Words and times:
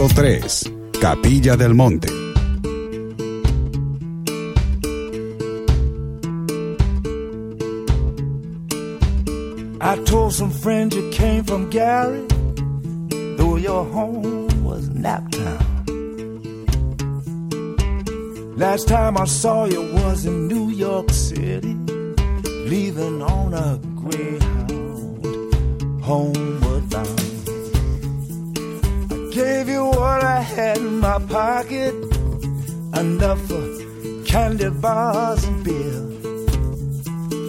90.3 0.00 0.98
Capilla 0.98 1.56
del 1.56 1.74
Monte. 1.74 2.08
I 9.82 9.96
told 10.04 10.32
some 10.32 10.50
friends 10.50 10.96
you 10.96 11.10
came 11.10 11.44
from 11.44 11.68
Gary, 11.68 12.26
though 13.36 13.56
your 13.56 13.84
home 13.84 14.64
was 14.64 14.88
Naptown. 14.88 15.66
Last 18.56 18.88
time 18.88 19.18
I 19.18 19.26
saw 19.26 19.66
you 19.66 19.82
was 19.92 20.24
in 20.24 20.48
New 20.48 20.70
York 20.70 21.10
City, 21.10 21.74
leaving 22.64 23.20
on 23.20 23.52
a 23.52 23.78
Greyhound, 23.96 24.72
homeward 26.02 26.88
bound. 26.88 27.39
Gave 29.30 29.68
you 29.68 29.84
what 29.84 30.24
I 30.24 30.40
had 30.40 30.78
in 30.78 30.98
my 30.98 31.18
pocket, 31.20 31.94
enough 32.96 33.40
for 33.46 34.24
candy 34.24 34.68
bars 34.70 35.44
and 35.44 35.62
beer. 35.62 36.00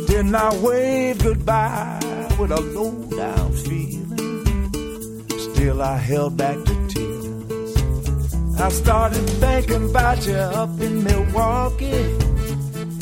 Then 0.06 0.36
I 0.36 0.56
waved 0.62 1.24
goodbye 1.24 2.00
with 2.40 2.52
a 2.52 2.62
low 2.62 2.92
down 3.18 3.52
feeling. 3.54 5.28
Still, 5.40 5.82
I 5.82 5.98
held 5.98 6.38
back 6.38 6.58
the 6.58 6.76
tears. 6.88 8.62
I 8.62 8.70
started 8.70 9.28
thinking 9.42 9.90
about 9.90 10.28
you 10.28 10.36
up 10.36 10.80
in 10.80 11.04
Milwaukee. 11.04 11.88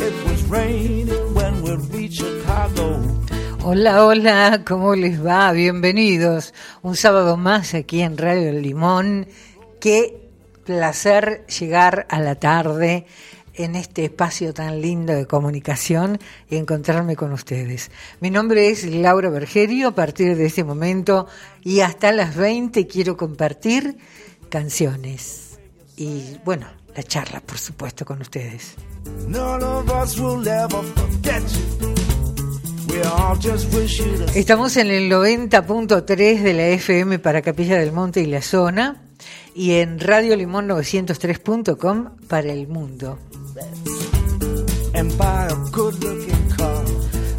It 0.05 0.13
was 0.25 0.43
raining 0.45 1.33
when 1.33 1.61
we 1.63 1.75
reached 1.97 2.21
Chicago. 2.21 3.28
Hola, 3.61 4.05
hola, 4.05 4.63
¿cómo 4.65 4.95
les 4.95 5.23
va? 5.23 5.51
Bienvenidos. 5.51 6.53
Un 6.81 6.95
sábado 6.95 7.35
más 7.35 7.73
aquí 7.73 8.01
en 8.01 8.17
Radio 8.17 8.49
El 8.49 8.61
Limón. 8.61 9.27
Qué 9.81 10.29
placer 10.63 11.45
llegar 11.47 12.07
a 12.09 12.21
la 12.21 12.35
tarde 12.35 13.05
en 13.55 13.75
este 13.75 14.05
espacio 14.05 14.53
tan 14.53 14.81
lindo 14.81 15.11
de 15.13 15.27
comunicación 15.27 16.19
y 16.49 16.55
encontrarme 16.55 17.17
con 17.17 17.33
ustedes. 17.33 17.91
Mi 18.21 18.29
nombre 18.29 18.69
es 18.69 18.85
Laura 18.85 19.29
Bergerio, 19.29 19.89
a 19.89 19.95
partir 19.95 20.37
de 20.37 20.45
este 20.45 20.63
momento 20.63 21.27
y 21.61 21.81
hasta 21.81 22.13
las 22.13 22.37
20 22.37 22.87
quiero 22.87 23.17
compartir 23.17 23.97
canciones 24.47 25.59
y 25.97 26.37
bueno, 26.45 26.65
la 26.95 27.03
charla 27.03 27.41
por 27.41 27.57
supuesto 27.57 28.05
con 28.05 28.21
ustedes. 28.21 28.75
Estamos 34.35 34.77
en 34.77 34.87
el 34.87 35.11
90.3 35.11 36.41
de 36.41 36.53
la 36.53 36.67
FM 36.67 37.19
para 37.19 37.41
Capilla 37.41 37.77
del 37.77 37.91
Monte 37.91 38.21
y 38.21 38.25
la 38.25 38.41
zona 38.41 39.01
y 39.53 39.73
en 39.73 39.99
Radio 39.99 40.35
Limón 40.35 40.67
903.com 40.67 42.17
para 42.27 42.51
el 42.51 42.67
mundo. 42.67 43.19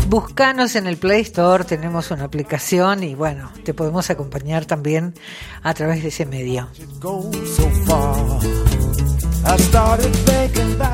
Buscanos 0.08 0.76
en 0.76 0.86
el 0.86 0.96
Play 0.96 1.22
Store, 1.22 1.64
tenemos 1.64 2.10
una 2.10 2.24
aplicación 2.24 3.04
y 3.04 3.14
bueno, 3.14 3.50
te 3.64 3.74
podemos 3.74 4.10
acompañar 4.10 4.66
también 4.66 5.14
a 5.62 5.72
través 5.74 6.02
de 6.02 6.08
ese 6.08 6.26
medio. 6.26 6.68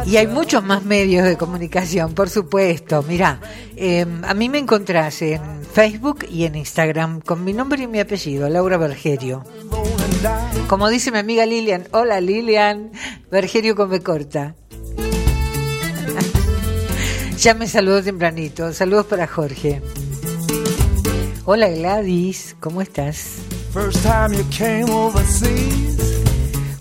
Y 0.07 0.17
hay 0.17 0.27
muchos 0.27 0.63
más 0.63 0.85
medios 0.85 1.27
de 1.27 1.37
comunicación, 1.37 2.15
por 2.15 2.31
supuesto. 2.31 3.05
Mira, 3.07 3.41
eh, 3.77 4.07
a 4.23 4.35
mí 4.35 4.49
me 4.49 4.59
encontrás 4.59 5.21
en 5.23 5.41
Facebook 5.73 6.25
y 6.31 6.45
en 6.45 6.55
Instagram 6.55 7.21
con 7.21 7.45
mi 7.45 7.53
nombre 7.53 7.83
y 7.83 7.87
mi 7.87 7.99
apellido, 8.01 8.49
Laura 8.49 8.77
Bergerio. 8.77 9.45
Como 10.69 10.89
dice 10.89 11.11
mi 11.11 11.19
amiga 11.19 11.45
Lilian, 11.45 11.89
hola 11.93 12.21
Lilian, 12.21 12.91
Bergerio 13.31 13.77
con 13.77 13.91
B 13.91 14.01
corta. 14.01 14.55
ya 17.39 17.55
me 17.55 17.67
saludó 17.67 18.03
tempranito, 18.03 18.73
saludos 18.73 19.07
para 19.07 19.27
Jorge. 19.27 19.83
Hola 21.45 21.69
Gladys, 21.69 22.57
¿cómo 22.59 22.81
estás? 22.81 23.37
First 23.73 24.03
time. 24.03 24.35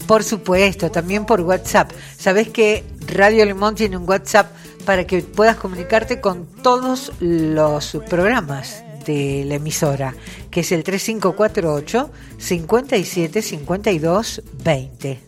Por 0.08 0.24
supuesto, 0.24 0.92
también 0.92 1.26
por 1.26 1.42
WhatsApp. 1.42 1.92
Sabes 2.18 2.50
que 2.50 2.84
Radio 3.08 3.46
Limón 3.46 3.76
tiene 3.76 3.98
un 3.98 4.08
WhatsApp 4.08 4.52
para 4.86 5.06
que 5.08 5.22
puedas 5.22 5.58
comunicarte 5.58 6.22
con 6.22 6.46
todos 6.62 7.12
los 7.20 7.98
programas 8.10 8.84
de 9.06 9.44
la 9.46 9.56
emisora, 9.56 10.16
que 10.52 10.62
es 10.62 10.72
el 10.72 10.84
3548 10.84 12.12
57 12.38 13.42
52 13.42 14.42
20. 14.64 15.20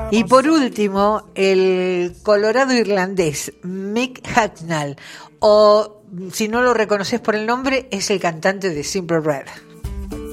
Y 0.09 0.23
por 0.23 0.47
último, 0.47 1.29
el 1.35 2.15
colorado 2.23 2.73
irlandés 2.73 3.53
Mick 3.61 4.21
Hucknall, 4.27 4.97
o 5.39 6.01
si 6.31 6.47
no 6.47 6.61
lo 6.61 6.73
reconoces 6.73 7.19
por 7.19 7.35
el 7.35 7.45
nombre, 7.45 7.87
es 7.91 8.09
el 8.09 8.19
cantante 8.19 8.71
de 8.71 8.83
Simple 8.83 9.19
Red. 9.19 9.45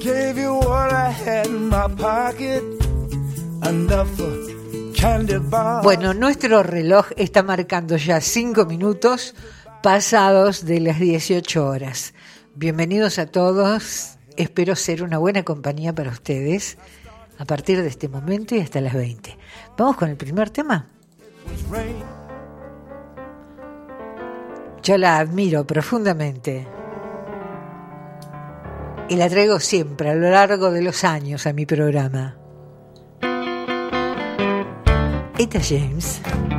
gave 0.01 0.37
you 0.37 0.53
what 0.53 0.93
I 0.93 1.09
had 1.09 1.47
in 1.47 1.67
my 1.69 1.87
pocket, 1.87 2.63
enough 3.63 4.09
for 4.15 4.29
candy 4.31 4.53
bars. 4.53 4.58
Bueno, 5.81 6.13
nuestro 6.13 6.61
reloj 6.61 7.07
está 7.15 7.41
marcando 7.41 7.95
ya 7.95 8.19
cinco 8.19 8.65
minutos 8.65 9.33
pasados 9.81 10.65
de 10.65 10.81
las 10.81 10.99
18 10.99 11.65
horas. 11.65 12.13
Bienvenidos 12.55 13.17
a 13.17 13.25
todos, 13.25 14.17
espero 14.35 14.75
ser 14.75 15.01
una 15.01 15.17
buena 15.17 15.43
compañía 15.43 15.95
para 15.95 16.11
ustedes 16.11 16.77
a 17.37 17.45
partir 17.45 17.81
de 17.81 17.87
este 17.87 18.09
momento 18.09 18.55
y 18.55 18.59
hasta 18.59 18.81
las 18.81 18.93
20. 18.93 19.37
Vamos 19.77 19.95
con 19.95 20.09
el 20.09 20.17
primer 20.17 20.49
tema. 20.49 20.85
Yo 24.83 24.97
la 24.97 25.19
admiro 25.19 25.65
profundamente. 25.65 26.67
Y 29.07 29.15
la 29.15 29.29
traigo 29.29 29.61
siempre 29.61 30.09
a 30.09 30.15
lo 30.15 30.29
largo 30.29 30.71
de 30.71 30.81
los 30.81 31.05
años 31.05 31.47
a 31.47 31.53
mi 31.53 31.65
programa. 31.65 32.38
Eta 35.39 35.57
James. 35.57 36.58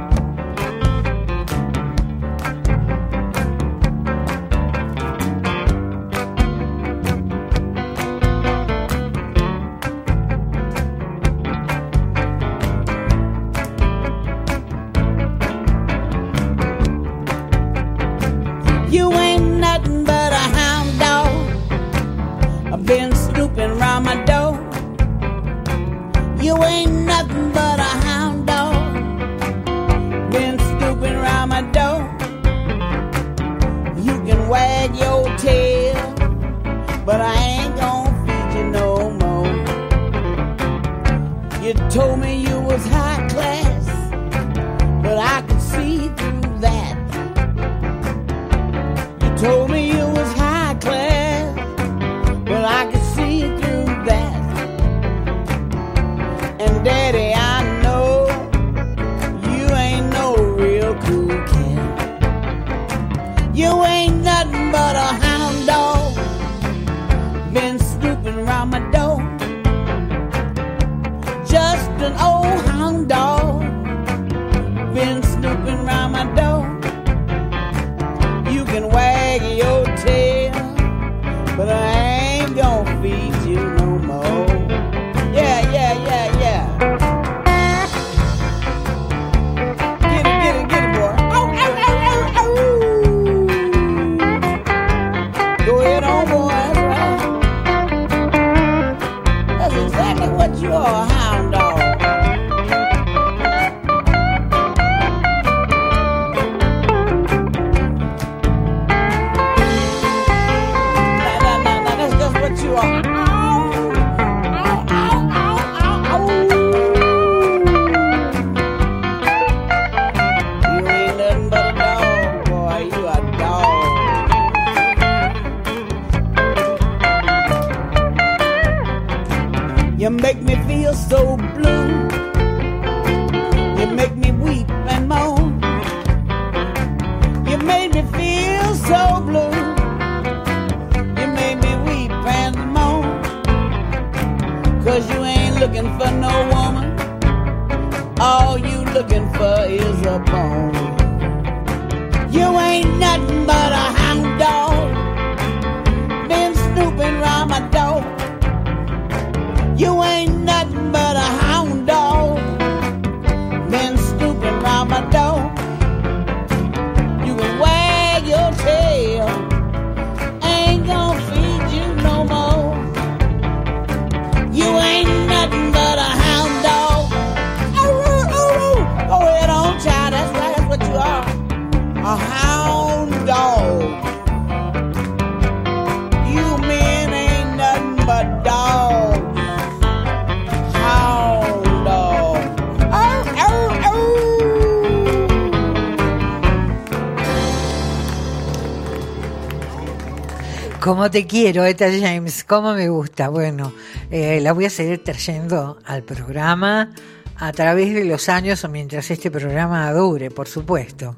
Como 201.11 201.23
te 201.23 201.27
quiero, 201.27 201.65
Eta 201.65 201.87
James, 201.91 202.45
cómo 202.45 202.73
me 202.73 202.89
gusta. 202.89 203.31
Bueno, 203.31 203.73
eh, 204.13 204.39
la 204.41 204.53
voy 204.53 204.67
a 204.67 204.71
seguir 204.71 205.03
trayendo 205.03 205.77
al 205.85 206.05
programa 206.05 206.95
a 207.35 207.51
través 207.51 207.93
de 207.93 208.05
los 208.05 208.29
años 208.29 208.63
o 208.63 208.69
mientras 208.69 209.11
este 209.11 209.29
programa 209.29 209.93
dure, 209.93 210.31
por 210.31 210.47
supuesto. 210.47 211.17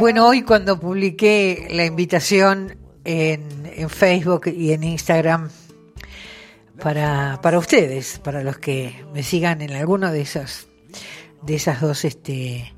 Bueno, 0.00 0.26
hoy 0.26 0.42
cuando 0.42 0.80
publiqué 0.80 1.68
la 1.70 1.84
invitación 1.84 2.76
en, 3.04 3.40
Facebook 3.88 4.48
y 4.48 4.72
en 4.72 4.82
Instagram 4.82 5.50
para, 6.82 7.38
para 7.40 7.60
ustedes, 7.60 8.18
para 8.18 8.42
los 8.42 8.58
que 8.58 9.04
me 9.14 9.22
sigan 9.22 9.62
en 9.62 9.74
alguno 9.74 10.10
de 10.10 10.22
esos 10.22 10.66
de 11.40 11.54
esas 11.54 11.80
dos 11.80 12.04
este 12.04 12.74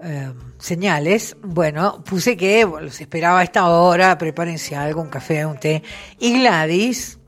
Em, 0.00 0.32
señales, 0.58 1.36
bueno, 1.42 2.04
puse 2.04 2.36
que 2.36 2.64
los 2.64 3.00
esperaba 3.00 3.40
a 3.40 3.42
esta 3.42 3.68
hora, 3.68 4.16
prepárense 4.16 4.76
algo, 4.76 5.02
un 5.02 5.08
café, 5.08 5.44
un 5.44 5.58
té. 5.58 5.82
Y 6.20 6.38
Gladys, 6.38 7.18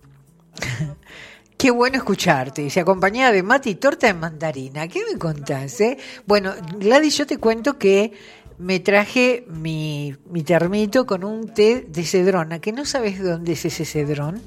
qué 1.58 1.72
bueno 1.72 1.96
escucharte, 1.96 2.62
dice, 2.62 2.78
acompañada 2.78 3.32
de 3.32 3.42
mate 3.42 3.70
y 3.70 3.74
torta 3.74 4.06
de 4.06 4.14
mandarina. 4.14 4.86
¿Qué 4.86 5.02
me 5.10 5.18
contás? 5.18 5.80
Eh? 5.80 5.98
Bueno, 6.26 6.54
Gladys, 6.78 7.18
yo 7.18 7.26
te 7.26 7.38
cuento 7.38 7.76
que 7.76 8.12
me 8.60 8.78
traje 8.78 9.44
mi, 9.48 10.14
mi 10.30 10.42
termito 10.42 11.06
con 11.06 11.24
un 11.24 11.48
té 11.48 11.86
de 11.88 12.04
cedrona, 12.04 12.60
que 12.60 12.72
no 12.72 12.84
sabes 12.84 13.18
de 13.18 13.30
dónde 13.30 13.52
es 13.52 13.64
ese 13.64 13.86
cedrón. 13.86 14.42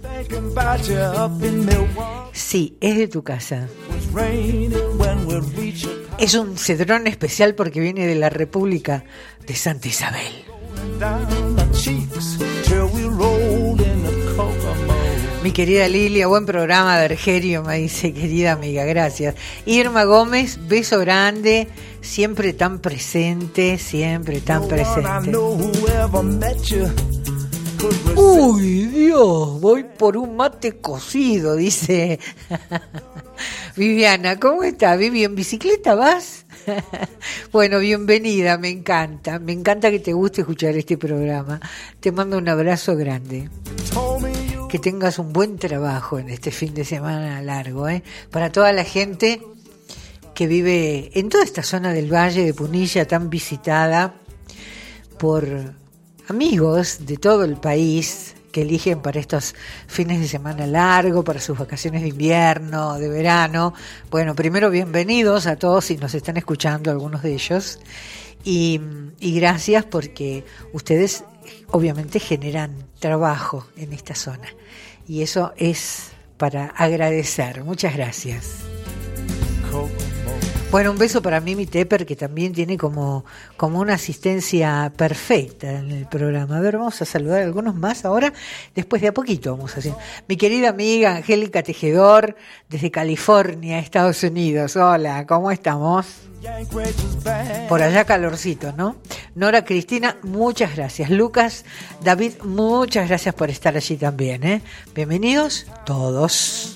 Sí, 2.32 2.77
es 2.79 2.98
de 2.98 3.08
tu 3.08 3.24
casa. 3.24 3.67
Es 6.20 6.36
un 6.36 6.58
cedrón 6.58 7.08
especial 7.08 7.55
porque 7.55 7.79
viene 7.79 8.05
de 8.05 8.15
la 8.15 8.29
República 8.29 9.03
de 9.48 9.55
Santa 9.55 9.88
Isabel. 9.88 10.46
Mi 15.43 15.51
querida 15.51 15.89
Lilia, 15.89 16.27
buen 16.27 16.45
programa 16.45 16.97
de 16.97 17.03
Argerio, 17.03 17.63
me 17.63 17.77
dice, 17.77 18.13
querida 18.13 18.53
amiga, 18.53 18.85
gracias. 18.85 19.35
Irma 19.65 20.05
Gómez, 20.05 20.57
beso 20.69 21.00
grande, 21.00 21.67
siempre 22.00 22.53
tan 22.53 22.79
presente, 22.79 23.77
siempre 23.77 24.39
tan 24.39 24.69
presente. 24.69 25.38
Uy, 28.15 28.85
Dios, 28.85 29.59
voy 29.59 29.83
por 29.83 30.15
un 30.15 30.38
mate 30.38 30.77
cocido, 30.77 31.57
dice 31.57 32.19
Viviana. 33.75 34.39
¿Cómo 34.39 34.63
está, 34.63 34.95
Vivi? 34.95 35.25
¿En 35.25 35.35
bicicleta 35.35 35.93
vas? 35.93 36.45
bueno, 37.51 37.79
bienvenida, 37.79 38.57
me 38.57 38.69
encanta. 38.69 39.39
Me 39.39 39.51
encanta 39.51 39.91
que 39.91 40.00
te 40.00 40.13
guste 40.13 40.39
escuchar 40.39 40.77
este 40.77 40.97
programa. 40.97 41.59
Te 42.00 42.13
mando 42.13 42.38
un 42.38 42.47
abrazo 42.47 42.95
grande. 42.95 43.50
Que 44.74 44.80
tengas 44.80 45.20
un 45.20 45.34
buen 45.34 45.60
trabajo 45.60 46.18
en 46.18 46.30
este 46.32 46.50
fin 46.50 46.74
de 46.74 46.84
semana 46.84 47.39
largo, 47.44 47.88
¿eh? 47.88 48.01
Para 48.32 48.51
toda 48.51 48.74
la 48.74 48.84
gente 48.84 49.39
que 50.34 50.48
vive 50.48 51.12
en 51.13 51.30
toda 51.30 51.44
esta 51.44 51.62
zona 51.62 51.94
del 51.94 52.12
Valle 52.12 52.44
de 52.44 52.56
Punilla 52.56 53.08
tan 53.08 53.30
visitada 53.30 54.15
por 55.20 55.46
amigos 56.27 57.06
de 57.06 57.18
todo 57.18 57.44
el 57.44 57.58
país 57.58 58.34
que 58.51 58.63
eligen 58.63 59.03
para 59.03 59.20
estos 59.20 59.53
fines 59.86 60.20
de 60.20 60.27
semana 60.27 60.65
largo, 60.65 61.24
para 61.24 61.39
sus 61.39 61.56
vacaciones 61.56 62.01
de 62.01 62.08
invierno, 62.08 62.98
de 62.98 63.10
verano. 63.10 63.75
Bueno, 64.10 64.34
primero 64.34 64.72
bienvenidos 64.72 65.46
a 65.46 65.56
todos 65.56 65.86
si 65.86 65.98
nos 65.98 66.15
están 66.15 66.38
escuchando 66.38 66.89
algunos 66.89 67.22
de 67.22 67.34
ellos. 67.36 67.77
Y, 68.44 68.82
y 69.20 69.36
gracias 69.36 69.86
porque 69.86 70.44
ustedes 70.74 71.25
obviamente 71.68 72.20
generan 72.20 72.88
trabajo 72.98 73.68
en 73.77 73.94
esta 73.94 74.15
zona. 74.15 74.48
Y 75.07 75.22
eso 75.22 75.53
es 75.57 76.12
para 76.38 76.67
agradecer. 76.67 77.63
Muchas 77.63 77.95
gracias. 77.95 78.63
Bueno, 80.74 80.89
un 80.89 80.98
beso 80.98 81.22
para 81.22 81.39
Mimi 81.39 81.68
Tepper, 81.68 82.03
que 82.03 82.15
también 82.15 82.51
tiene 82.51 82.80
como, 82.80 83.25
como 83.58 83.80
una 83.80 83.94
asistencia 83.94 84.92
perfecta 84.98 85.70
en 85.70 85.92
el 85.92 86.08
programa. 86.08 86.58
A 86.58 86.62
ver, 86.62 86.77
vamos 86.77 87.00
a 87.00 87.06
saludar 87.06 87.44
a 87.44 87.46
algunos 87.46 87.75
más 87.75 88.06
ahora, 88.06 88.34
después 88.74 89.00
de 89.03 89.10
a 89.10 89.13
poquito 89.13 89.56
vamos 89.56 89.75
a 89.75 89.82
hacer. 89.82 89.94
Mi 90.27 90.36
querida 90.36 90.70
amiga 90.70 91.18
Angélica 91.18 91.62
Tejedor, 91.62 92.36
desde 92.70 92.89
California, 92.89 93.77
Estados 93.77 94.24
Unidos. 94.24 94.75
Hola, 94.75 95.27
¿cómo 95.27 95.51
estamos? 95.51 96.08
Por 97.70 97.84
allá 97.84 98.06
calorcito, 98.06 98.74
¿no? 98.75 98.96
Nora 99.36 99.65
Cristina, 99.65 100.18
muchas 100.24 100.75
gracias. 100.75 101.12
Lucas, 101.12 101.65
David, 102.01 102.34
muchas 102.44 103.10
gracias 103.10 103.36
por 103.36 103.51
estar 103.51 103.75
allí 103.75 103.96
también, 103.96 104.44
¿eh? 104.44 104.63
Bienvenidos 104.96 105.68
todos. 105.86 106.74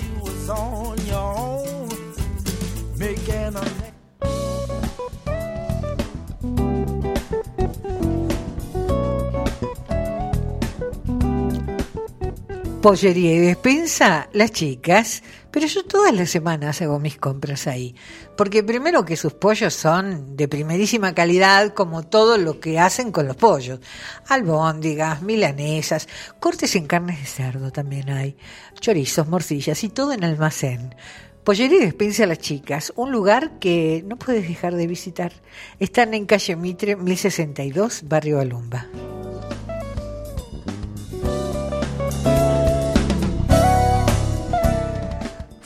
Pollería 12.87 13.33
y 13.33 13.39
despensa, 13.39 14.29
las 14.31 14.53
chicas, 14.53 15.21
pero 15.51 15.67
yo 15.67 15.83
todas 15.83 16.15
las 16.15 16.29
semanas 16.29 16.81
hago 16.81 17.01
mis 17.01 17.17
compras 17.17 17.67
ahí, 17.67 17.93
porque 18.37 18.63
primero 18.63 19.03
que 19.03 19.17
sus 19.17 19.33
pollos 19.33 19.73
son 19.73 20.37
de 20.37 20.47
primerísima 20.47 21.13
calidad, 21.13 21.73
como 21.73 22.03
todo 22.03 22.37
lo 22.37 22.61
que 22.61 22.79
hacen 22.79 23.11
con 23.11 23.27
los 23.27 23.35
pollos, 23.35 23.81
albóndigas, 24.29 25.21
milanesas, 25.21 26.07
cortes 26.39 26.77
en 26.77 26.87
carnes 26.87 27.19
de 27.19 27.25
cerdo 27.25 27.71
también 27.71 28.09
hay, 28.09 28.37
chorizos, 28.79 29.27
morcillas 29.27 29.83
y 29.83 29.89
todo 29.89 30.13
en 30.13 30.23
almacén. 30.23 30.95
Pollería 31.43 31.79
y 31.79 31.85
Despensa 31.87 32.23
a 32.23 32.27
las 32.27 32.39
Chicas, 32.39 32.93
un 32.95 33.11
lugar 33.11 33.59
que 33.59 34.01
no 34.07 34.15
puedes 34.15 34.47
dejar 34.47 34.75
de 34.75 34.87
visitar. 34.87 35.33
Están 35.77 36.13
en 36.13 36.25
calle 36.25 36.55
Mitre 36.55 36.95
1062, 36.95 38.03
Barrio 38.07 38.39
Alumba. 38.39 38.87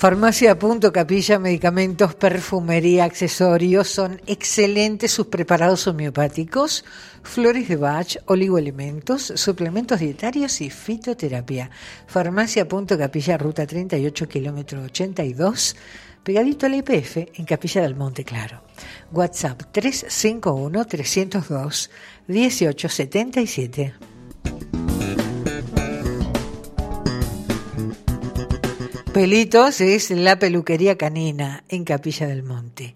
Farmacia 0.02 0.58
Punto 0.58 0.92
Capilla, 0.92 1.38
medicamentos, 1.38 2.16
perfumería, 2.16 3.04
accesorios, 3.04 3.88
son 3.88 4.20
excelentes 4.26 5.12
sus 5.12 5.28
preparados 5.28 5.86
homeopáticos, 5.86 6.84
flores 7.22 7.68
de 7.68 7.76
Bach, 7.76 8.18
oligoelementos, 8.26 9.32
suplementos 9.36 10.00
dietarios 10.00 10.60
y 10.62 10.72
fitoterapia. 10.72 11.70
Farmacia 12.08 12.68
Punto 12.68 12.98
Capilla, 12.98 13.38
ruta 13.38 13.68
38, 13.68 14.28
kilómetro 14.28 14.82
82, 14.82 15.76
pegadito 16.24 16.66
al 16.66 16.74
IPF 16.74 17.18
en 17.36 17.46
Capilla 17.46 17.84
del 17.84 17.94
Monte 17.94 18.26
Claro. 18.26 18.64
WhatsApp 19.12 19.66
351 19.72 20.84
302 20.84 21.92
1877. 22.26 23.94
Pelitos 29.14 29.82
es 29.82 30.10
la 30.10 30.40
peluquería 30.40 30.98
canina 30.98 31.66
en 31.68 31.84
Capilla 31.84 32.28
del 32.28 32.44
Monte. 32.44 32.96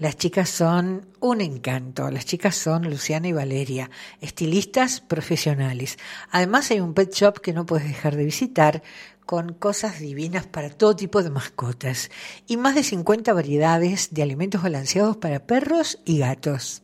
Las 0.00 0.16
chicas 0.16 0.50
son 0.50 1.06
un 1.20 1.40
encanto. 1.40 2.10
Las 2.10 2.26
chicas 2.26 2.56
son 2.56 2.90
Luciana 2.90 3.28
y 3.28 3.32
Valeria, 3.32 3.88
estilistas 4.20 5.00
profesionales. 5.00 5.98
Además 6.32 6.72
hay 6.72 6.80
un 6.80 6.94
pet 6.94 7.14
shop 7.14 7.40
que 7.40 7.52
no 7.52 7.64
puedes 7.64 7.86
dejar 7.86 8.16
de 8.16 8.24
visitar 8.24 8.82
con 9.24 9.52
cosas 9.52 10.00
divinas 10.00 10.48
para 10.48 10.68
todo 10.68 10.96
tipo 10.96 11.22
de 11.22 11.30
mascotas 11.30 12.10
y 12.48 12.56
más 12.56 12.74
de 12.74 12.82
50 12.82 13.32
variedades 13.32 14.12
de 14.12 14.24
alimentos 14.24 14.64
balanceados 14.64 15.16
para 15.16 15.46
perros 15.46 16.00
y 16.04 16.18
gatos 16.18 16.82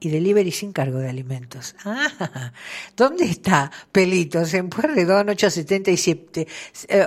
y 0.00 0.08
delivery 0.08 0.50
sin 0.50 0.72
cargo 0.72 0.98
de 0.98 1.08
alimentos. 1.08 1.74
Ah, 1.84 2.52
¿dónde 2.96 3.24
está 3.24 3.70
Pelitos? 3.90 4.54
En 4.54 4.68
Puerredón 4.68 5.28
877, 5.28 6.46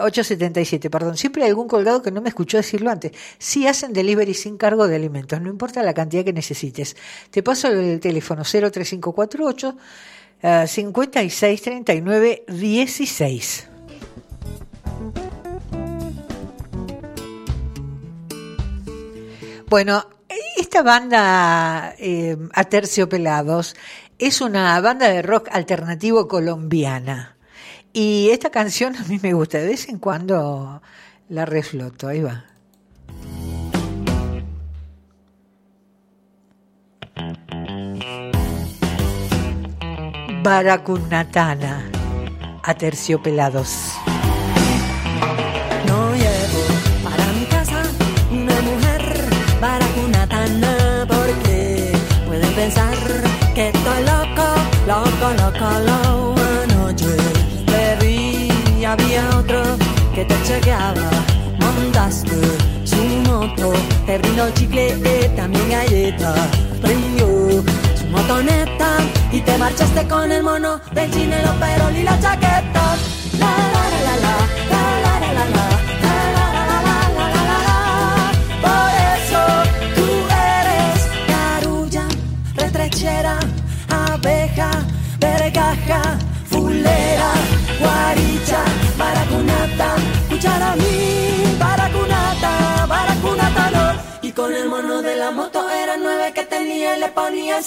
877, 0.01 0.89
perdón. 0.89 1.17
Siempre 1.17 1.43
hay 1.43 1.50
algún 1.50 1.67
colgado 1.67 2.01
que 2.01 2.12
no 2.12 2.21
me 2.21 2.29
escuchó 2.29 2.57
decirlo 2.57 2.89
antes. 2.89 3.12
Sí 3.38 3.67
hacen 3.67 3.93
delivery 3.93 4.33
sin 4.33 4.57
cargo 4.57 4.88
de 4.88 4.95
alimentos, 4.95 5.39
no 5.41 5.50
importa 5.50 5.81
la 5.83 5.93
cantidad 5.93 6.23
que 6.23 6.33
necesites. 6.33 6.95
Te 7.31 7.41
paso 7.43 7.69
el 7.69 8.00
teléfono 8.00 8.43
03548 8.43 9.77
5639 10.67 12.45
16. 12.47 13.67
Bueno, 19.69 20.07
esta 20.57 20.81
banda 20.81 21.95
eh, 21.97 22.37
Aterciopelados 22.53 23.75
es 24.19 24.41
una 24.41 24.79
banda 24.81 25.09
de 25.09 25.21
rock 25.21 25.49
alternativo 25.51 26.27
colombiana. 26.27 27.35
Y 27.91 28.29
esta 28.31 28.49
canción 28.49 28.95
a 28.99 29.03
mí 29.03 29.19
me 29.21 29.33
gusta. 29.33 29.59
De 29.59 29.67
vez 29.67 29.89
en 29.89 29.99
cuando 29.99 30.81
la 31.29 31.45
refloto. 31.45 32.07
Ahí 32.07 32.21
va. 32.21 32.45
Baracunatana. 40.43 41.89
Aterciopelados. 42.63 43.93
Loco, 55.53 55.79
loco. 55.79 56.36
Anoche 56.63 57.15
te 57.65 58.05
vi, 58.05 58.86
había 58.86 59.38
otro 59.38 59.62
que 60.13 60.25
te 60.25 60.36
chequeaba. 60.43 61.10
Montaste 61.60 62.36
su 62.83 63.03
moto, 63.29 63.74
te 64.05 64.17
brindó 64.17 64.50
chicle 64.51 64.89
y 64.89 65.36
también 65.36 65.69
galleta. 65.69 66.33
Prendió 66.81 67.63
su 67.98 68.05
motoneta 68.12 68.98
y 69.31 69.41
te 69.41 69.57
marchaste 69.57 70.07
con 70.07 70.31
el 70.31 70.43
mono 70.43 70.79
del 70.93 71.12
chinelo, 71.12 71.53
pero 71.60 71.91
y 71.91 72.03
la 72.03 72.19
chaqueta. 72.19 72.95
Guaricha, 87.83 88.61
baracunata, 88.97 89.89
cuchara 90.29 90.75
mi, 90.75 91.57
baracunata, 91.59 92.85
baracunata 92.87 93.63
no. 93.75 93.85
Y 94.27 94.31
con 94.31 94.53
el 94.53 94.67
mono 94.69 95.01
de 95.01 95.15
la 95.15 95.31
moto 95.31 95.69
era 95.69 95.97
nueve 95.97 96.31
que 96.33 96.43
tenía 96.43 96.97
y 96.97 96.99
le 97.01 97.09
ponía 97.09 97.57
el 97.57 97.63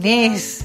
Inés. 0.00 0.64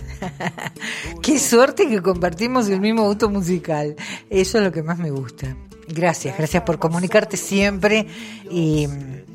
Qué 1.21 1.39
suerte 1.39 1.89
que 1.89 2.01
compartimos 2.01 2.69
el 2.69 2.79
mismo 2.79 3.03
gusto 3.03 3.29
musical. 3.29 3.95
Eso 4.29 4.57
es 4.57 4.63
lo 4.63 4.71
que 4.71 4.81
más 4.81 4.97
me 4.97 5.11
gusta. 5.11 5.55
Gracias, 5.87 6.37
gracias 6.37 6.63
por 6.63 6.79
comunicarte 6.79 7.37
siempre 7.37 8.07
y 8.49 8.87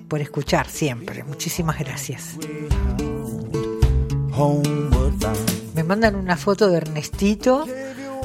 por 0.09 0.21
escuchar 0.21 0.69
siempre. 0.69 1.23
Muchísimas 1.23 1.78
gracias. 1.78 2.37
Me 5.75 5.85
mandan 5.85 6.16
una 6.16 6.37
foto 6.37 6.69
de 6.69 6.78
Ernestito 6.78 7.66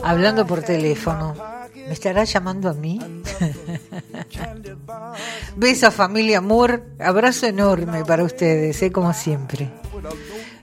hablando 0.03 0.47
por 0.47 0.63
teléfono. 0.63 1.35
¿Me 1.75 1.93
estará 1.93 2.23
llamando 2.23 2.69
a 2.69 2.73
mí? 2.73 2.99
Beso 5.55 5.91
familia 5.91 6.41
Moore, 6.41 6.81
abrazo 6.99 7.45
enorme 7.45 8.03
para 8.05 8.23
ustedes, 8.23 8.81
¿eh? 8.81 8.91
como 8.91 9.13
siempre. 9.13 9.69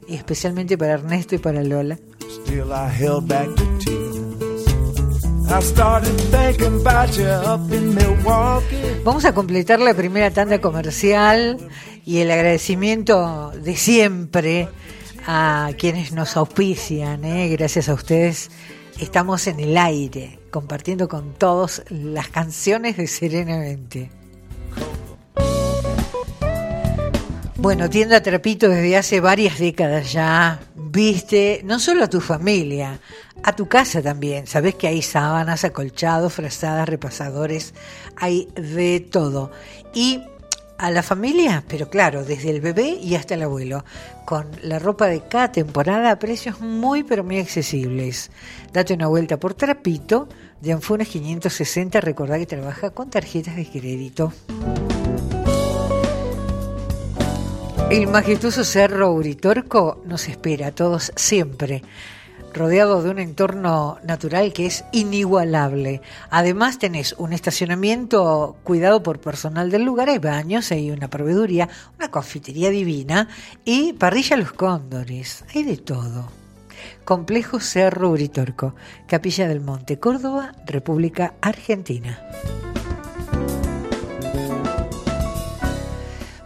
Y 0.09 0.17
especialmente 0.17 0.77
para 0.77 0.95
Ernesto 0.95 1.35
y 1.35 1.39
para 1.39 1.63
Lola. 1.63 1.99
Still 2.45 2.73
I 2.73 2.89
held 2.91 3.29
back 3.29 3.49
the 3.55 3.65
tears. 3.85 4.13
I 5.49 5.61
started 5.61 6.17
thinking 6.31 6.81
about 6.81 7.11
you 7.15 7.27
up 7.27 7.71
in 7.73 7.95
Milwaukee. 7.95 9.03
Vamos 9.05 9.25
a 9.27 9.35
completar 9.35 9.81
la 9.81 9.93
primera 9.93 10.31
tanda 10.31 10.61
comercial 10.61 11.59
y 12.07 12.19
el 12.19 12.31
agradecimiento 12.31 13.51
de 13.51 13.77
siempre 13.77 14.69
a 15.27 15.71
quienes 15.79 16.13
nos 16.13 16.37
auspician. 16.37 17.25
¿eh? 17.25 17.49
Gracias 17.49 17.89
a 17.89 17.95
ustedes 17.95 18.51
estamos 18.99 19.47
en 19.47 19.61
el 19.61 19.77
aire 19.77 20.39
compartiendo 20.51 21.09
con 21.09 21.35
todos 21.35 21.83
las 21.91 22.29
canciones 22.29 22.97
de 22.97 23.07
Serenamente. 23.07 24.22
Bueno, 27.62 27.88
tienda 27.88 28.21
Trapito 28.21 28.69
desde 28.69 28.97
hace 28.97 29.21
varias 29.21 29.61
décadas 29.61 30.12
ya. 30.12 30.59
Viste 30.75 31.61
no 31.62 31.79
solo 31.79 32.03
a 32.03 32.11
tu 32.11 32.20
familia, 32.20 32.98
a 33.44 33.55
tu 33.55 33.68
casa 33.68 34.03
también. 34.03 34.48
Sabes 34.48 34.75
que 34.75 34.88
hay 34.88 35.01
sábanas, 35.01 35.62
acolchados, 35.62 36.33
frazadas, 36.33 36.88
repasadores, 36.88 37.72
hay 38.16 38.48
de 38.57 38.98
todo. 38.98 39.53
Y 39.94 40.20
a 40.77 40.90
la 40.90 41.05
familia, 41.05 41.62
pero 41.68 41.88
claro, 41.88 42.25
desde 42.25 42.51
el 42.51 42.61
bebé 42.61 42.98
y 43.01 43.14
hasta 43.14 43.35
el 43.35 43.42
abuelo, 43.42 43.85
con 44.25 44.48
la 44.64 44.81
ropa 44.81 45.07
de 45.07 45.20
cada 45.20 45.53
temporada 45.53 46.11
a 46.11 46.18
precios 46.18 46.61
muy 46.61 47.05
pero 47.05 47.22
muy 47.22 47.38
accesibles. 47.38 48.33
Date 48.72 48.92
una 48.92 49.07
vuelta 49.07 49.38
por 49.38 49.55
Trapito, 49.55 50.29
de 50.61 50.72
Anfunes 50.72 51.07
560, 51.07 52.01
recordá 52.01 52.40
que 52.40 52.46
trabaja 52.46 52.90
con 52.90 53.09
tarjetas 53.09 53.55
de 53.55 53.70
crédito. 53.70 54.33
El 57.92 58.07
majestuoso 58.07 58.64
cerro 58.64 59.12
Uritorco 59.12 60.00
nos 60.07 60.26
espera 60.26 60.68
a 60.68 60.72
todos 60.72 61.12
siempre, 61.14 61.83
rodeado 62.55 63.02
de 63.02 63.11
un 63.11 63.18
entorno 63.18 63.98
natural 64.02 64.55
que 64.55 64.64
es 64.64 64.87
inigualable. 64.92 66.00
Además 66.31 66.78
tenés 66.78 67.14
un 67.18 67.35
estacionamiento 67.35 68.57
cuidado 68.64 69.02
por 69.02 69.20
personal 69.20 69.70
del 69.70 69.85
lugar, 69.85 70.09
hay 70.09 70.16
baños, 70.16 70.72
hay 70.72 70.90
una 70.90 71.11
proveeduría, 71.11 71.68
una 71.98 72.11
confitería 72.11 72.70
divina 72.70 73.28
y 73.62 73.92
parrilla 73.92 74.38
Los 74.38 74.52
Cóndores, 74.52 75.44
hay 75.55 75.62
de 75.62 75.76
todo. 75.76 76.33
Complejo 77.05 77.61
Cerro 77.61 78.09
Uritorco, 78.09 78.74
Capilla 79.07 79.46
del 79.48 79.61
Monte, 79.61 79.98
Córdoba, 79.98 80.55
República 80.64 81.35
Argentina. 81.42 82.18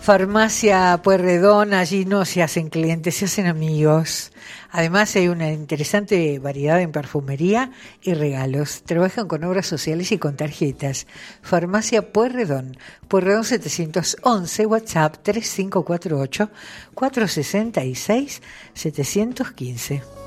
Farmacia 0.07 1.01
Puerredón, 1.03 1.75
allí 1.75 2.05
no 2.05 2.25
se 2.25 2.41
hacen 2.41 2.69
clientes, 2.69 3.17
se 3.17 3.25
hacen 3.25 3.47
amigos. 3.47 4.31
Además 4.71 5.17
hay 5.17 5.27
una 5.27 5.51
interesante 5.51 6.39
variedad 6.39 6.81
en 6.81 6.93
perfumería 6.93 7.73
y 8.03 8.15
regalos. 8.15 8.85
Trabajan 8.85 9.27
con 9.27 9.43
obras 9.43 9.67
sociales 9.67 10.13
y 10.13 10.19
con 10.19 10.37
tarjetas. 10.37 11.09
Farmacia 11.43 12.13
Puerredón, 12.13 12.77
Puerredón 13.09 13.43
711, 13.43 14.67
WhatsApp 14.67 15.17
3548 15.25 16.51
466 16.95 18.43
715. 18.75 20.26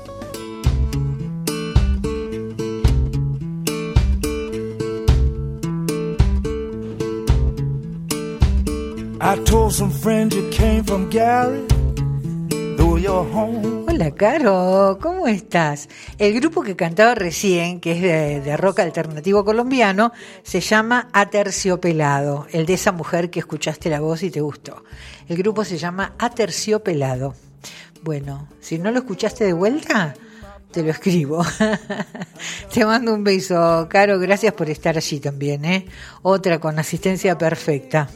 Hola, 13.86 14.12
Caro, 14.12 14.98
¿cómo 14.98 15.28
estás? 15.28 15.90
El 16.16 16.32
grupo 16.40 16.62
que 16.62 16.74
cantaba 16.74 17.14
recién, 17.14 17.80
que 17.80 17.92
es 17.92 18.00
de, 18.00 18.40
de 18.40 18.56
rock 18.56 18.80
alternativo 18.80 19.44
colombiano, 19.44 20.12
se 20.42 20.60
llama 20.60 21.10
Aterciopelado, 21.12 22.46
el 22.50 22.64
de 22.64 22.72
esa 22.72 22.92
mujer 22.92 23.28
que 23.28 23.40
escuchaste 23.40 23.90
la 23.90 24.00
voz 24.00 24.22
y 24.22 24.30
te 24.30 24.40
gustó. 24.40 24.84
El 25.28 25.36
grupo 25.36 25.66
se 25.66 25.76
llama 25.76 26.14
Aterciopelado. 26.18 27.34
Bueno, 28.02 28.48
si 28.60 28.78
no 28.78 28.90
lo 28.90 29.00
escuchaste 29.00 29.44
de 29.44 29.52
vuelta, 29.52 30.14
te 30.70 30.82
lo 30.82 30.90
escribo. 30.90 31.44
te 32.72 32.86
mando 32.86 33.12
un 33.12 33.22
beso, 33.22 33.86
Caro, 33.90 34.18
gracias 34.18 34.54
por 34.54 34.70
estar 34.70 34.96
allí 34.96 35.20
también, 35.20 35.66
¿eh? 35.66 35.84
Otra 36.22 36.58
con 36.58 36.78
asistencia 36.78 37.36
perfecta. 37.36 38.08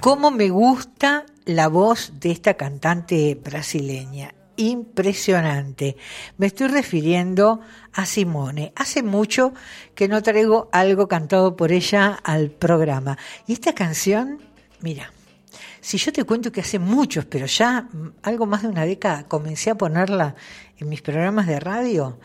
¿Cómo 0.00 0.32
me 0.32 0.48
gusta 0.48 1.24
la 1.44 1.68
voz 1.68 2.12
de 2.18 2.32
esta 2.32 2.54
cantante 2.54 3.38
brasileña? 3.42 4.34
Impresionante. 4.56 5.96
Me 6.38 6.46
estoy 6.46 6.66
refiriendo 6.66 7.60
a 7.92 8.06
Simone. 8.06 8.72
Hace 8.74 9.04
mucho 9.04 9.54
que 9.94 10.08
no 10.08 10.20
traigo 10.22 10.68
algo 10.72 11.06
cantado 11.06 11.54
por 11.54 11.70
ella 11.70 12.18
al 12.24 12.50
programa. 12.50 13.16
Y 13.46 13.52
esta 13.52 13.74
canción, 13.74 14.42
mira, 14.80 15.12
si 15.80 15.98
yo 15.98 16.12
te 16.12 16.24
cuento 16.24 16.50
que 16.50 16.62
hace 16.62 16.80
muchos, 16.80 17.24
pero 17.24 17.46
ya 17.46 17.82
mm, 17.82 18.14
algo 18.24 18.46
más 18.46 18.62
de 18.62 18.68
una 18.68 18.84
década, 18.84 19.28
comencé 19.28 19.70
a 19.70 19.76
ponerla 19.76 20.34
en 20.76 20.88
mis 20.88 21.02
programas 21.02 21.46
de 21.46 21.60
radio, 21.60 22.18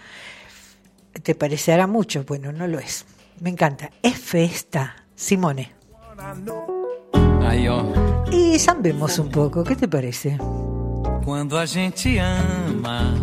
te 1.21 1.35
parecerá 1.35 1.85
mucho. 1.85 2.23
Bueno, 2.23 2.51
no 2.51 2.65
lo 2.67 2.79
es. 2.79 3.05
Me 3.39 3.49
encanta. 3.49 3.89
Es 4.01 4.17
festa. 4.17 4.95
Simone. 5.15 5.71
Aí, 7.41 7.67
ó. 7.67 7.83
Y 8.31 8.59
zambemos 8.59 9.19
un 9.19 9.29
poco. 9.29 9.63
¿Qué 9.63 9.75
te 9.75 9.87
parece? 9.87 10.37
Quando 11.23 11.59
a 11.59 11.67
gente 11.67 12.19
ama, 12.19 13.13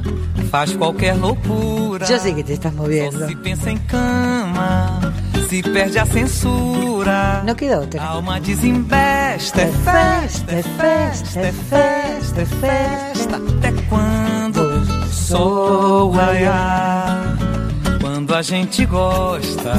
faz 0.51 0.73
qualquer 0.75 1.17
loucura. 1.17 2.07
Yo 2.07 2.19
sé 2.19 2.35
que 2.35 2.45
te 2.45 2.53
estás 2.53 2.75
moviendo. 2.75 3.19
Só 3.21 3.29
se 3.29 3.37
pensa 3.37 3.71
em 3.71 3.79
cama, 3.79 5.13
se 5.49 5.63
perde 5.63 5.99
a 5.99 6.05
censura. 6.07 7.43
No 7.47 7.55
queda 7.57 7.81
otra. 7.81 8.03
alma 8.03 8.41
desembesta, 8.41 9.63
é 9.63 9.69
festa, 9.69 10.53
é 10.53 10.63
festa, 10.63 11.41
é 11.41 11.53
festa, 11.53 12.43
é 12.43 12.47
festa. 12.47 13.37
Até 13.37 13.73
quando 13.89 14.85
raiar. 16.13 17.25
Quando 17.25 17.34
a 18.35 18.43
gente 18.43 18.85
gosta, 18.85 19.75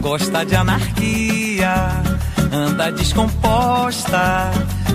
gosta 0.00 0.44
de 0.44 0.54
anarquia. 0.54 1.74
Anda 2.52 2.92
descomposta, 2.92 4.50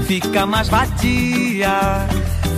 fica 0.05 0.45
mais 0.45 0.69
vadia. 0.69 2.07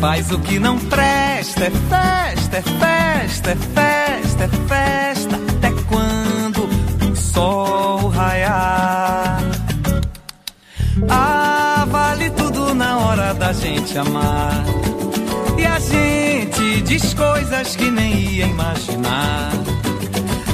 Faz 0.01 0.31
o 0.31 0.39
que 0.39 0.59
não 0.59 0.77
presta, 0.77 1.65
é 1.65 1.71
festa, 1.71 2.57
é 2.57 2.61
festa, 2.61 3.51
é 3.51 3.55
festa, 3.55 4.43
é 4.43 4.47
festa. 4.67 5.35
Até 5.57 5.71
quando 5.87 7.11
o 7.11 7.15
sol 7.15 8.09
raiar. 8.09 9.41
Ah, 11.09 11.85
vale 11.89 12.29
tudo 12.31 12.73
na 12.73 12.97
hora 12.97 13.33
da 13.33 13.53
gente 13.53 13.97
amar. 13.97 14.65
E 15.57 15.65
a 15.65 15.79
gente 15.79 16.81
diz 16.81 17.13
coisas 17.13 17.75
que 17.77 17.89
nem 17.89 18.13
ia 18.15 18.47
imaginar 18.47 19.51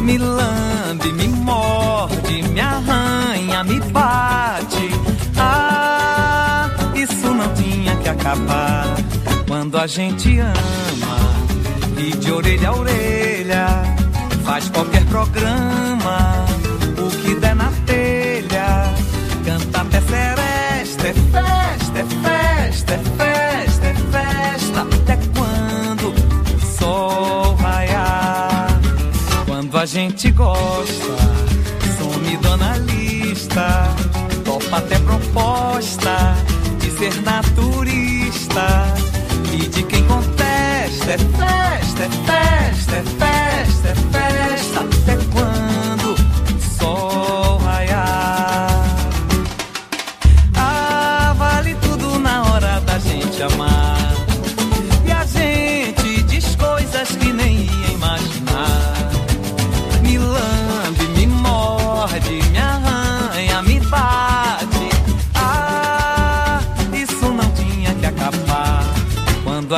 me 0.01 0.17
lambe, 0.17 1.11
me 1.13 1.27
morde, 1.27 2.43
me 2.43 2.59
arranha, 2.59 3.63
me 3.63 3.79
bate. 3.79 4.89
Ah, 5.37 6.69
isso 6.95 7.33
não 7.33 7.53
tinha 7.53 7.95
que 7.97 8.09
acabar. 8.09 8.85
Quando 9.47 9.77
a 9.77 9.87
gente 9.87 10.39
ama 10.39 11.17
e 11.97 12.11
de 12.15 12.31
orelha 12.31 12.69
a 12.69 12.75
orelha 12.75 13.67
faz 14.43 14.69
qualquer 14.69 15.05
programa, 15.05 16.45
o 16.97 17.09
que 17.21 17.35
der 17.35 17.55
na 17.55 17.71
telha, 17.85 18.93
canta 19.45 19.81
até 19.81 20.01
seresta, 20.01 21.07
é 21.07 21.13
festa. 21.13 21.80
Gente 30.11 30.31
gosta, 30.31 31.15
some 31.97 32.37
dona 32.41 32.77
lista, 32.79 33.95
topa 34.43 34.77
até 34.77 34.99
proposta 34.99 36.35
de 36.79 36.91
ser 36.91 37.21
naturista 37.21 39.10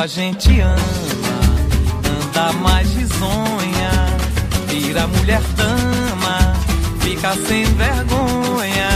a 0.04 0.06
gente 0.06 0.60
ama, 0.60 0.76
anda 2.26 2.52
mais 2.60 2.86
risonha. 2.94 3.90
Vira 4.68 5.06
mulher 5.06 5.40
dama, 5.56 6.54
fica 7.00 7.32
sem 7.48 7.64
vergonha. 7.64 8.90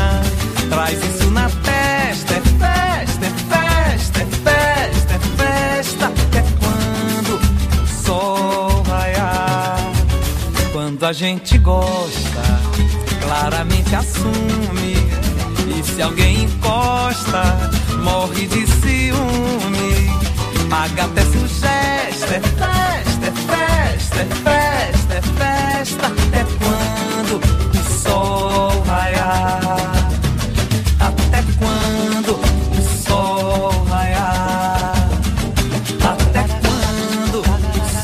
Traz 0.69 1.03
isso 1.03 1.31
na 1.31 1.49
testa, 1.49 2.35
é 2.35 2.41
festa, 2.43 3.25
é 3.25 3.31
festa, 3.49 4.21
é 4.21 4.27
festa, 4.27 5.15
é 5.15 5.19
festa. 5.39 6.07
Até 6.09 6.45
quando 6.61 7.41
o 7.83 7.87
sol 8.05 8.83
raiar. 8.83 9.79
Quando 10.73 11.07
a 11.07 11.13
gente 11.15 11.57
gosta, 11.57 12.43
claramente 13.23 13.95
assume. 13.95 14.93
E 15.75 15.83
se 15.83 16.03
alguém 16.03 16.43
encosta, 16.43 17.71
morre 18.03 18.47
de 18.47 18.67
ciúme. 18.67 19.98
Até 20.71 21.23
se 21.23 21.39
o 21.39 21.49
gesto 21.49 22.33
é 22.35 22.41
festa, 22.41 23.27
é 23.27 23.33
festa, 23.33 24.21
é 24.21 24.25
festa, 24.27 25.15
é 25.15 25.23
festa. 25.23 26.07
Até 26.07 26.45
quando 26.59 27.41
o 27.41 28.01
sol 28.03 28.83
raiar? 28.87 30.11
Até 31.01 31.43
quando 31.59 32.33
o 32.37 32.83
sol 33.07 33.85
raiar? 33.89 34.93
Até 36.05 36.43
quando 36.61 37.41
o 37.41 37.45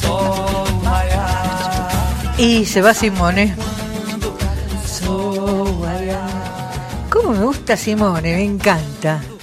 sol 0.00 0.64
raiar? 0.84 1.92
Y 2.38 2.64
se 2.64 2.80
va 2.80 2.94
Simone. 2.94 3.54
Quando 3.54 4.28
o 4.28 4.88
sol 4.88 5.82
raiar? 5.82 7.08
¿Cómo 7.10 7.30
me 7.30 7.44
gusta 7.44 7.76
Simone? 7.76 8.34
Me 8.34 8.44
encanta. 8.44 9.33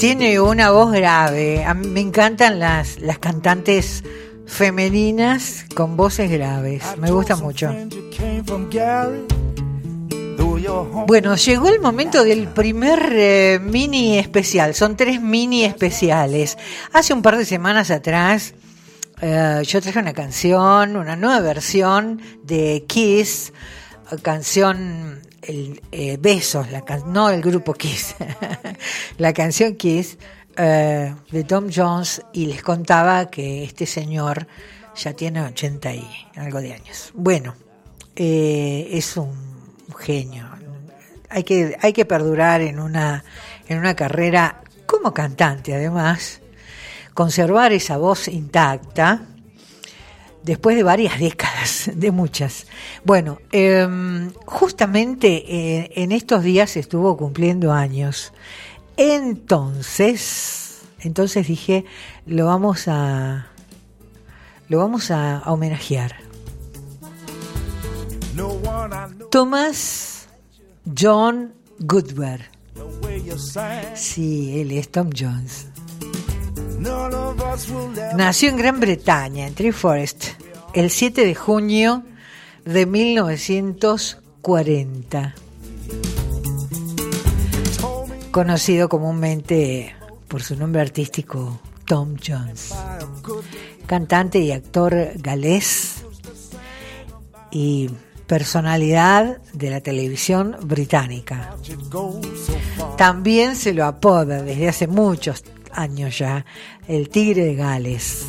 Tiene 0.00 0.40
una 0.40 0.70
voz 0.70 0.92
grave. 0.92 1.62
A 1.62 1.74
mí 1.74 1.86
me 1.86 2.00
encantan 2.00 2.58
las, 2.58 3.00
las 3.00 3.18
cantantes 3.18 4.02
femeninas 4.46 5.66
con 5.74 5.94
voces 5.94 6.30
graves. 6.30 6.82
Me 6.96 7.10
gusta 7.10 7.36
mucho. 7.36 7.70
Bueno, 11.06 11.36
llegó 11.36 11.68
el 11.68 11.80
momento 11.80 12.24
del 12.24 12.48
primer 12.48 13.12
eh, 13.12 13.60
mini 13.62 14.18
especial. 14.18 14.74
Son 14.74 14.96
tres 14.96 15.20
mini 15.20 15.64
especiales. 15.64 16.56
Hace 16.94 17.12
un 17.12 17.20
par 17.20 17.36
de 17.36 17.44
semanas 17.44 17.90
atrás 17.90 18.54
eh, 19.20 19.60
yo 19.66 19.82
traje 19.82 19.98
una 19.98 20.14
canción, 20.14 20.96
una 20.96 21.14
nueva 21.14 21.40
versión 21.40 22.22
de 22.42 22.86
Kiss, 22.88 23.52
canción 24.22 25.20
eh, 25.92 26.16
Besos, 26.20 26.70
la 26.70 26.82
can- 26.84 27.12
no 27.12 27.30
el 27.30 27.42
grupo 27.42 27.72
Kiss, 27.74 28.14
la 29.18 29.32
canción 29.32 29.76
Kiss 29.76 30.18
eh, 30.56 31.14
de 31.30 31.44
Tom 31.44 31.68
Jones 31.74 32.22
y 32.32 32.46
les 32.46 32.62
contaba 32.62 33.30
que 33.30 33.64
este 33.64 33.86
señor 33.86 34.46
ya 34.96 35.12
tiene 35.14 35.40
80 35.42 35.92
y 35.94 36.06
algo 36.36 36.60
de 36.60 36.74
años. 36.74 37.10
Bueno, 37.14 37.54
eh, 38.16 38.88
es 38.92 39.16
un 39.16 39.32
genio. 39.98 40.48
Hay 41.28 41.44
que, 41.44 41.76
hay 41.80 41.92
que 41.92 42.04
perdurar 42.04 42.60
en 42.60 42.80
una, 42.80 43.24
en 43.68 43.78
una 43.78 43.94
carrera 43.94 44.62
como 44.86 45.14
cantante, 45.14 45.74
además, 45.74 46.40
conservar 47.14 47.72
esa 47.72 47.96
voz 47.96 48.26
intacta 48.28 49.22
después 50.42 50.76
de 50.76 50.82
varias 50.82 51.18
décadas, 51.18 51.90
de 51.94 52.10
muchas. 52.10 52.66
Bueno, 53.04 53.38
em, 53.52 54.32
justamente 54.46 55.44
eh, 55.48 55.90
en 55.96 56.12
estos 56.12 56.42
días 56.42 56.76
estuvo 56.76 57.16
cumpliendo 57.16 57.72
años. 57.72 58.32
Entonces, 58.96 60.82
entonces 61.00 61.46
dije, 61.46 61.84
lo 62.26 62.46
vamos 62.46 62.86
a, 62.88 63.46
lo 64.68 64.78
vamos 64.78 65.10
a, 65.10 65.42
homenajear. 65.46 66.16
Thomas 69.30 70.28
John 70.98 71.54
Goodward. 71.78 72.42
Sí, 73.94 74.60
él 74.60 74.72
es 74.72 74.90
Tom 74.90 75.10
Jones. 75.16 75.69
Nació 78.16 78.48
en 78.48 78.56
Gran 78.56 78.80
Bretaña, 78.80 79.46
en 79.46 79.54
Treforest, 79.54 80.24
el 80.72 80.90
7 80.90 81.26
de 81.26 81.34
junio 81.34 82.02
de 82.64 82.86
1940. 82.86 85.34
Conocido 88.30 88.88
comúnmente 88.88 89.94
por 90.28 90.42
su 90.42 90.56
nombre 90.56 90.80
artístico 90.80 91.60
Tom 91.84 92.16
Jones. 92.26 92.74
Cantante 93.86 94.38
y 94.38 94.52
actor 94.52 95.10
galés 95.16 96.06
y 97.50 97.90
personalidad 98.26 99.42
de 99.52 99.70
la 99.70 99.80
televisión 99.80 100.56
británica. 100.62 101.56
También 102.96 103.56
se 103.56 103.74
lo 103.74 103.84
apoda 103.84 104.42
desde 104.42 104.68
hace 104.68 104.86
muchos 104.86 105.42
años 105.72 106.18
ya 106.18 106.44
el 106.88 107.08
tigre 107.08 107.44
de 107.44 107.54
Gales. 107.54 108.26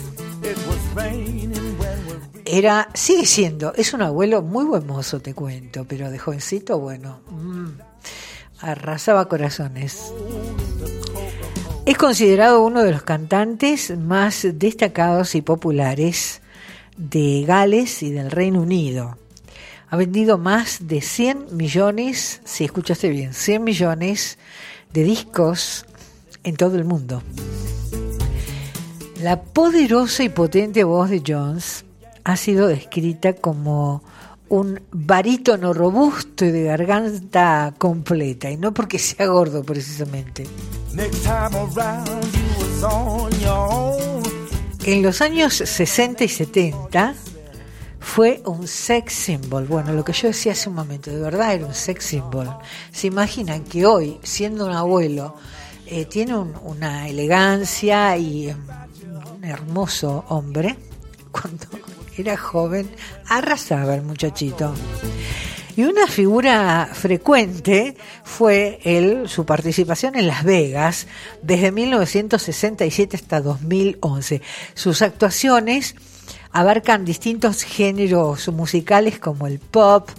Era, 2.46 2.90
sigue 2.94 3.26
siendo, 3.26 3.74
es 3.76 3.94
un 3.94 4.02
abuelo 4.02 4.42
muy 4.42 4.66
buen 4.66 4.86
mozo, 4.86 5.22
te 5.22 5.34
cuento, 5.34 5.86
pero 5.88 6.12
de 6.12 6.20
jovencito, 6.20 6.80
bueno, 6.80 7.22
mm, 7.30 7.70
arrasaba 8.60 9.28
corazones. 9.30 10.12
Es 11.86 11.98
considerado 11.98 12.64
uno 12.64 12.84
de 12.84 12.92
los 12.92 13.04
cantantes 13.04 13.98
más 13.98 14.48
destacados 14.54 15.36
y 15.36 15.42
populares 15.42 16.42
de 16.98 17.44
Gales 17.48 18.04
y 18.04 18.12
del 18.12 18.32
Reino 18.32 18.62
Unido. 18.62 19.18
Ha 19.90 19.98
vendido 19.98 20.38
más 20.38 20.88
de 20.88 21.02
100 21.02 21.58
millones, 21.58 22.42
si 22.46 22.64
escuchaste 22.64 23.10
bien, 23.10 23.34
100 23.34 23.64
millones 23.64 24.38
de 24.94 25.04
discos 25.04 25.86
en 26.44 26.56
todo 26.56 26.76
el 26.76 26.86
mundo. 26.86 27.22
La 29.22 29.42
poderosa 29.42 30.24
y 30.24 30.30
potente 30.30 30.84
voz 30.84 31.10
de 31.10 31.22
Jones 31.26 31.86
ha 32.24 32.36
sido 32.38 32.68
descrita 32.68 33.34
como 33.34 34.04
un 34.50 34.82
barítono 34.92 35.74
robusto 35.74 36.44
y 36.44 36.52
de 36.52 36.64
garganta 36.64 37.74
completa, 37.78 38.50
y 38.52 38.58
no 38.58 38.74
porque 38.74 39.00
sea 39.00 39.28
gordo 39.28 39.64
precisamente. 39.64 40.46
En 44.84 45.04
los 45.04 45.22
años 45.22 45.54
60 45.54 46.24
y 46.24 46.28
70 46.28 47.16
fue 48.00 48.42
un 48.46 48.68
sex 48.68 49.14
symbol. 49.14 49.68
Bueno, 49.68 49.94
lo 49.94 50.04
que 50.04 50.12
yo 50.12 50.28
decía 50.28 50.52
hace 50.52 50.68
un 50.68 50.76
momento, 50.76 51.12
de 51.12 51.22
verdad 51.22 51.54
era 51.54 51.66
un 51.66 51.74
sex 51.74 52.04
symbol. 52.04 52.50
Se 52.92 53.08
imaginan 53.08 53.64
que 53.64 53.86
hoy, 53.86 54.18
siendo 54.24 54.66
un 54.66 54.74
abuelo, 54.74 55.36
eh, 55.92 56.06
tiene 56.06 56.36
un- 56.36 56.56
una 56.64 57.08
elegancia 57.08 58.18
y 58.18 58.48
un 58.50 59.44
hermoso 59.44 60.26
hombre. 60.30 60.76
Cuando 61.32 61.66
era 62.18 62.36
joven, 62.38 62.90
arrasaba 63.28 63.96
el 63.96 64.02
muchachito. 64.02 64.74
Y 65.78 65.84
una 65.84 66.06
figura 66.08 66.90
frecuente 66.92 67.96
fue 68.26 68.80
él, 68.84 69.30
su 69.30 69.46
participación 69.46 70.16
en 70.16 70.28
Las 70.28 70.44
Vegas 70.44 71.08
desde 71.42 71.72
1967 71.72 73.16
hasta 73.16 73.40
2011. 73.42 74.42
Sus 74.74 75.02
actuaciones 75.02 75.96
abarcan 76.52 77.06
distintos 77.06 77.64
géneros 77.64 78.50
musicales 78.50 79.18
como 79.20 79.48
el 79.48 79.60
pop, 79.60 80.10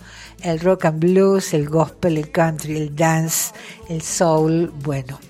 el 0.40 0.58
rock 0.60 0.86
and 0.86 1.00
blues, 1.00 1.52
el 1.52 1.68
gospel, 1.68 2.16
el 2.16 2.30
country, 2.30 2.78
el 2.78 2.96
dance, 2.96 3.52
el 3.90 4.00
soul. 4.00 4.72
Bueno, 4.82 5.20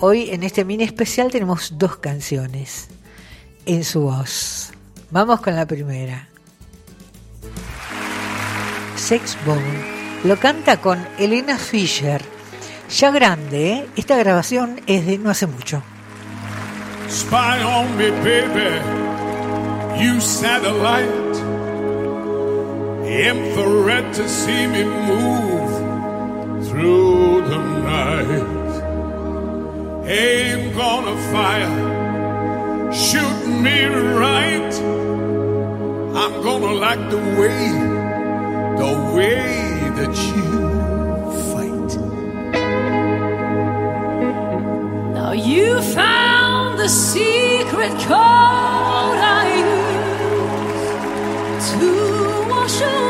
hoy 0.00 0.30
en 0.30 0.42
este 0.42 0.64
mini 0.64 0.84
especial 0.84 1.30
tenemos 1.30 1.78
dos 1.78 1.96
canciones 1.96 2.88
en 3.64 3.84
su 3.84 4.02
voz. 4.02 4.72
Vamos 5.10 5.40
con 5.40 5.54
la 5.54 5.66
primera. 5.66 6.28
Sex 8.96 9.36
Bomb. 9.44 9.62
Lo 10.24 10.38
canta 10.38 10.78
con 10.80 10.98
Elena 11.18 11.58
Fisher. 11.58 12.22
Ya 12.90 13.10
grande, 13.10 13.72
¿eh? 13.72 13.86
esta 13.96 14.16
grabación 14.16 14.80
es 14.86 15.06
de 15.06 15.18
no 15.18 15.30
hace 15.30 15.46
mucho. 15.46 15.82
Spy 17.08 17.62
on 17.62 17.96
me, 17.96 18.10
baby. 18.10 18.80
You 20.00 20.20
satellite. 20.20 21.36
Infrared 23.06 24.12
to 24.14 24.28
see 24.28 24.66
me 24.66 24.84
move 24.84 26.68
through 26.68 27.48
the 27.48 27.58
night. 27.58 28.65
Aim 30.08 30.72
gonna 30.72 31.16
fire. 31.32 32.92
Shoot 32.92 33.46
me 33.48 33.86
right. 33.86 34.72
I'm 36.14 36.42
gonna 36.44 36.74
like 36.74 37.10
the 37.10 37.18
way, 37.38 37.70
the 38.82 38.92
way 39.16 39.90
that 39.98 40.16
you 40.30 40.46
fight. 41.50 41.90
Now 45.14 45.32
you 45.32 45.82
found 45.82 46.78
the 46.78 46.88
secret 46.88 47.90
code 48.06 49.18
I 49.18 49.44
use 51.58 51.70
to 51.72 52.48
wash 52.48 52.80
away 52.80 53.05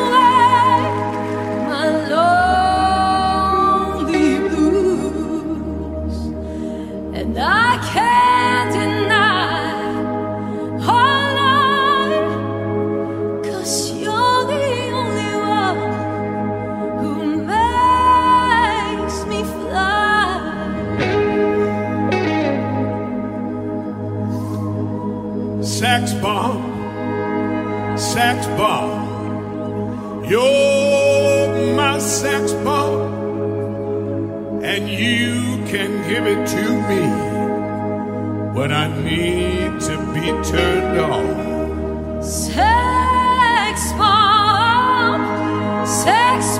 sex 28.16 28.46
bomb. 28.56 30.24
You're 30.24 31.76
my 31.76 31.98
sex 31.98 32.54
bomb, 32.64 34.64
and 34.64 34.88
you 34.88 35.62
can 35.70 35.90
give 36.08 36.24
it 36.26 36.46
to 36.54 36.62
me 36.88 37.02
when 38.58 38.72
I 38.72 38.86
need 39.08 39.80
to 39.88 39.96
be 40.14 40.26
turned 40.50 40.98
on. 40.98 42.22
Sex 42.22 43.92
bomb, 44.00 45.20
sex 45.86 46.55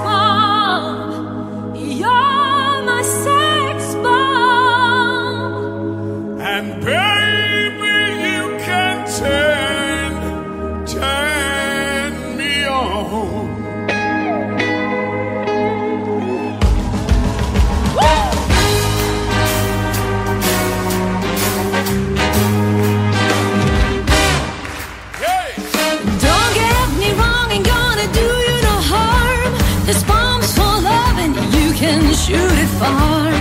far. 32.81 33.33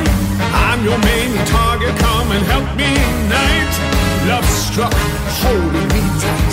I'm 0.67 0.79
your 0.83 0.99
main 1.09 1.31
target, 1.45 1.93
come 2.05 2.27
and 2.35 2.43
help 2.53 2.69
me 2.79 2.89
ignite. 3.07 3.75
Love 4.31 4.47
struck, 4.63 4.93
holding 5.43 5.87
me 5.95 6.03
tight. 6.23 6.51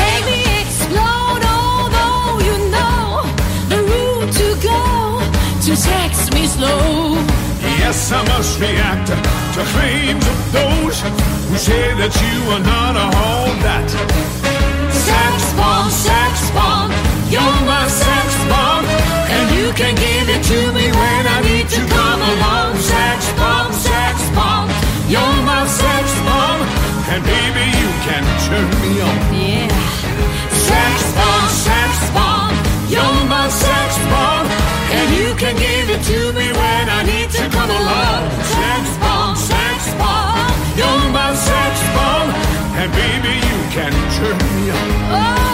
Make 0.00 0.24
me 0.32 0.40
explode, 0.62 1.42
although 1.56 2.30
you 2.48 2.56
know 2.74 3.04
the 3.72 3.78
route 3.90 4.32
to 4.40 4.48
go 4.72 4.82
to 5.66 5.72
text 5.92 6.26
me 6.34 6.42
slow. 6.46 7.16
Yes, 7.82 7.98
I 8.12 8.20
must 8.32 8.58
react 8.60 9.08
to 9.08 9.62
claims 9.74 10.26
of 10.32 10.38
those 10.58 10.96
who 11.48 11.56
say 11.68 11.86
that 12.00 12.12
you 12.24 12.36
are 12.54 12.64
not 12.74 12.94
all 12.96 13.48
that. 13.66 13.88
Sex 15.06 15.36
bomb, 15.58 15.88
sex 15.90 16.32
bomb, 16.56 16.75
you're 17.32 17.60
my 17.66 17.86
sex 17.88 18.28
bomb, 18.50 18.84
and 19.36 19.46
you 19.58 19.72
can 19.80 19.94
give 19.94 20.26
it 20.36 20.42
to 20.50 20.60
me 20.76 20.86
when 21.00 21.22
I 21.26 21.38
need 21.48 21.68
to 21.76 21.80
come 21.96 22.20
along. 22.34 22.76
Sex 22.78 23.18
bomb, 23.38 23.72
sex 23.72 24.16
bomb, 24.36 24.68
you're 25.12 25.38
my 25.44 25.64
sex 25.66 26.04
bomb, 26.26 26.60
And 27.12 27.22
baby, 27.22 27.66
you 27.80 27.90
can 28.06 28.24
turn 28.46 28.68
me 28.82 28.92
on. 29.08 29.18
yeah. 29.34 29.68
Sex 30.68 30.96
bomb, 31.18 31.48
sex 31.66 31.90
bomb, 32.16 32.54
you're 32.92 33.20
my 33.30 33.46
sex 33.48 33.88
bomb, 34.10 34.46
and 34.98 35.06
you 35.18 35.28
can 35.42 35.54
give 35.56 35.86
it 35.94 36.02
to 36.10 36.20
me 36.38 36.46
when 36.60 36.84
I 36.98 37.00
need 37.10 37.30
to 37.38 37.44
come 37.56 37.70
along. 37.80 38.22
Sex 38.56 38.82
bomb, 39.02 39.34
sex 39.50 39.78
bomb, 40.00 40.50
You're 40.78 41.06
my 41.18 41.30
sex 41.48 41.72
bomb, 41.96 42.28
and 42.80 42.90
baby, 43.00 43.34
you 43.50 43.58
can 43.76 43.92
turn 44.16 44.38
me 44.54 44.70
on. 44.70 44.88
alright. 45.14 45.45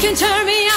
Can 0.00 0.14
turn 0.14 0.46
me 0.46 0.69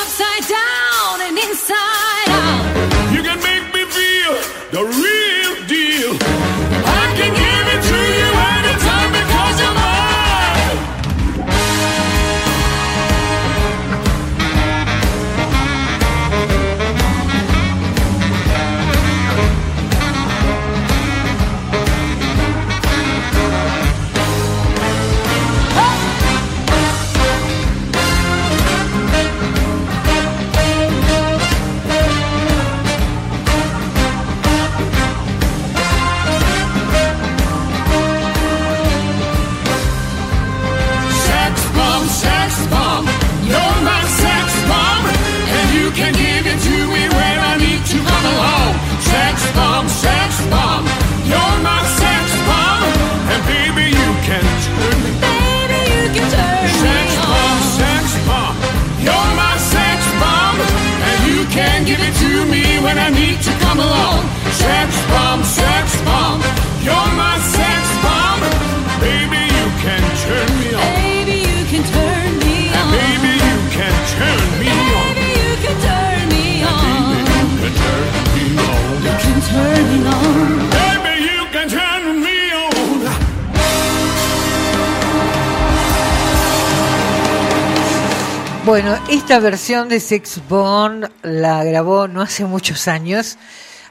versión 89.40 89.90
de 89.90 90.00
Sex 90.00 90.42
Bomb 90.48 91.06
la 91.24 91.64
grabó 91.64 92.08
no 92.08 92.22
hace 92.22 92.46
muchos 92.46 92.88
años, 92.88 93.38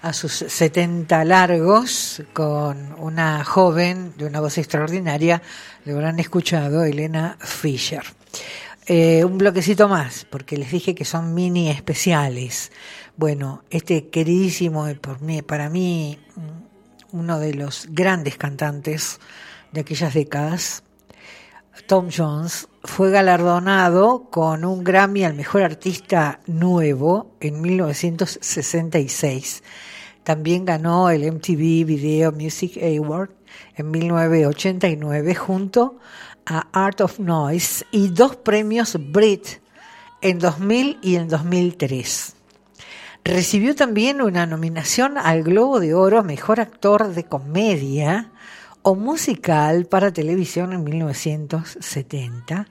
a 0.00 0.12
sus 0.12 0.33
70 0.33 1.24
largos, 1.24 2.22
con 2.33 2.94
una 2.98 3.44
joven 3.44 4.14
de 4.16 4.26
una 4.26 4.40
voz 4.40 4.59
extraordinaria, 4.59 5.42
lo 5.85 5.94
habrán 5.94 6.20
escuchado, 6.20 6.85
Elena 6.85 7.37
Fischer. 7.40 8.02
Eh, 8.87 9.24
un 9.24 9.38
bloquecito 9.38 9.88
más, 9.88 10.26
porque 10.28 10.57
les 10.57 10.70
dije 10.70 10.94
que 10.94 11.05
son 11.05 11.35
mini 11.35 11.70
especiales. 11.70 12.70
Bueno, 13.16 13.64
este 13.70 14.09
queridísimo, 14.09 14.88
y 14.88 14.94
por 14.94 15.22
mí, 15.22 15.42
para 15.42 15.68
mí, 15.70 16.18
uno 17.12 17.38
de 17.38 17.55
los 17.55 17.88
grandes 17.90 18.37
cantantes 18.37 19.18
de 19.72 19.81
aquellas 19.81 20.14
décadas, 20.14 20.83
Tom 21.87 22.11
Jones, 22.14 22.68
fue 22.85 23.11
galardonado 23.11 24.28
con 24.30 24.62
un 24.64 24.85
Grammy 24.85 25.24
al 25.24 25.35
Mejor 25.35 25.62
Artista 25.62 26.40
Nuevo 26.46 27.35
en 27.40 27.62
1966. 27.62 29.62
También 30.22 30.66
ganó 30.66 31.08
el 31.08 31.32
MTV 31.32 31.87
Video 31.87 32.30
Music 32.30 32.76
Award 32.76 33.30
en 33.74 33.90
1989 33.90 35.35
junto 35.35 35.98
a 36.44 36.68
Art 36.72 37.00
of 37.00 37.18
Noise 37.18 37.87
y 37.90 38.08
dos 38.08 38.37
premios 38.37 38.98
Brit 39.11 39.62
en 40.20 40.38
2000 40.38 40.98
y 41.02 41.16
en 41.16 41.28
2003. 41.28 42.37
Recibió 43.24 43.74
también 43.74 44.20
una 44.20 44.44
nominación 44.46 45.16
al 45.16 45.42
Globo 45.42 45.80
de 45.80 45.94
Oro 45.94 46.22
Mejor 46.22 46.61
Actor 46.61 47.14
de 47.14 47.24
Comedia 47.24 48.30
o 48.82 48.94
musical 48.94 49.86
para 49.86 50.12
televisión 50.12 50.72
en 50.72 50.84
1970 50.84 52.66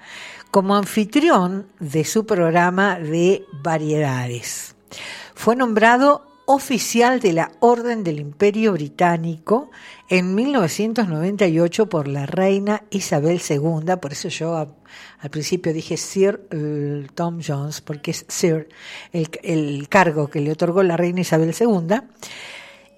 como 0.51 0.75
anfitrión 0.75 1.67
de 1.79 2.03
su 2.03 2.25
programa 2.25 2.99
de 2.99 3.45
variedades. 3.63 4.75
Fue 5.33 5.55
nombrado 5.55 6.27
oficial 6.45 7.21
de 7.21 7.33
la 7.33 7.51
Orden 7.61 8.03
del 8.03 8.19
Imperio 8.19 8.73
Británico 8.73 9.71
en 10.09 10.35
1998 10.35 11.87
por 11.87 12.09
la 12.09 12.25
reina 12.25 12.83
Isabel 12.89 13.41
II, 13.47 13.95
por 14.01 14.11
eso 14.11 14.27
yo 14.27 14.57
al 14.57 15.29
principio 15.29 15.73
dije 15.73 15.95
Sir 15.95 16.45
eh, 16.51 17.07
Tom 17.15 17.39
Jones, 17.45 17.79
porque 17.79 18.11
es 18.11 18.25
Sir 18.27 18.67
el, 19.13 19.29
el 19.43 19.87
cargo 19.87 20.29
que 20.29 20.41
le 20.41 20.51
otorgó 20.51 20.83
la 20.83 20.97
reina 20.97 21.21
Isabel 21.21 21.55
II 21.57 22.01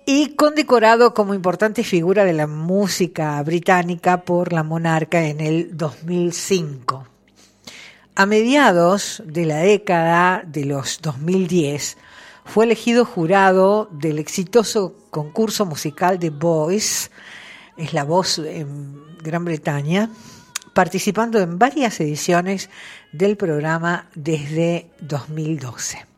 y 0.06 0.36
condecorado 0.36 1.14
como 1.14 1.34
importante 1.34 1.84
figura 1.84 2.26
de 2.26 2.34
la 2.34 2.48
música 2.48 3.42
británica 3.44 4.24
por 4.24 4.52
la 4.52 4.64
monarca 4.64 5.26
en 5.28 5.40
el 5.40 5.78
2005. 5.78 7.08
A 8.16 8.26
mediados 8.26 9.24
de 9.26 9.46
la 9.46 9.58
década 9.58 10.44
de 10.46 10.66
los 10.66 11.00
2010, 11.02 11.98
fue 12.46 12.66
elegido 12.66 13.06
jurado 13.06 13.90
del 13.92 14.20
exitoso 14.20 14.96
concurso 15.10 15.66
musical 15.66 16.20
The 16.20 16.30
Voice, 16.30 17.10
es 17.78 17.94
la 17.94 18.04
voz 18.04 18.38
en 18.40 19.18
Gran 19.24 19.46
Bretaña, 19.46 20.10
participando 20.74 21.40
en 21.40 21.58
varias 21.58 22.00
ediciones 22.02 22.70
del 23.12 23.38
programa 23.38 24.10
desde 24.16 24.90
2012. 25.00 26.13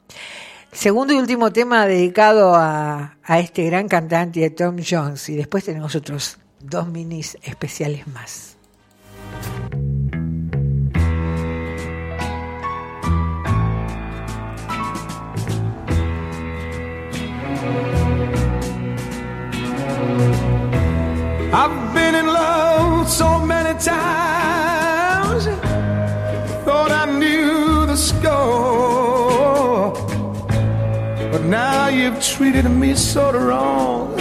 Segundo 0.76 1.14
y 1.14 1.18
último 1.18 1.54
tema 1.54 1.88
dedicado 1.88 2.54
a, 2.54 3.16
este 3.40 3.64
gran 3.64 3.88
cantante, 3.88 4.50
Tom 4.50 4.76
Jones, 4.78 5.30
y 5.30 5.36
después 5.38 5.64
tenemos 5.64 5.96
otros 5.96 6.38
dos 6.60 6.90
minis 6.90 7.38
especiales 7.44 8.06
más. 8.08 8.58
I've 21.54 21.94
been 21.94 22.16
in 22.16 22.28
love 22.28 23.08
so 23.08 23.40
many 23.40 23.74
times, 23.80 25.46
thought 26.66 26.92
I 26.92 27.06
knew 27.18 27.86
the 27.86 27.96
score. 27.96 28.95
You've 31.92 32.22
treated 32.22 32.68
me 32.70 32.94
so 32.94 33.32
wrong, 33.32 34.14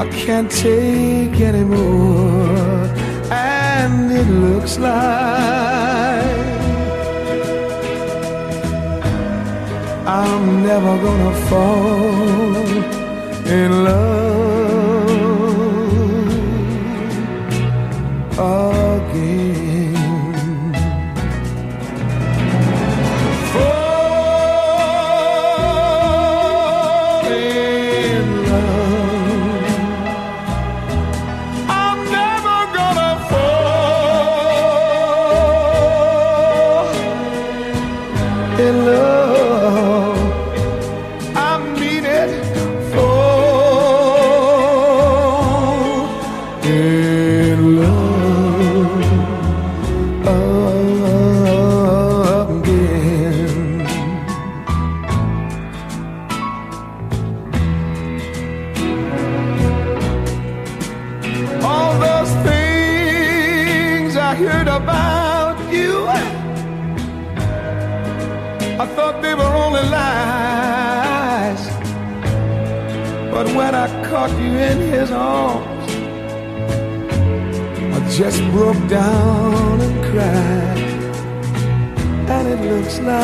I 0.00 0.08
can't 0.10 0.50
take 0.50 1.40
anymore. 1.40 2.86
And 3.30 4.10
it 4.12 4.26
looks 4.26 4.78
like 4.78 6.24
I'm 10.06 10.62
never 10.62 10.98
gonna 10.98 11.34
fall 11.48 12.66
in 13.46 13.84
love 13.84 14.26
again. 18.38 18.75
Just 78.16 78.40
broke 78.50 78.88
down 78.88 79.78
and 79.78 80.04
cried. 80.06 80.78
And 82.34 82.48
it 82.48 82.60
looks 82.72 82.98
like 83.00 83.16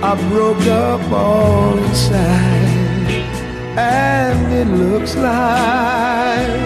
I 0.00 0.14
broke 0.28 0.64
up 0.66 1.02
all 1.10 1.76
inside, 1.76 3.26
and 3.76 4.52
it 4.52 4.68
looks 4.68 5.16
like 5.16 6.60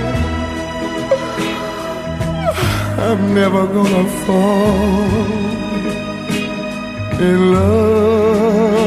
I'm 3.07 3.34
never 3.34 3.66
gonna 3.66 4.07
fall 4.26 5.14
in 7.28 7.53
love 7.55 8.84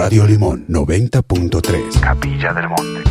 Radio 0.00 0.24
Limón 0.24 0.64
90.3. 0.66 2.00
Capilla 2.00 2.54
del 2.54 2.68
Monte. 2.70 3.02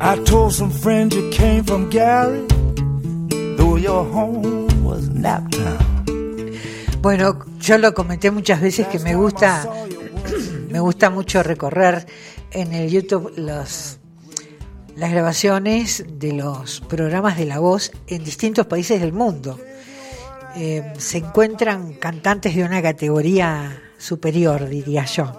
I 0.00 0.22
told 0.24 0.52
some 0.52 0.70
friends 0.70 1.16
you 1.16 1.28
came 1.30 1.64
from 1.64 1.90
Gary, 1.90 2.46
though 3.56 3.76
your 3.76 4.04
home 4.12 4.68
was 4.84 5.10
Naptown. 5.10 5.78
Bueno, 7.02 7.36
yo 7.58 7.76
lo 7.78 7.92
comenté 7.92 8.30
muchas 8.30 8.60
veces 8.60 8.86
que 8.86 9.00
me 9.00 9.16
gusta, 9.16 9.68
me 10.70 10.78
gusta 10.78 11.10
mucho 11.10 11.42
recorrer 11.42 12.06
en 12.52 12.72
el 12.72 12.88
YouTube 12.88 13.32
los, 13.36 13.99
las 14.96 15.10
grabaciones 15.12 16.04
de 16.08 16.32
los 16.32 16.80
programas 16.82 17.36
de 17.38 17.46
la 17.46 17.58
voz 17.58 17.92
en 18.06 18.24
distintos 18.24 18.66
países 18.66 19.00
del 19.00 19.12
mundo. 19.12 19.58
Eh, 20.56 20.92
se 20.98 21.18
encuentran 21.18 21.94
cantantes 21.94 22.54
de 22.56 22.64
una 22.64 22.82
categoría 22.82 23.80
superior, 23.98 24.68
diría 24.68 25.04
yo. 25.04 25.32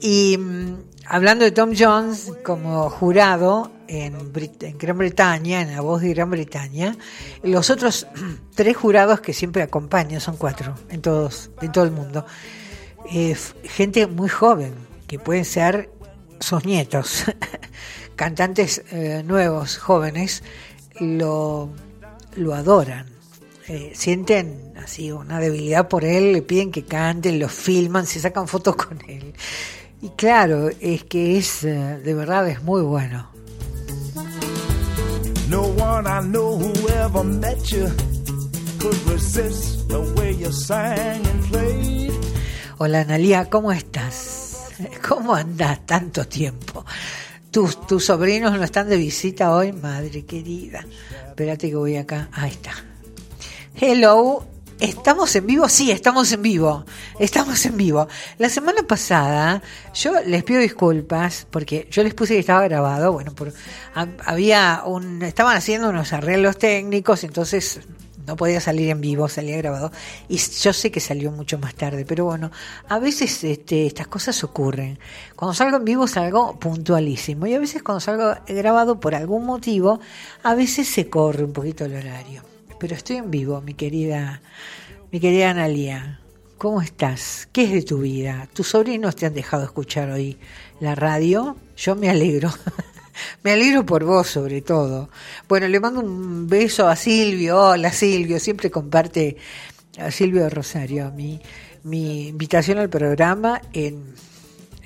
Y 0.00 0.36
mm, 0.38 0.74
hablando 1.06 1.44
de 1.44 1.50
Tom 1.50 1.72
Jones 1.78 2.30
como 2.44 2.90
jurado 2.90 3.70
en, 3.88 4.32
Brit- 4.32 4.62
en 4.64 4.76
Gran 4.76 4.98
Bretaña, 4.98 5.62
en 5.62 5.72
la 5.72 5.80
voz 5.80 6.02
de 6.02 6.10
Gran 6.12 6.30
Bretaña, 6.30 6.96
los 7.42 7.70
otros 7.70 8.06
tres 8.54 8.76
jurados 8.76 9.20
que 9.20 9.32
siempre 9.32 9.62
acompañan, 9.62 10.20
son 10.20 10.36
cuatro 10.36 10.74
en 10.90 11.00
todos, 11.00 11.50
en 11.62 11.72
todo 11.72 11.84
el 11.84 11.90
mundo, 11.90 12.26
eh, 13.12 13.36
gente 13.62 14.06
muy 14.06 14.28
joven, 14.28 14.74
que 15.06 15.18
pueden 15.18 15.44
ser 15.46 15.90
sus 16.40 16.64
nietos, 16.66 17.24
cantantes 18.16 18.82
eh, 18.90 19.22
nuevos, 19.24 19.78
jóvenes, 19.78 20.42
lo, 21.00 21.70
lo 22.36 22.54
adoran. 22.54 23.06
Eh, 23.68 23.92
sienten 23.94 24.74
así 24.76 25.10
una 25.10 25.40
debilidad 25.40 25.88
por 25.88 26.04
él, 26.04 26.32
le 26.32 26.42
piden 26.42 26.70
que 26.70 26.84
cante, 26.84 27.32
lo 27.32 27.48
filman, 27.48 28.06
se 28.06 28.20
sacan 28.20 28.46
fotos 28.46 28.76
con 28.76 28.98
él. 29.08 29.34
Y 30.02 30.10
claro, 30.10 30.68
es 30.80 31.04
que 31.04 31.38
es, 31.38 31.64
eh, 31.64 31.98
de 32.04 32.14
verdad, 32.14 32.48
es 32.48 32.62
muy 32.62 32.82
bueno. 32.82 33.30
No 35.48 35.62
one 35.62 36.08
I 36.08 36.20
know 36.22 36.58
who 36.58 36.72
ever 36.88 37.24
met 37.24 37.58
you 37.70 37.86
could 38.78 38.96
resist 39.08 39.88
the 39.88 40.00
way 40.16 40.36
you 40.36 40.52
sang 40.52 41.26
and 41.26 41.50
played. 41.50 42.12
Hola 42.78 43.02
Analia, 43.02 43.48
¿cómo 43.48 43.72
estás? 43.72 44.72
¿Cómo 45.08 45.34
andás 45.34 45.86
tanto 45.86 46.26
tiempo? 46.26 46.84
¿Tus, 47.54 47.86
tus 47.86 48.04
sobrinos 48.06 48.52
no 48.52 48.64
están 48.64 48.88
de 48.88 48.96
visita 48.96 49.54
hoy? 49.54 49.72
Madre 49.72 50.24
querida. 50.24 50.84
Espérate 51.28 51.68
que 51.70 51.76
voy 51.76 51.96
acá. 51.96 52.28
Ahí 52.32 52.50
está. 52.50 52.72
Hello. 53.80 54.44
¿Estamos 54.80 55.34
en 55.36 55.46
vivo? 55.46 55.68
Sí, 55.68 55.92
estamos 55.92 56.32
en 56.32 56.42
vivo. 56.42 56.84
Estamos 57.20 57.64
en 57.64 57.76
vivo. 57.76 58.08
La 58.38 58.48
semana 58.48 58.82
pasada 58.82 59.62
yo 59.94 60.20
les 60.26 60.42
pido 60.42 60.60
disculpas 60.60 61.46
porque 61.48 61.86
yo 61.92 62.02
les 62.02 62.12
puse 62.12 62.34
que 62.34 62.40
estaba 62.40 62.64
grabado. 62.64 63.12
Bueno, 63.12 63.32
por, 63.36 63.52
ha- 63.94 64.08
había 64.26 64.82
un, 64.84 65.22
estaban 65.22 65.56
haciendo 65.56 65.90
unos 65.90 66.12
arreglos 66.12 66.58
técnicos, 66.58 67.22
entonces 67.22 67.80
no 68.26 68.36
podía 68.36 68.60
salir 68.60 68.90
en 68.90 69.00
vivo, 69.00 69.28
salía 69.28 69.56
grabado. 69.56 69.92
Y 70.28 70.36
yo 70.36 70.72
sé 70.72 70.90
que 70.90 71.00
salió 71.00 71.30
mucho 71.30 71.58
más 71.58 71.74
tarde, 71.74 72.04
pero 72.06 72.24
bueno, 72.24 72.50
a 72.88 72.98
veces 72.98 73.44
este, 73.44 73.86
estas 73.86 74.06
cosas 74.06 74.42
ocurren. 74.44 74.98
Cuando 75.36 75.54
salgo 75.54 75.76
en 75.76 75.84
vivo 75.84 76.06
salgo 76.06 76.58
puntualísimo 76.58 77.46
y 77.46 77.54
a 77.54 77.58
veces 77.58 77.82
cuando 77.82 78.00
salgo 78.00 78.34
grabado 78.46 79.00
por 79.00 79.14
algún 79.14 79.46
motivo, 79.46 80.00
a 80.42 80.54
veces 80.54 80.88
se 80.88 81.08
corre 81.08 81.44
un 81.44 81.52
poquito 81.52 81.84
el 81.84 81.94
horario. 81.94 82.42
Pero 82.78 82.94
estoy 82.94 83.16
en 83.16 83.30
vivo, 83.30 83.60
mi 83.60 83.74
querida, 83.74 84.40
mi 85.10 85.20
querida 85.20 85.50
Analia. 85.50 86.20
¿Cómo 86.58 86.80
estás? 86.80 87.48
¿Qué 87.52 87.64
es 87.64 87.72
de 87.72 87.82
tu 87.82 87.98
vida? 87.98 88.48
¿Tus 88.52 88.68
sobrinos 88.68 89.16
te 89.16 89.26
han 89.26 89.34
dejado 89.34 89.64
escuchar 89.64 90.10
hoy 90.10 90.38
la 90.80 90.94
radio? 90.94 91.56
Yo 91.76 91.94
me 91.96 92.08
alegro. 92.08 92.50
me 93.42 93.52
alegro 93.52 93.84
por 93.84 94.04
vos, 94.04 94.28
sobre 94.28 94.62
todo. 94.62 95.08
Bueno, 95.48 95.68
le 95.68 95.80
mando 95.80 96.00
un 96.00 96.46
beso 96.46 96.88
a 96.88 96.96
Silvio. 96.96 97.58
Hola, 97.60 97.92
Silvio. 97.92 98.38
Siempre 98.40 98.70
comparte 98.70 99.36
a 99.98 100.10
Silvio 100.10 100.48
Rosario 100.50 101.10
mi, 101.12 101.40
mi 101.84 102.28
invitación 102.28 102.78
al 102.78 102.88
programa 102.88 103.60
en, 103.72 104.14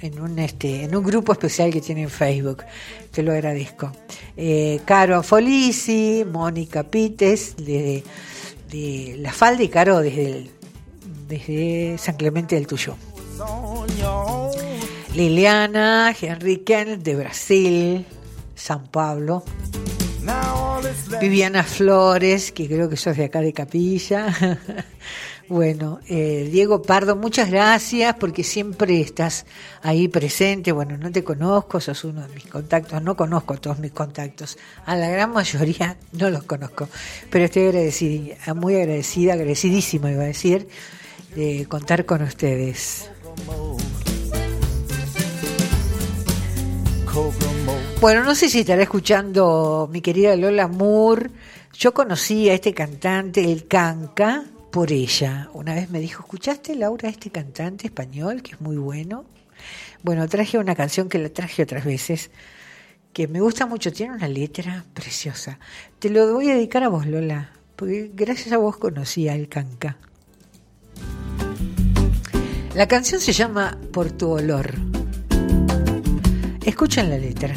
en 0.03 0.21
un 0.21 0.39
este 0.39 0.85
en 0.85 0.95
un 0.95 1.05
grupo 1.05 1.33
especial 1.33 1.73
que 1.73 1.81
tiene 1.81 2.03
en 2.03 2.11
Facebook. 2.11 2.65
Te 3.11 3.23
lo 3.23 3.33
agradezco. 3.33 3.93
Eh, 4.37 4.81
Caro 4.85 5.23
Folisi, 5.23 6.25
Mónica 6.31 6.85
Pites, 6.85 7.57
de, 7.57 8.05
de 8.71 9.17
La 9.19 9.33
Falda 9.33 9.63
y 9.63 9.69
Caro 9.69 10.01
desde, 10.01 10.51
desde 11.27 11.99
San 11.99 12.17
Clemente 12.17 12.55
del 12.55 12.67
own. 13.41 13.89
Liliana, 15.15 16.15
Kenneth 16.17 17.03
de 17.03 17.17
Brasil, 17.17 18.07
San 18.59 18.89
Pablo. 18.89 19.45
Viviana 21.21 21.63
Flores, 21.63 22.53
que 22.53 22.67
creo 22.67 22.89
que 22.89 22.97
sos 22.97 23.17
de 23.17 23.25
acá 23.25 23.41
de 23.41 23.53
Capilla. 23.53 24.27
bueno, 25.49 26.01
eh, 26.09 26.49
Diego 26.53 26.83
Pardo, 26.83 27.17
muchas 27.17 27.51
gracias 27.51 28.15
porque 28.17 28.45
siempre 28.45 29.01
estás 29.01 29.47
ahí 29.83 30.09
presente. 30.09 30.73
Bueno, 30.73 30.99
no 30.99 31.11
te 31.11 31.25
conozco, 31.25 31.81
sos 31.81 32.05
uno 32.05 32.27
de 32.27 32.35
mis 32.35 32.47
contactos. 32.47 33.03
No 33.03 33.17
conozco 33.17 33.57
todos 33.57 33.79
mis 33.79 33.93
contactos. 33.93 34.59
A 34.85 34.97
la 34.97 35.09
gran 35.09 35.33
mayoría 35.33 35.97
no 36.13 36.31
los 36.31 36.43
conozco. 36.43 36.89
Pero 37.31 37.47
estoy 37.47 37.67
agradecida, 37.67 38.55
muy 38.55 38.77
agradecida, 38.77 39.33
agradecidísima 39.33 40.11
iba 40.11 40.23
a 40.23 40.27
decir, 40.27 40.69
de 41.35 41.67
contar 41.69 42.05
con 42.05 42.23
ustedes. 42.23 43.09
Bueno, 48.01 48.23
no 48.23 48.37
sé 48.37 48.49
si 48.49 48.61
estará 48.61 48.81
escuchando 48.81 49.89
mi 49.91 50.01
querida 50.01 50.37
Lola 50.37 50.69
Moore. 50.69 51.31
Yo 51.77 51.93
conocí 51.93 52.49
a 52.49 52.55
este 52.55 52.73
cantante, 52.73 53.51
el 53.51 53.67
Canca, 53.67 54.45
por 54.71 54.93
ella. 54.93 55.51
Una 55.53 55.75
vez 55.75 55.91
me 55.91 55.99
dijo, 55.99 56.23
¿escuchaste, 56.23 56.77
Laura, 56.77 57.09
este 57.09 57.31
cantante 57.31 57.89
español 57.89 58.41
que 58.41 58.53
es 58.53 58.61
muy 58.61 58.77
bueno? 58.77 59.25
Bueno, 60.05 60.29
traje 60.29 60.59
una 60.59 60.77
canción 60.77 61.09
que 61.09 61.19
la 61.19 61.29
traje 61.29 61.65
otras 61.65 61.85
veces, 61.85 62.31
que 63.13 63.27
me 63.27 63.41
gusta 63.41 63.67
mucho, 63.67 63.93
tiene 63.93 64.15
una 64.15 64.29
letra 64.29 64.85
preciosa. 64.95 65.59
Te 65.99 66.09
lo 66.09 66.33
voy 66.33 66.51
a 66.51 66.55
dedicar 66.55 66.85
a 66.85 66.89
vos, 66.89 67.05
Lola, 67.05 67.51
porque 67.75 68.13
gracias 68.15 68.53
a 68.53 68.59
vos 68.59 68.77
conocí 68.77 69.29
al 69.29 69.49
Canca. 69.49 69.97
La 72.77 72.87
canción 72.87 73.21
se 73.21 73.33
llama 73.33 73.77
Por 73.93 74.13
tu 74.13 74.31
olor. 74.31 74.73
Escuchen 76.65 77.11
la 77.11 77.19
letra. 77.19 77.57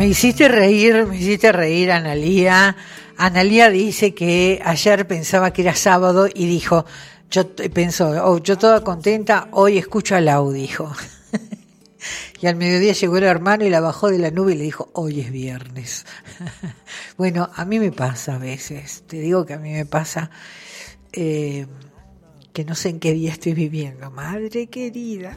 Me 0.00 0.08
hiciste 0.08 0.48
reír, 0.48 1.04
me 1.04 1.18
hiciste 1.18 1.52
reír, 1.52 1.92
Analía. 1.92 2.74
Analía 3.18 3.68
dice 3.68 4.14
que 4.14 4.58
ayer 4.64 5.06
pensaba 5.06 5.52
que 5.52 5.60
era 5.60 5.74
sábado 5.74 6.26
y 6.26 6.46
dijo, 6.46 6.86
yo 7.30 7.54
pensó, 7.54 8.08
oh, 8.24 8.38
yo 8.38 8.56
toda 8.56 8.82
contenta, 8.82 9.48
hoy 9.52 9.76
escucho 9.76 10.16
a 10.16 10.22
Lau, 10.22 10.52
dijo. 10.52 10.90
y 12.40 12.46
al 12.46 12.56
mediodía 12.56 12.94
llegó 12.94 13.18
el 13.18 13.24
hermano 13.24 13.66
y 13.66 13.68
la 13.68 13.80
bajó 13.80 14.08
de 14.08 14.16
la 14.16 14.30
nube 14.30 14.54
y 14.54 14.56
le 14.56 14.64
dijo, 14.64 14.88
hoy 14.94 15.20
es 15.20 15.30
viernes. 15.30 16.06
bueno, 17.18 17.50
a 17.54 17.66
mí 17.66 17.78
me 17.78 17.92
pasa 17.92 18.36
a 18.36 18.38
veces, 18.38 19.04
te 19.06 19.20
digo 19.20 19.44
que 19.44 19.52
a 19.52 19.58
mí 19.58 19.70
me 19.70 19.84
pasa 19.84 20.30
eh, 21.12 21.66
que 22.54 22.64
no 22.64 22.74
sé 22.74 22.88
en 22.88 23.00
qué 23.00 23.12
día 23.12 23.32
estoy 23.32 23.52
viviendo, 23.52 24.10
madre 24.10 24.66
querida. 24.68 25.36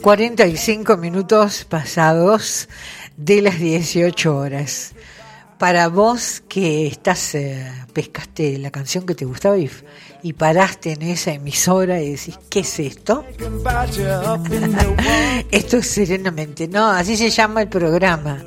45 0.00 0.96
minutos 0.96 1.66
pasados 1.66 2.70
de 3.18 3.42
las 3.42 3.58
18 3.58 4.34
horas. 4.34 4.94
Para 5.58 5.88
vos 5.88 6.42
que 6.48 6.86
estás, 6.86 7.34
eh, 7.34 7.70
pescaste 7.92 8.58
la 8.58 8.70
canción 8.70 9.04
que 9.04 9.14
te 9.14 9.26
gustaba 9.26 9.58
y, 9.58 9.70
y 10.22 10.32
paraste 10.32 10.92
en 10.92 11.02
esa 11.02 11.32
emisora 11.32 12.00
y 12.00 12.12
decís, 12.12 12.38
¿qué 12.48 12.60
es 12.60 12.80
esto? 12.80 13.24
esto 15.50 15.76
es 15.76 15.86
serenamente. 15.86 16.66
No, 16.66 16.88
así 16.88 17.16
se 17.16 17.28
llama 17.28 17.60
el 17.60 17.68
programa. 17.68 18.42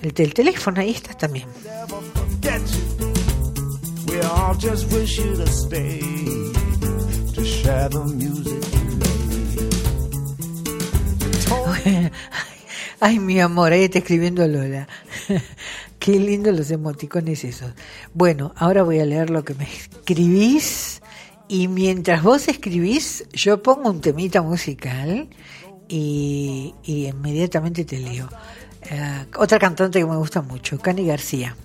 el 0.00 0.12
del 0.12 0.32
teléfono, 0.32 0.80
ahí 0.80 0.92
estás 0.92 1.18
también. 1.18 1.46
Ay, 13.00 13.18
mi 13.18 13.40
amor, 13.40 13.72
ahí 13.72 13.84
está 13.84 13.98
escribiendo 13.98 14.46
Lola. 14.46 14.88
Qué 15.98 16.18
lindo 16.18 16.50
los 16.52 16.70
emoticones 16.70 17.44
esos. 17.44 17.72
Bueno, 18.14 18.52
ahora 18.56 18.82
voy 18.82 19.00
a 19.00 19.04
leer 19.04 19.30
lo 19.30 19.44
que 19.44 19.54
me 19.54 19.64
escribís. 19.64 21.02
Y 21.48 21.68
mientras 21.68 22.22
vos 22.22 22.48
escribís, 22.48 23.24
yo 23.32 23.62
pongo 23.62 23.90
un 23.90 24.00
temita 24.00 24.42
musical 24.42 25.28
y, 25.88 26.74
y 26.82 27.06
inmediatamente 27.06 27.84
te 27.84 27.98
leo. 27.98 28.28
eh, 28.90 29.26
otra 29.36 29.58
cantante 29.58 29.98
que 29.98 30.06
me 30.06 30.16
gusta 30.16 30.42
mucho, 30.42 30.78
Cani 30.78 31.06
García. 31.06 31.56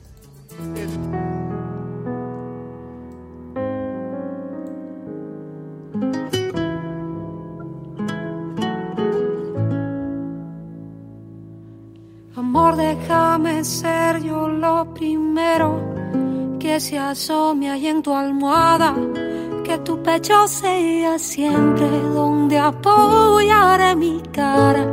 Déjame 12.76 13.64
ser 13.64 14.24
yo 14.24 14.48
lo 14.48 14.86
primero 14.94 15.80
que 16.60 16.80
se 16.80 16.98
asome 16.98 17.70
ahí 17.70 17.88
en 17.88 18.02
tu 18.02 18.14
almohada, 18.14 18.96
que 19.64 19.78
tu 19.80 20.02
pecho 20.02 20.48
sea 20.48 21.20
siempre 21.20 21.88
donde 22.14 22.58
apoyaré 22.58 23.96
mi 23.96 24.22
cara 24.32 24.88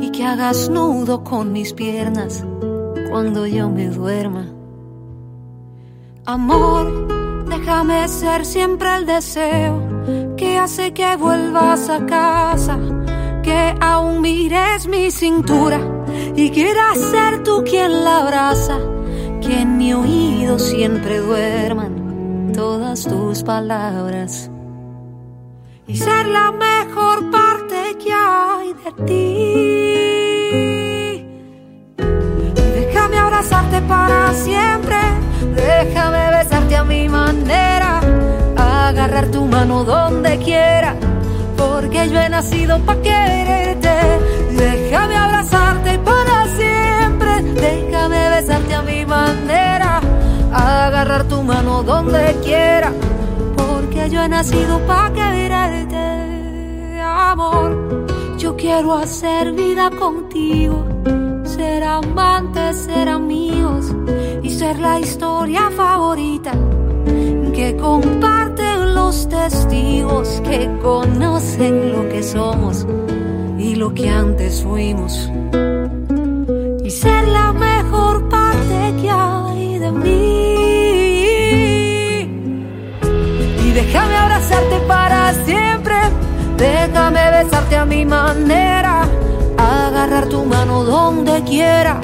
y 0.00 0.10
que 0.10 0.24
hagas 0.24 0.68
nudo 0.68 1.24
con 1.24 1.52
mis 1.52 1.72
piernas 1.72 2.44
cuando 3.10 3.46
yo 3.46 3.68
me 3.68 3.88
duerma. 3.88 4.46
Amor, 6.24 7.46
déjame 7.48 8.06
ser 8.06 8.44
siempre 8.44 8.94
el 8.94 9.06
deseo 9.06 9.82
que 10.36 10.56
hace 10.56 10.92
que 10.92 11.16
vuelvas 11.16 11.88
a 11.88 12.06
casa, 12.06 12.78
que 13.42 13.74
aún 13.80 14.20
mires 14.20 14.86
mi 14.86 15.10
cintura 15.10 15.97
y 16.38 16.50
quieras 16.50 16.96
ser 16.98 17.42
tú 17.42 17.64
quien 17.68 18.04
la 18.04 18.18
abraza, 18.18 18.78
que 19.40 19.62
en 19.62 19.76
mi 19.76 19.92
oído 19.92 20.56
siempre 20.60 21.18
duerman 21.18 22.52
todas 22.54 23.02
tus 23.02 23.42
palabras 23.42 24.48
y 25.88 25.96
ser 25.96 26.28
la 26.28 26.52
mejor 26.52 27.28
parte 27.32 27.96
que 28.02 28.12
hay 28.12 28.72
de 28.84 28.92
ti. 29.08 29.96
Déjame 32.76 33.18
abrazarte 33.18 33.80
para 33.82 34.32
siempre, 34.32 34.96
déjame 35.56 36.30
besarte 36.38 36.76
a 36.76 36.84
mi 36.84 37.08
manera, 37.08 38.00
agarrar 38.56 39.26
tu 39.32 39.44
mano 39.44 39.82
donde 39.82 40.38
quiera, 40.38 40.94
porque 41.56 42.08
yo 42.08 42.20
he 42.20 42.28
nacido 42.28 42.78
para 42.86 43.02
quererte. 43.02 43.67
Déjame 44.58 45.14
abrazarte 45.14 45.98
para 46.00 46.46
siempre, 46.48 47.42
déjame 47.42 48.28
besarte 48.30 48.74
a 48.74 48.82
mi 48.82 49.06
manera, 49.06 50.00
agarrar 50.52 51.24
tu 51.28 51.42
mano 51.44 51.84
donde 51.84 52.36
quiera. 52.42 52.92
Porque 53.56 54.10
yo 54.10 54.20
he 54.20 54.28
nacido 54.28 54.80
para 54.80 55.12
quererte, 55.12 57.00
amor. 57.00 58.06
Yo 58.36 58.56
quiero 58.56 58.94
hacer 58.94 59.52
vida 59.52 59.90
contigo, 59.90 60.84
ser 61.44 61.84
amantes, 61.84 62.78
ser 62.78 63.08
amigos. 63.08 63.94
Y 64.42 64.50
ser 64.50 64.78
la 64.80 64.98
historia 64.98 65.70
favorita. 65.70 66.52
Que 67.54 67.76
comparten 67.76 68.94
los 68.94 69.28
testigos. 69.28 70.40
Que 70.42 70.68
conocen 70.82 71.92
lo 71.92 72.08
que 72.08 72.22
somos 72.22 72.86
y 73.58 73.74
lo 73.74 73.92
que 73.92 74.08
antes 74.08 74.62
fuimos. 74.62 75.30
Y 76.84 76.90
ser 76.90 77.26
la 77.28 77.52
mejor 77.52 78.28
parte 78.28 78.94
que 79.00 79.10
hay 79.10 79.78
de 79.78 79.92
mí. 79.92 80.54
Y 83.64 83.70
déjame 83.72 84.16
abrazarte 84.16 84.78
para 84.86 85.34
siempre. 85.44 85.96
Déjame 86.56 87.30
besarte 87.30 87.76
a 87.76 87.84
mi 87.84 88.04
manera. 88.04 89.02
Agarrar 89.58 90.28
tu 90.28 90.44
mano 90.44 90.84
donde 90.84 91.42
quiera. 91.42 92.00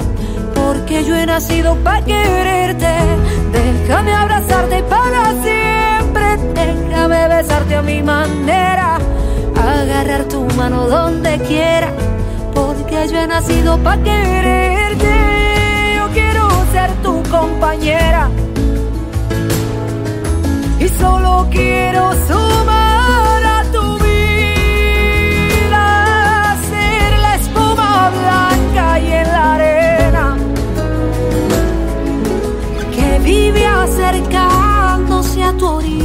Porque 0.53 1.03
yo 1.05 1.15
he 1.15 1.25
nacido 1.25 1.75
para 1.77 2.03
quererte. 2.03 2.93
Déjame 3.53 4.13
abrazarte 4.13 4.83
para 4.83 5.31
siempre. 5.41 6.37
Déjame 6.53 7.27
besarte 7.29 7.75
a 7.75 7.81
mi 7.81 8.03
manera. 8.03 8.74
Agarrar 9.57 10.25
tu 10.25 10.45
mano 10.57 10.87
donde 10.87 11.39
quiera. 11.39 11.91
Porque 12.53 13.07
yo 13.09 13.17
he 13.19 13.27
nacido 13.27 13.77
para 13.79 14.01
quererte. 14.01 15.13
Yo 15.97 16.07
quiero 16.13 16.47
ser 16.71 16.91
tu 17.03 17.21
compañera 17.29 18.29
y 20.85 20.87
solo 20.89 21.47
quiero 21.49 22.11
sumar 22.27 23.43
a 23.43 23.63
tu 23.71 23.97
vida, 24.03 25.85
ser 26.69 27.17
la 27.19 27.35
espuma 27.35 28.11
blanca 28.11 28.99
y 28.99 29.11
en 29.11 29.27
la 29.27 29.55
arena 29.55 30.37
que 32.93 33.19
vive 33.19 33.65
acercándose 33.65 35.43
a 35.43 35.53
tu 35.53 35.65
orilla 35.65 36.04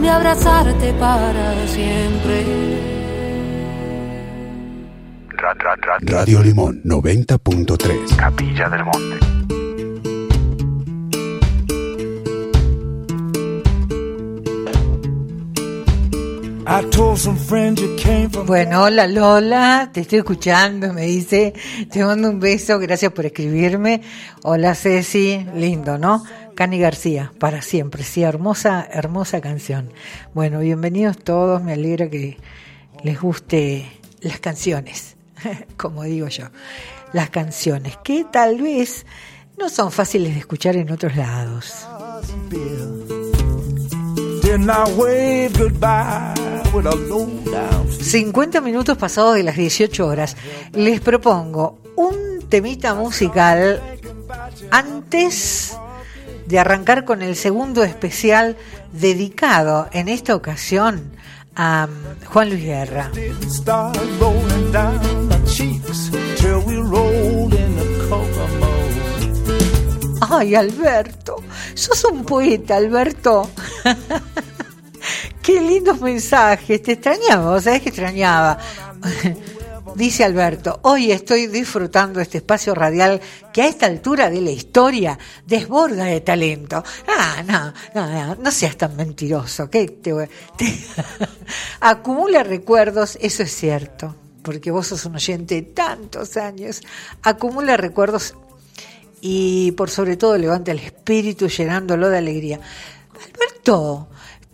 Déjame 0.00 0.10
abrazarte 0.10 0.92
para 0.94 1.66
siempre. 1.68 2.44
Radio 6.02 6.42
Limón 6.42 6.82
90.3. 6.84 8.16
Capilla 8.16 8.68
del 8.68 8.84
Monte. 8.84 9.26
I 16.68 16.82
told 16.90 17.16
some 17.16 17.38
friends 17.38 17.80
you 17.80 17.96
came 17.96 18.28
from 18.28 18.44
Bueno, 18.46 18.82
hola 18.82 19.06
Lola, 19.06 19.90
te 19.92 20.00
estoy 20.00 20.18
escuchando, 20.18 20.92
me 20.92 21.02
dice, 21.02 21.54
te 21.90 22.04
mando 22.04 22.28
un 22.28 22.40
beso, 22.40 22.78
gracias 22.80 23.12
por 23.12 23.24
escribirme. 23.24 24.02
Hola 24.42 24.74
Ceci, 24.74 25.46
lindo, 25.54 25.96
¿no? 25.96 26.24
Cani 26.56 26.78
García, 26.78 27.32
para 27.38 27.60
siempre, 27.60 28.02
sí, 28.02 28.22
hermosa, 28.22 28.88
hermosa 28.90 29.42
canción. 29.42 29.92
Bueno, 30.32 30.60
bienvenidos 30.60 31.18
todos, 31.18 31.62
me 31.62 31.74
alegra 31.74 32.08
que 32.08 32.38
les 33.02 33.20
guste 33.20 33.86
las 34.22 34.40
canciones, 34.40 35.16
como 35.76 36.04
digo 36.04 36.28
yo, 36.28 36.46
las 37.12 37.28
canciones, 37.28 37.98
que 37.98 38.24
tal 38.24 38.62
vez 38.62 39.04
no 39.58 39.68
son 39.68 39.92
fáciles 39.92 40.32
de 40.32 40.40
escuchar 40.40 40.76
en 40.76 40.90
otros 40.90 41.14
lados. 41.14 41.86
Then 44.40 44.70
I 44.70 44.90
wave 44.96 45.52
goodbye 45.58 46.32
with 46.72 46.86
a 46.86 46.94
low 46.94 47.28
down 47.52 47.92
50 47.92 48.62
minutos 48.62 48.96
pasados 48.96 49.34
de 49.34 49.42
las 49.42 49.56
18 49.58 50.06
horas. 50.06 50.38
Les 50.72 51.02
propongo 51.02 51.78
un 51.96 52.40
temita 52.48 52.94
musical 52.94 53.82
antes 54.70 55.76
de 56.46 56.58
arrancar 56.58 57.04
con 57.04 57.22
el 57.22 57.36
segundo 57.36 57.84
especial 57.84 58.56
dedicado 58.92 59.88
en 59.92 60.08
esta 60.08 60.34
ocasión 60.34 61.12
a 61.54 61.88
um, 61.88 62.26
Juan 62.26 62.50
Luis 62.50 62.64
Guerra. 62.64 63.10
Ay, 70.20 70.54
Alberto, 70.54 71.36
sos 71.74 72.04
un 72.04 72.24
poeta, 72.24 72.76
Alberto. 72.76 73.50
Qué 75.42 75.60
lindos 75.60 76.00
mensajes, 76.00 76.82
te 76.82 76.92
extrañaba, 76.92 77.60
¿sabes 77.60 77.82
que 77.82 77.88
extrañaba? 77.90 78.58
Dice 79.96 80.24
Alberto, 80.24 80.78
hoy 80.82 81.10
estoy 81.10 81.46
disfrutando 81.46 82.20
este 82.20 82.36
espacio 82.38 82.74
radial 82.74 83.18
que 83.50 83.62
a 83.62 83.66
esta 83.66 83.86
altura 83.86 84.28
de 84.28 84.42
la 84.42 84.50
historia 84.50 85.18
desborda 85.46 86.04
de 86.04 86.20
talento. 86.20 86.84
Ah, 87.08 87.42
no, 87.46 87.72
no, 87.94 88.10
no, 88.12 88.34
no 88.34 88.50
seas 88.50 88.76
tan 88.76 88.94
mentiroso, 88.94 89.70
que 89.70 89.88
te, 89.88 90.12
te- 90.58 90.78
acumula 91.80 92.42
recuerdos, 92.42 93.16
eso 93.22 93.42
es 93.42 93.56
cierto, 93.56 94.14
porque 94.42 94.70
vos 94.70 94.88
sos 94.88 95.06
un 95.06 95.14
oyente 95.14 95.54
de 95.54 95.62
tantos 95.62 96.36
años, 96.36 96.82
acumula 97.22 97.78
recuerdos 97.78 98.34
y 99.22 99.72
por 99.72 99.88
sobre 99.88 100.18
todo 100.18 100.36
levanta 100.36 100.72
el 100.72 100.80
espíritu 100.80 101.48
llenándolo 101.48 102.10
de 102.10 102.18
alegría. 102.18 102.60
Alberto, 103.14 104.08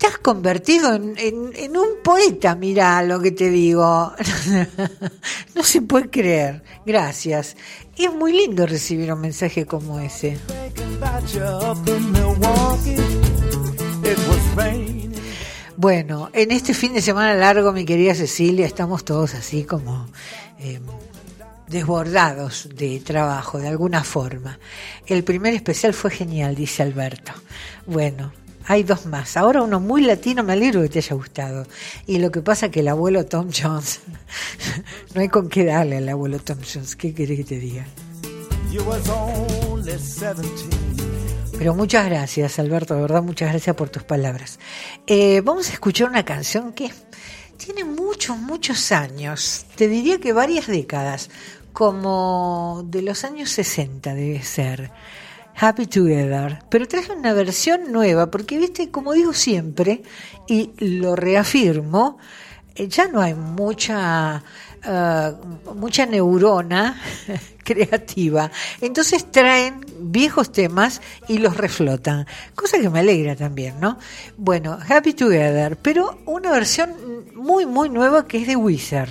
has 0.06 0.18
convertido 0.18 0.94
en, 0.94 1.76
un 1.76 2.02
poeta, 2.02 2.54
mira 2.54 3.02
lo 3.02 3.20
que 3.20 3.32
te 3.32 3.50
digo. 3.50 4.12
no 5.54 5.62
se 5.62 5.82
puede 5.82 6.10
creer. 6.10 6.62
Gracias. 6.84 7.56
Es 7.96 8.12
muy 8.12 8.32
lindo 8.32 8.66
recibir 8.66 9.12
un 9.12 9.20
mensaje 9.20 9.66
como 9.66 10.00
ese. 10.00 10.38
Bueno, 15.76 16.30
en 16.32 16.50
este 16.52 16.74
fin 16.74 16.94
de 16.94 17.02
semana 17.02 17.34
largo, 17.34 17.72
mi 17.72 17.84
querida 17.84 18.14
Cecilia, 18.14 18.66
estamos 18.66 19.04
todos 19.04 19.34
así 19.34 19.64
como 19.64 20.06
eh, 20.58 20.80
desbordados 21.68 22.68
de 22.74 23.00
trabajo, 23.00 23.58
de 23.58 23.68
alguna 23.68 24.04
forma. 24.04 24.58
El 25.06 25.24
primer 25.24 25.54
especial 25.54 25.92
fue 25.92 26.10
genial, 26.10 26.54
dice 26.54 26.82
Alberto. 26.82 27.32
Bueno, 27.86 28.32
hay 28.66 28.82
dos 28.82 29.06
más. 29.06 29.36
Ahora 29.36 29.62
uno 29.62 29.80
muy 29.80 30.02
latino, 30.02 30.42
me 30.42 30.52
alegro 30.52 30.82
que 30.82 30.88
te 30.88 30.98
haya 30.98 31.14
gustado. 31.14 31.66
Y 32.06 32.18
lo 32.18 32.30
que 32.30 32.40
pasa 32.40 32.70
que 32.70 32.80
el 32.80 32.88
abuelo 32.88 33.26
Tom 33.26 33.50
Jones, 33.52 34.00
no 35.14 35.20
hay 35.20 35.28
con 35.28 35.48
qué 35.48 35.64
darle 35.64 35.98
al 35.98 36.08
abuelo 36.08 36.38
Tom 36.38 36.58
Jones. 36.62 36.96
¿Qué 36.96 37.14
querés 37.14 37.38
que 37.38 37.44
te 37.44 37.58
diga? 37.58 37.86
You 38.70 38.82
was 38.84 39.08
only 39.08 39.82
17. 39.82 40.92
Pero 41.58 41.74
muchas 41.74 42.06
gracias, 42.06 42.58
Alberto, 42.58 42.94
de 42.94 43.02
verdad, 43.02 43.22
muchas 43.22 43.50
gracias 43.50 43.76
por 43.76 43.88
tus 43.88 44.02
palabras. 44.02 44.58
Eh, 45.06 45.42
vamos 45.42 45.68
a 45.70 45.72
escuchar 45.74 46.08
una 46.08 46.24
canción 46.24 46.72
que 46.72 46.90
tiene 47.56 47.84
muchos, 47.84 48.36
muchos 48.36 48.90
años, 48.90 49.66
te 49.76 49.86
diría 49.86 50.18
que 50.18 50.32
varias 50.32 50.66
décadas, 50.66 51.30
como 51.72 52.82
de 52.86 53.02
los 53.02 53.24
años 53.24 53.50
60 53.50 54.14
debe 54.14 54.42
ser. 54.42 54.90
Happy 55.58 55.86
Together, 55.86 56.62
pero 56.68 56.88
traje 56.88 57.12
una 57.12 57.32
versión 57.32 57.92
nueva, 57.92 58.30
porque 58.30 58.58
viste, 58.58 58.90
como 58.90 59.12
digo 59.12 59.32
siempre, 59.32 60.02
y 60.48 60.70
lo 60.78 61.16
reafirmo, 61.16 62.18
eh, 62.74 62.88
ya 62.88 63.08
no 63.08 63.20
hay 63.20 63.34
mucha, 63.34 64.42
eh, 64.84 65.32
mucha 65.74 66.06
neurona 66.06 67.00
creativa. 67.64 68.50
Entonces 68.80 69.30
traen 69.30 69.84
viejos 70.00 70.52
temas 70.52 71.00
y 71.28 71.38
los 71.38 71.56
reflotan, 71.56 72.26
cosa 72.54 72.78
que 72.80 72.90
me 72.90 73.00
alegra 73.00 73.36
también, 73.36 73.78
¿no? 73.80 73.98
Bueno, 74.36 74.78
Happy 74.88 75.12
Together, 75.12 75.76
pero 75.76 76.18
una 76.26 76.50
versión 76.50 76.94
muy, 77.34 77.66
muy 77.66 77.88
nueva 77.88 78.26
que 78.26 78.38
es 78.38 78.46
de 78.46 78.56
Wizard. 78.56 79.10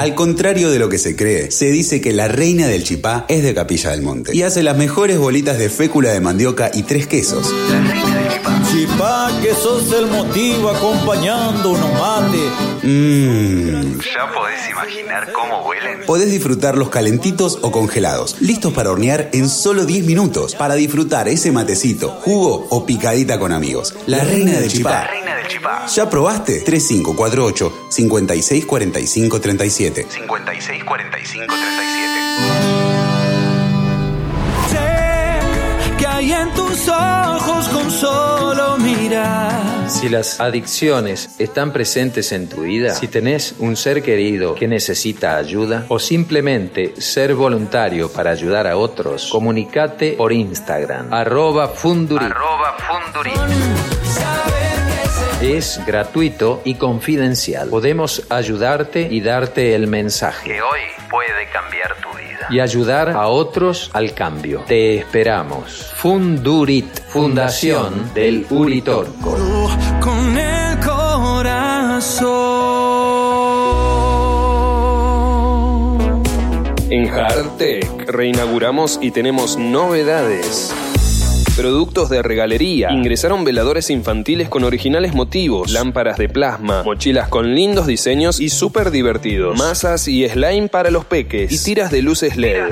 Al 0.00 0.14
contrario 0.14 0.70
de 0.70 0.78
lo 0.78 0.88
que 0.88 0.96
se 0.96 1.14
cree, 1.14 1.50
se 1.50 1.70
dice 1.70 2.00
que 2.00 2.14
la 2.14 2.26
reina 2.26 2.66
del 2.66 2.84
chipá 2.84 3.26
es 3.28 3.42
de 3.42 3.52
Capilla 3.52 3.90
del 3.90 4.00
Monte 4.00 4.34
y 4.34 4.42
hace 4.42 4.62
las 4.62 4.78
mejores 4.78 5.18
bolitas 5.18 5.58
de 5.58 5.68
fécula 5.68 6.10
de 6.10 6.20
mandioca 6.20 6.70
y 6.72 6.84
tres 6.84 7.06
quesos. 7.06 7.52
Chipá, 8.80 9.30
que 9.42 9.54
sos 9.54 9.92
el 9.92 10.06
motivo 10.06 10.70
acompañando 10.70 11.72
unos 11.72 11.92
mate. 12.00 12.38
Mmm. 12.82 13.98
Ya 14.00 14.32
podés 14.32 14.70
imaginar 14.70 15.30
cómo 15.32 15.68
huelen. 15.68 16.06
Podés 16.06 16.30
disfrutarlos 16.30 16.88
calentitos 16.88 17.58
o 17.60 17.72
congelados, 17.72 18.40
listos 18.40 18.72
para 18.72 18.90
hornear 18.90 19.28
en 19.34 19.50
solo 19.50 19.84
10 19.84 20.06
minutos, 20.06 20.54
para 20.54 20.76
disfrutar 20.76 21.28
ese 21.28 21.52
matecito, 21.52 22.08
jugo 22.22 22.68
o 22.70 22.86
picadita 22.86 23.38
con 23.38 23.52
amigos. 23.52 23.94
La, 24.06 24.24
reina, 24.24 24.52
del 24.52 24.70
chipá. 24.70 24.90
La 24.90 25.06
reina 25.08 25.36
del 25.36 25.48
chipá. 25.48 25.84
¿Ya 25.86 26.08
probaste? 26.08 26.60
3548 26.60 27.88
5645 27.90 29.40
37. 29.42 30.06
Tus 36.54 36.88
ojos 36.88 37.68
con 37.68 37.90
solo 37.90 38.78
mirar. 38.78 39.88
Si 39.88 40.08
las 40.08 40.40
adicciones 40.40 41.34
están 41.38 41.72
presentes 41.72 42.32
en 42.32 42.48
tu 42.48 42.62
vida, 42.62 42.94
si 42.94 43.08
tenés 43.08 43.54
un 43.58 43.76
ser 43.76 44.02
querido 44.02 44.54
que 44.54 44.68
necesita 44.68 45.36
ayuda 45.36 45.84
o 45.88 45.98
simplemente 45.98 47.00
ser 47.00 47.34
voluntario 47.34 48.10
para 48.12 48.30
ayudar 48.30 48.66
a 48.66 48.76
otros, 48.76 49.28
comunicate 49.30 50.12
por 50.12 50.32
Instagram, 50.32 51.12
arroba 51.12 51.68
fundurit. 51.68 52.30
Arroba 52.30 52.76
fundurit. 52.78 54.00
Es 55.42 55.80
gratuito 55.86 56.60
y 56.66 56.74
confidencial. 56.74 57.70
Podemos 57.70 58.26
ayudarte 58.28 59.08
y 59.10 59.22
darte 59.22 59.74
el 59.74 59.86
mensaje. 59.86 60.50
Que 60.50 60.60
hoy 60.60 60.80
puede 61.10 61.48
cambiar 61.50 61.94
tu 61.96 62.08
vida. 62.08 62.09
Y 62.50 62.60
ayudar 62.60 63.10
a 63.10 63.28
otros 63.28 63.90
al 63.92 64.12
cambio. 64.14 64.64
Te 64.66 64.96
esperamos. 64.96 65.92
Fundurit, 65.96 66.86
Fundación 67.08 68.12
del 68.14 68.46
Uritorco. 68.50 69.36
Con 70.00 70.36
el 70.36 70.78
corazón. 70.80 72.50
En 76.90 77.06
Hardtech 77.06 78.08
reinauguramos 78.08 78.98
y 79.00 79.12
tenemos 79.12 79.56
novedades. 79.56 80.74
Productos 81.60 82.08
de 82.08 82.22
regalería. 82.22 82.90
Ingresaron 82.90 83.44
veladores 83.44 83.90
infantiles 83.90 84.48
con 84.48 84.64
originales 84.64 85.12
motivos, 85.12 85.70
lámparas 85.70 86.16
de 86.16 86.30
plasma, 86.30 86.82
mochilas 86.84 87.28
con 87.28 87.54
lindos 87.54 87.86
diseños 87.86 88.40
y 88.40 88.48
súper 88.48 88.90
divertidos, 88.90 89.58
masas 89.58 90.08
y 90.08 90.26
slime 90.26 90.68
para 90.68 90.90
los 90.90 91.04
peques 91.04 91.52
y 91.52 91.62
tiras 91.62 91.90
de 91.90 92.00
luces 92.00 92.38
LED. 92.38 92.62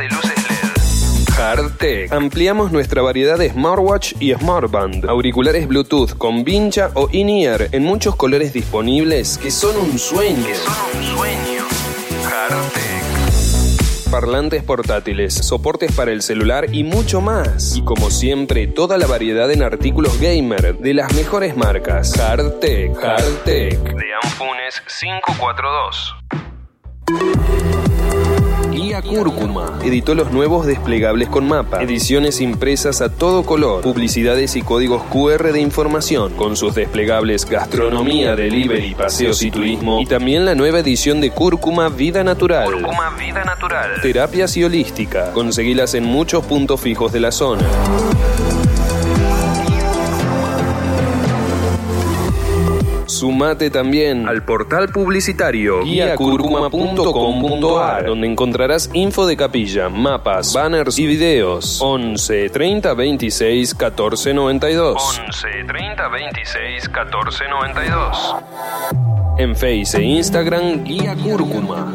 Hardtech. 1.37 2.11
Ampliamos 2.13 2.73
nuestra 2.73 3.03
variedad 3.03 3.37
de 3.37 3.51
smartwatch 3.51 4.15
y 4.21 4.33
smartband, 4.33 5.05
auriculares 5.05 5.69
Bluetooth 5.69 6.17
con 6.17 6.43
vincha 6.43 6.91
o 6.95 7.11
in-ear 7.13 7.69
en 7.73 7.83
muchos 7.83 8.17
colores 8.17 8.55
disponibles 8.55 9.37
que 9.37 9.51
son 9.51 9.77
un 9.77 9.99
sueño. 9.99 10.47
Son 10.65 10.99
un 10.99 11.19
sueño. 11.19 11.63
Hardtech. 12.25 12.88
Parlantes 14.11 14.63
portátiles, 14.63 15.35
soportes 15.35 15.93
para 15.93 16.13
el 16.13 16.23
celular 16.23 16.75
y 16.75 16.83
mucho 16.83 17.21
más. 17.21 17.77
Y 17.77 17.83
como 17.83 18.11
siempre, 18.11 18.67
toda 18.67 18.97
la 18.97 19.07
variedad 19.07 19.51
en 19.51 19.63
artículos 19.63 20.19
gamer 20.19 20.79
de 20.79 20.95
las 20.95 21.15
mejores 21.15 21.57
marcas. 21.57 22.15
Hardtech. 22.17 22.97
Hardtech. 22.97 23.79
De 23.79 24.15
Anfunes 24.23 24.83
542. 25.01 26.15
Guía 28.79 29.03
Cúrcuma. 29.03 29.79
Editó 29.83 30.15
los 30.15 30.31
nuevos 30.31 30.65
desplegables 30.65 31.29
con 31.29 31.49
mapa, 31.49 31.83
ediciones 31.83 32.41
impresas 32.41 33.01
a 33.01 33.11
todo 33.11 33.43
color, 33.43 33.83
publicidades 33.83 34.55
y 34.55 34.63
códigos 34.63 35.03
QR 35.05 35.53
de 35.53 35.61
información, 35.61 36.35
con 36.35 36.57
sus 36.57 36.77
desplegables 36.77 37.45
Gastronomía, 37.45 38.37
Delivery, 38.37 38.95
Paseos 38.95 39.43
y 39.43 39.51
Turismo, 39.51 40.01
y 40.01 40.07
también 40.07 40.45
la 40.45 40.55
nueva 40.55 40.79
edición 40.79 41.21
de 41.21 41.31
Cúrcuma 41.31 41.89
Vida 41.89 42.23
Natural. 42.23 42.71
Cúrcuma 42.71 43.11
Vida 43.19 43.45
Natural. 43.45 44.01
Terapias 44.01 44.57
y 44.57 44.63
holística. 44.63 45.33
Conseguilas 45.33 45.95
en 45.95 46.05
muchos 46.05 46.45
puntos 46.45 46.81
fijos 46.81 47.13
de 47.13 47.21
la 47.21 47.33
zona. 47.33 47.67
Sumate 53.19 53.71
también 53.71 54.29
al 54.29 54.45
portal 54.45 54.91
publicitario 54.91 55.83
guiacurcuma.com.ar 55.83 58.07
donde 58.07 58.29
encontrarás 58.29 58.89
info 58.93 59.27
de 59.27 59.37
capilla, 59.37 59.89
mapas, 59.89 60.55
banners 60.55 61.01
y 61.01 61.07
videos. 61.07 61.81
11 61.83 62.49
30 62.51 62.95
26 62.95 63.75
14 63.75 64.35
92. 64.35 65.21
11 65.27 65.49
30 65.67 66.09
26 66.09 66.89
14 66.89 67.49
92. 67.49 68.37
En 69.39 69.57
Face 69.57 69.99
e 69.99 70.03
Instagram 70.03 70.85
Guía 70.85 71.17
Cúrcuma. 71.17 71.93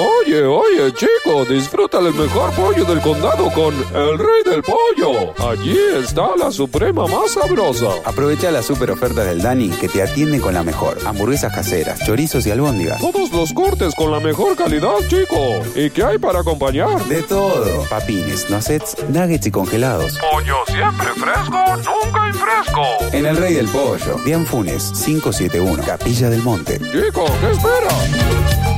Oye, 0.00 0.42
oye, 0.44 0.94
chico, 0.94 1.44
disfruta 1.44 1.98
el 1.98 2.14
mejor 2.14 2.50
pollo 2.54 2.86
del 2.86 3.02
condado 3.02 3.50
con 3.52 3.74
el 3.74 4.18
rey 4.18 4.42
del 4.46 4.62
pollo. 4.62 5.34
Allí 5.46 5.76
está 6.02 6.36
la 6.38 6.50
suprema 6.50 7.06
más 7.06 7.32
sabrosa. 7.32 7.88
Aprovecha 8.06 8.50
las 8.50 8.64
super 8.64 8.90
ofertas 8.92 9.26
del 9.26 9.42
Dani 9.42 9.68
que 9.68 9.90
te 9.90 10.02
atiende 10.02 10.40
con 10.40 10.54
la 10.54 10.62
mejor. 10.62 10.96
Hamburguesas 11.04 11.52
caseras, 11.52 12.00
chorizos 12.06 12.46
y 12.46 12.50
albóndigas. 12.50 12.98
Todos 12.98 13.30
los 13.32 13.52
cortes 13.52 13.94
con 13.94 14.10
la 14.10 14.20
mejor 14.20 14.56
calidad, 14.56 14.96
chico. 15.08 15.60
¿Y 15.74 15.90
qué 15.90 16.02
hay 16.02 16.16
para 16.16 16.40
acompañar? 16.40 17.04
De 17.04 17.22
todo. 17.22 17.84
Papines, 17.90 18.48
nuggets, 18.48 18.96
nuggets 19.10 19.48
y 19.48 19.50
congelados. 19.50 20.18
Pollo 20.18 20.56
siempre 20.66 21.08
fresco, 21.08 21.76
nunca 21.76 22.28
infresco. 22.28 22.86
En 23.12 23.26
el 23.26 23.36
Rey 23.36 23.52
del 23.52 23.68
Pollo, 23.68 24.16
Dian 24.24 24.46
Funes, 24.46 24.92
571, 25.04 25.82
Capilla 25.84 26.30
del 26.30 26.42
Monte. 26.42 26.78
Chico, 26.78 27.26
¿qué 27.42 27.50
espera? 27.50 28.69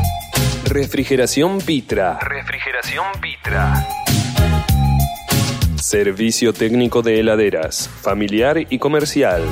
Refrigeración 0.72 1.58
Pitra. 1.58 2.18
Refrigeración 2.18 3.04
Pitra. 3.20 3.86
Servicio 5.76 6.54
técnico 6.54 7.02
de 7.02 7.20
heladeras, 7.20 7.90
familiar 8.00 8.56
y 8.70 8.78
comercial. 8.78 9.42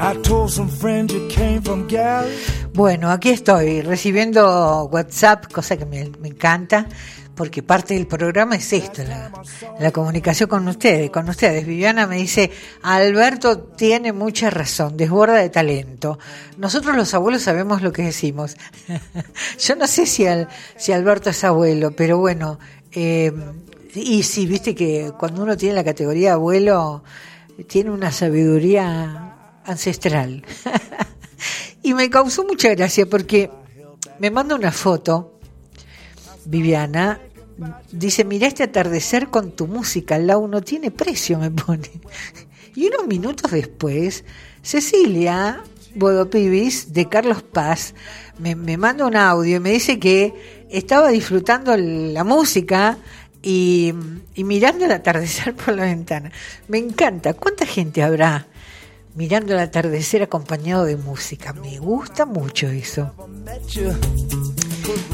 I 0.00 0.14
told 0.22 0.52
some 0.52 0.68
friends 0.68 1.12
you 1.12 1.28
came 1.28 1.60
from 1.60 1.88
Gary. 1.88 2.36
Bueno, 2.78 3.10
aquí 3.10 3.30
estoy 3.30 3.82
recibiendo 3.82 4.84
WhatsApp, 4.84 5.52
cosa 5.52 5.76
que 5.76 5.84
me, 5.84 6.12
encanta, 6.22 6.86
porque 7.34 7.60
parte 7.60 7.94
del 7.94 8.06
programa 8.06 8.54
es 8.54 8.72
esto, 8.72 9.02
la, 9.80 9.90
comunicación 9.90 10.48
con 10.48 10.68
ustedes, 10.68 11.10
con 11.10 11.28
ustedes. 11.28 11.66
Viviana 11.66 12.06
me 12.06 12.18
dice, 12.18 12.52
Alberto 12.82 13.58
tiene 13.58 14.12
mucha 14.12 14.48
razón, 14.50 14.96
desborda 14.96 15.38
de 15.38 15.48
talento. 15.48 16.20
Nosotros 16.56 16.94
los 16.94 17.12
abuelos 17.14 17.42
sabemos 17.42 17.82
lo 17.82 17.92
que 17.92 18.02
decimos. 18.02 18.56
Yo 19.58 19.74
no 19.74 19.88
sé 19.88 20.06
si, 20.06 20.26
si 20.76 20.92
Alberto 20.92 21.30
es 21.30 21.42
abuelo, 21.42 21.90
pero 21.96 22.18
bueno, 22.18 22.60
eh, 22.92 23.32
y 23.92 24.22
sí, 24.22 24.46
viste 24.46 24.76
que 24.76 25.10
cuando 25.18 25.42
uno 25.42 25.56
tiene 25.56 25.74
la 25.74 25.82
categoría 25.82 26.34
abuelo, 26.34 27.02
tiene 27.66 27.90
una 27.90 28.12
sabiduría 28.12 29.34
ancestral. 29.64 30.44
y 31.82 31.94
me 31.94 32.10
causó 32.10 32.44
mucha 32.44 32.74
gracia 32.74 33.06
porque 33.06 33.50
me 34.18 34.30
manda 34.30 34.54
una 34.54 34.72
foto, 34.72 35.38
Viviana, 36.44 37.20
dice, 37.90 38.24
mira 38.24 38.46
este 38.46 38.64
atardecer 38.64 39.28
con 39.28 39.52
tu 39.52 39.66
música, 39.66 40.18
la 40.18 40.34
no 40.38 40.60
tiene 40.62 40.90
precio, 40.90 41.38
me 41.38 41.50
pone. 41.50 41.90
Y 42.74 42.86
unos 42.86 43.06
minutos 43.06 43.50
después, 43.50 44.24
Cecilia 44.62 45.62
Bodopibis 45.94 46.92
de 46.92 47.08
Carlos 47.08 47.42
Paz 47.42 47.94
me, 48.38 48.54
me 48.54 48.76
manda 48.76 49.06
un 49.06 49.16
audio 49.16 49.56
y 49.56 49.60
me 49.60 49.70
dice 49.70 49.98
que 49.98 50.64
estaba 50.70 51.08
disfrutando 51.08 51.76
la 51.76 52.24
música 52.24 52.98
y, 53.42 53.92
y 54.34 54.44
mirando 54.44 54.84
el 54.84 54.92
atardecer 54.92 55.54
por 55.54 55.74
la 55.74 55.84
ventana. 55.84 56.30
Me 56.68 56.78
encanta. 56.78 57.34
¿Cuánta 57.34 57.66
gente 57.66 58.02
habrá 58.02 58.46
mirando 59.18 59.52
el 59.52 59.58
atardecer 59.58 60.22
acompañado 60.22 60.84
de 60.84 60.96
música? 60.96 61.52
Me 61.52 61.80
gusta 61.80 62.24
mucho 62.24 62.68
eso. 62.68 63.12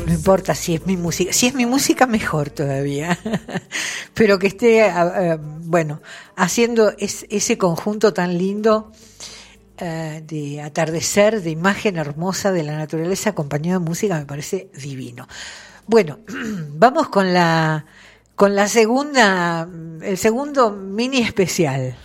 No 0.07 0.13
importa 0.13 0.55
si 0.55 0.75
es 0.75 0.87
mi 0.87 0.99
música, 0.99 1.33
si 1.33 1.47
es 1.47 1.55
mi 1.55 1.65
música 1.65 2.07
mejor 2.07 2.51
todavía, 2.51 3.19
pero 4.15 4.39
que 4.39 4.49
esté, 4.49 4.93
bueno, 5.63 6.03
haciendo 6.37 6.93
ese 6.99 7.57
conjunto 7.57 8.13
tan 8.13 8.37
lindo 8.37 8.93
eh, 9.79 10.23
de 10.27 10.61
atardecer, 10.61 11.41
de 11.41 11.51
imagen 11.51 11.97
hermosa 11.97 12.53
de 12.53 12.63
la 12.63 12.77
naturaleza 12.77 13.31
acompañado 13.31 13.81
de 13.81 13.87
música, 13.87 14.19
me 14.19 14.27
parece 14.27 14.69
divino. 14.77 15.27
Bueno, 15.87 16.19
vamos 16.75 17.09
con 17.09 17.33
la 17.33 17.87
con 18.37 18.55
la 18.55 18.69
segunda, 18.69 19.67
el 20.03 20.19
segundo 20.19 20.73
mini 20.73 21.23
especial. 21.23 21.97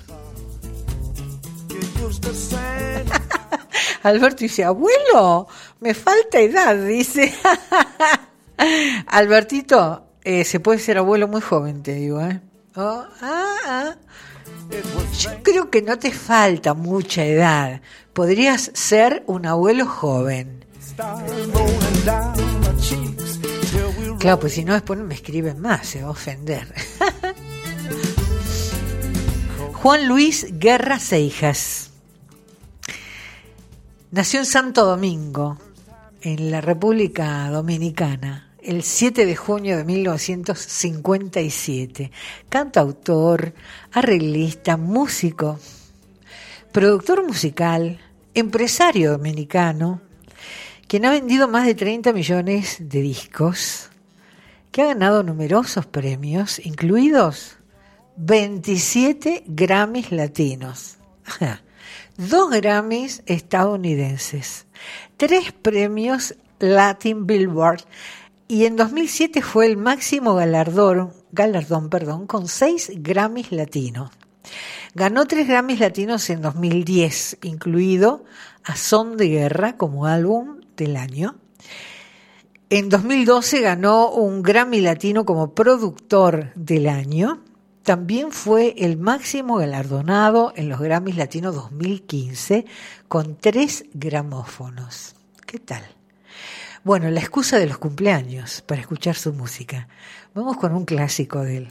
Alberto 4.03 4.37
dice, 4.39 4.63
abuelo, 4.63 5.47
me 5.79 5.93
falta 5.93 6.39
edad, 6.39 6.75
dice. 6.75 7.33
Albertito, 9.07 10.05
eh, 10.23 10.43
se 10.43 10.59
puede 10.59 10.79
ser 10.79 10.97
abuelo 10.97 11.27
muy 11.27 11.41
joven, 11.41 11.83
te 11.83 11.93
digo, 11.93 12.21
¿eh? 12.21 12.41
Oh, 12.75 13.03
ah, 13.21 13.55
ah. 13.65 13.95
Yo 15.19 15.31
creo 15.43 15.69
que 15.69 15.81
no 15.81 15.97
te 15.97 16.11
falta 16.11 16.73
mucha 16.73 17.25
edad. 17.25 17.81
Podrías 18.13 18.71
ser 18.73 19.23
un 19.27 19.45
abuelo 19.45 19.85
joven. 19.85 20.65
Claro, 24.19 24.39
pues 24.39 24.53
si 24.53 24.63
no 24.63 24.73
después 24.73 24.99
me 24.99 25.15
escriben 25.15 25.59
más, 25.59 25.87
se 25.87 26.01
va 26.01 26.09
a 26.09 26.11
ofender. 26.11 26.73
Juan 29.73 30.07
Luis 30.07 30.45
Guerra 30.59 30.99
Seijas. 30.99 31.88
Nació 34.11 34.39
en 34.39 34.47
Santo 34.47 34.85
Domingo, 34.85 35.59
en 36.21 36.49
la 36.49 36.61
República 36.61 37.47
Dominicana, 37.51 38.49
el 38.59 38.81
7 38.81 39.23
de 39.23 39.35
junio 39.35 39.77
de 39.77 39.83
1957. 39.83 42.09
Cantautor, 42.49 43.53
arreglista, 43.91 44.77
músico, 44.77 45.59
productor 46.71 47.23
musical, 47.23 47.99
empresario 48.33 49.11
dominicano, 49.11 50.01
quien 50.87 51.05
ha 51.05 51.11
vendido 51.11 51.47
más 51.47 51.67
de 51.67 51.75
30 51.75 52.11
millones 52.11 52.77
de 52.79 53.03
discos, 53.03 53.91
que 54.71 54.81
ha 54.81 54.87
ganado 54.87 55.21
numerosos 55.21 55.85
premios, 55.85 56.57
incluidos 56.65 57.57
27 58.15 59.43
Grammys 59.45 60.11
latinos. 60.11 60.97
dos 62.19 62.49
Grammys 62.49 63.23
estadounidenses, 63.27 64.67
tres 65.15 65.53
premios 65.53 66.35
Latin 66.59 67.25
Billboard 67.25 67.85
y 68.49 68.65
en 68.65 68.75
2007 68.75 69.41
fue 69.41 69.67
el 69.67 69.77
máximo 69.77 70.35
galardón, 70.35 71.13
galardón 71.31 71.89
perdón, 71.89 72.27
con 72.27 72.49
seis 72.49 72.91
Grammys 72.93 73.53
latinos. 73.53 74.11
Ganó 74.95 75.27
tres 75.27 75.47
Grammys 75.47 75.79
latinos 75.79 76.29
en 76.29 76.41
2010, 76.41 77.37
incluido 77.43 78.25
A 78.65 78.75
Son 78.75 79.15
de 79.15 79.29
Guerra 79.29 79.77
como 79.77 80.05
álbum 80.05 80.59
del 80.75 80.97
año. 80.97 81.37
En 82.69 82.89
2012 82.89 83.61
ganó 83.61 84.11
un 84.11 84.43
Grammy 84.43 84.81
latino 84.81 85.23
como 85.23 85.53
productor 85.55 86.51
del 86.55 86.89
año 86.89 87.43
también 87.83 88.31
fue 88.31 88.75
el 88.77 88.97
máximo 88.97 89.57
galardonado 89.57 90.53
en 90.55 90.69
los 90.69 90.79
Grammys 90.79 91.17
Latinos 91.17 91.55
2015 91.55 92.65
con 93.07 93.35
tres 93.35 93.85
gramófonos. 93.93 95.15
¿Qué 95.45 95.59
tal? 95.59 95.83
Bueno, 96.83 97.09
la 97.09 97.19
excusa 97.19 97.57
de 97.57 97.67
los 97.67 97.77
cumpleaños 97.77 98.61
para 98.61 98.81
escuchar 98.81 99.15
su 99.15 99.33
música. 99.33 99.87
Vamos 100.33 100.57
con 100.57 100.73
un 100.73 100.85
clásico 100.85 101.41
de 101.41 101.57
él. 101.57 101.69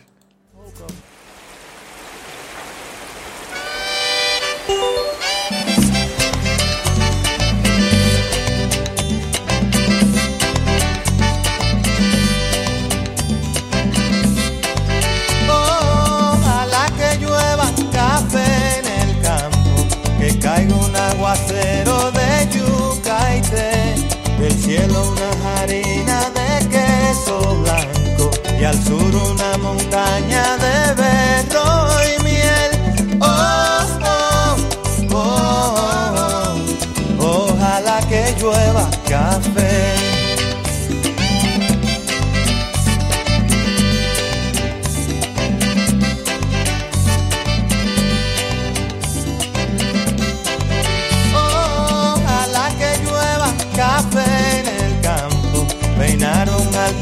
Al 28.69 28.85
sur 28.85 29.17
una 29.17 29.57
montaña 29.57 30.59
de 30.59 31.08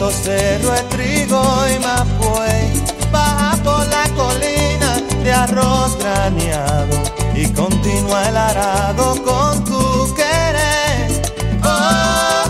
alto 0.06 0.22
cerro 0.22 0.72
de 0.72 0.82
trigo 0.94 1.42
y 1.74 1.78
mapuey, 1.80 2.82
baja 3.10 3.56
por 3.62 3.86
la 3.88 4.04
colina 4.14 5.00
de 5.22 5.32
arroz 5.32 5.96
graneado 5.98 6.96
y 7.34 7.46
continúa 7.48 8.28
el 8.28 8.36
arado 8.36 9.22
con 9.24 9.64
tu 9.64 10.14
querer. 10.14 11.22
Oh, 11.64 12.44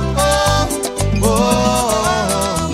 oh, 1.23 1.29
oh, 1.29 2.71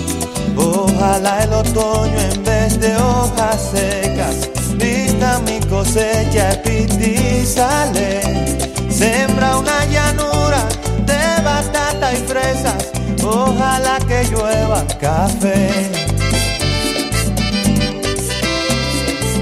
Ojalá 0.57 1.43
el 1.43 1.53
otoño 1.53 2.19
en 2.19 2.43
vez 2.43 2.79
de 2.79 2.95
hojas 2.97 3.71
secas 3.71 4.49
vista 4.75 5.39
mi 5.45 5.59
cosecha 5.61 6.61
y 6.65 7.45
sale, 7.45 8.21
sembra 8.89 9.57
una 9.57 9.85
llanura 9.85 10.67
de 11.05 11.43
batata 11.43 12.13
y 12.13 12.17
fresas 12.17 12.72
ojalá 13.33 13.97
que 14.07 14.23
llueva 14.25 14.85
café. 14.99 15.91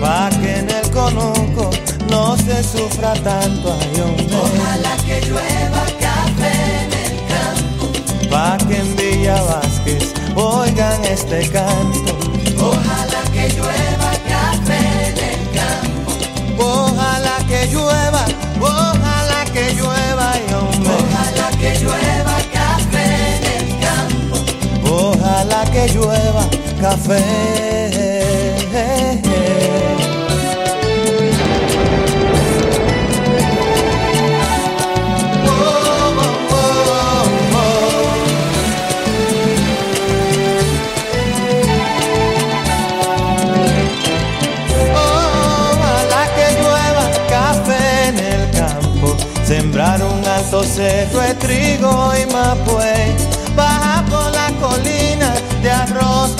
Pa' 0.01 0.29
que 0.41 0.59
en 0.59 0.69
el 0.69 0.89
conuco 0.89 1.69
no 2.09 2.35
se 2.37 2.63
sufra 2.63 3.13
tanto 3.13 3.69
hombre. 3.71 4.35
Ojalá 4.35 4.95
que 5.05 5.21
llueva 5.27 5.83
café 5.99 6.53
en 6.81 6.91
el 7.05 7.15
campo. 7.33 7.85
Pa' 8.31 8.57
que 8.67 8.77
en 8.77 8.95
Villa 8.95 9.41
Vázquez 9.43 10.13
oigan 10.35 11.03
este 11.05 11.49
canto. 11.49 12.17
Ojalá 12.57 13.21
que 13.33 13.49
llueva 13.49 14.11
café 14.33 14.81
en 15.09 15.17
el 15.31 15.43
campo. 15.59 16.11
Ojalá 16.57 17.37
que 17.47 17.67
llueva 17.67 18.20
que 25.71 25.87
llueva 25.93 26.47
café. 26.79 27.71
Sembrar 49.51 50.01
un 50.01 50.25
alto 50.25 50.63
cerro 50.63 51.19
de 51.19 51.33
trigo 51.33 52.13
y 52.15 52.25
mapuey, 52.31 53.15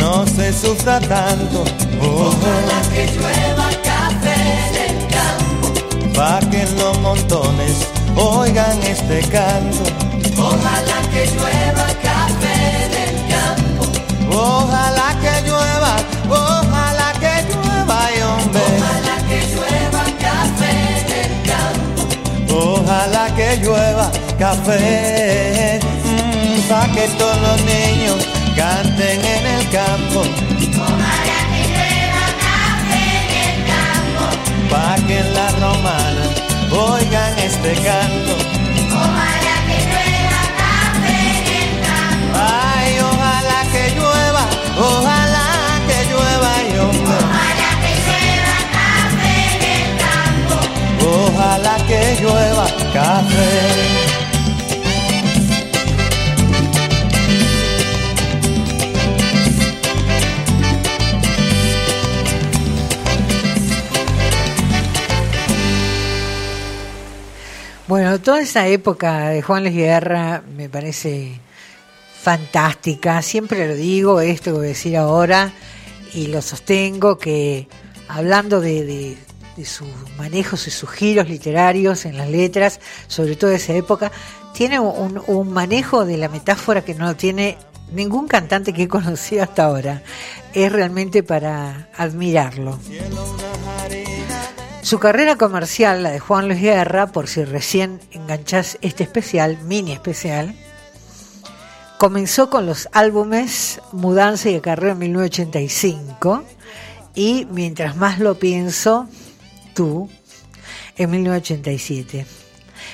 no 0.00 0.26
se 0.26 0.52
sufra 0.52 0.98
tanto. 0.98 1.62
Ojalá 2.00 2.80
que 2.92 3.06
llueva 3.14 3.68
café 3.84 4.36
en 4.66 4.74
el 4.86 4.96
campo. 5.16 5.66
Pa' 6.14 6.40
que 6.50 6.62
los 6.80 6.98
montones 7.00 7.86
oigan 8.16 8.82
este 8.82 9.20
canto. 9.28 9.84
Ojalá 10.38 10.98
que 11.12 11.22
llueva 11.34 11.86
café 12.08 12.56
en 12.86 12.92
el 13.06 13.16
campo. 13.34 13.82
Ojalá 14.32 15.08
que 15.22 15.34
llueva, 15.48 15.94
ojalá 16.28 17.12
que 17.22 17.34
llueva, 17.50 17.98
y 18.16 18.22
hombre. 18.22 18.62
Ojalá 18.80 19.16
que 19.28 19.38
llueva 19.52 20.02
café 20.26 20.72
en 21.00 21.08
el 21.22 21.32
campo. 21.50 22.02
Ojalá 22.54 23.24
que 23.36 23.56
llueva 23.62 24.10
café. 24.38 25.80
mm, 25.82 26.68
pa' 26.70 26.88
que 26.94 27.04
todos 27.18 27.38
los 27.46 27.58
niños 27.74 28.18
canten 28.56 29.24
en 29.24 29.46
el 29.46 29.49
campo. 29.70 30.20
Ojalá 30.20 31.38
que 31.50 31.62
llueva 31.70 32.26
café 32.44 33.02
en 33.20 33.30
el 33.44 33.56
campo. 33.70 34.24
Pa' 34.70 34.96
que 35.06 35.18
en 35.18 35.28
la 35.34 35.48
romana 35.62 36.24
oigan 36.72 37.38
este 37.38 37.72
canto. 37.74 38.34
Ojalá 38.90 39.56
que 39.68 39.78
llueva 39.90 40.42
café 40.62 41.18
en 41.38 41.46
el 41.60 41.70
campo. 41.86 42.34
Ay, 42.34 42.90
ojalá 42.98 43.60
que 43.72 43.84
llueva, 43.94 44.44
ojalá 44.76 45.48
que 45.86 45.98
llueva, 46.10 46.52
y 46.62 46.78
hombre. 46.78 47.18
Ojalá 47.22 47.70
que 47.82 47.92
llueva 48.06 48.56
café 48.78 49.34
en 49.54 49.62
el 49.78 49.90
campo. 50.04 50.56
Ojalá 51.06 51.74
que 51.86 52.00
llueva 52.20 52.66
café. 52.92 53.99
Bueno, 67.90 68.20
toda 68.20 68.40
esa 68.40 68.68
época 68.68 69.30
de 69.30 69.42
Juan 69.42 69.64
Luis 69.64 69.74
Guerra 69.74 70.44
me 70.56 70.68
parece 70.68 71.40
fantástica. 72.22 73.20
Siempre 73.20 73.66
lo 73.66 73.74
digo, 73.74 74.20
esto 74.20 74.52
que 74.52 74.58
voy 74.58 74.66
a 74.66 74.68
decir 74.68 74.96
ahora, 74.96 75.50
y 76.14 76.28
lo 76.28 76.40
sostengo, 76.40 77.18
que 77.18 77.66
hablando 78.06 78.60
de, 78.60 79.16
sus 79.64 79.88
manejos 80.16 80.68
y 80.68 80.70
sus 80.70 80.88
giros 80.88 81.28
literarios 81.28 82.04
en 82.04 82.16
las 82.16 82.28
letras, 82.28 82.78
sobre 83.08 83.34
todo 83.34 83.50
de 83.50 83.56
esa 83.56 83.74
época, 83.74 84.12
tiene 84.54 84.78
un 84.78 85.52
manejo 85.52 86.04
de 86.04 86.16
la 86.16 86.28
metáfora 86.28 86.84
que 86.84 86.94
no 86.94 87.16
tiene 87.16 87.58
ningún 87.92 88.28
cantante 88.28 88.72
que 88.72 88.84
he 88.84 88.88
conocido 88.98 89.42
hasta 89.42 89.64
ahora. 89.64 90.04
Es 90.54 90.70
realmente 90.70 91.24
para 91.24 91.88
admirarlo. 91.96 92.78
Su 94.90 94.98
carrera 94.98 95.36
comercial, 95.36 96.02
la 96.02 96.10
de 96.10 96.18
Juan 96.18 96.48
Luis 96.48 96.60
Guerra, 96.60 97.06
por 97.12 97.28
si 97.28 97.44
recién 97.44 98.00
enganchás 98.10 98.76
este 98.80 99.04
especial, 99.04 99.56
mini 99.62 99.92
especial, 99.92 100.56
comenzó 101.96 102.50
con 102.50 102.66
los 102.66 102.88
álbumes 102.90 103.80
Mudanza 103.92 104.50
y 104.50 104.56
Acarreo 104.56 104.90
en 104.90 104.98
1985 104.98 106.42
y 107.14 107.46
Mientras 107.52 107.94
más 107.94 108.18
lo 108.18 108.40
pienso, 108.40 109.06
tú, 109.74 110.10
en 110.96 111.10
1987. 111.12 112.26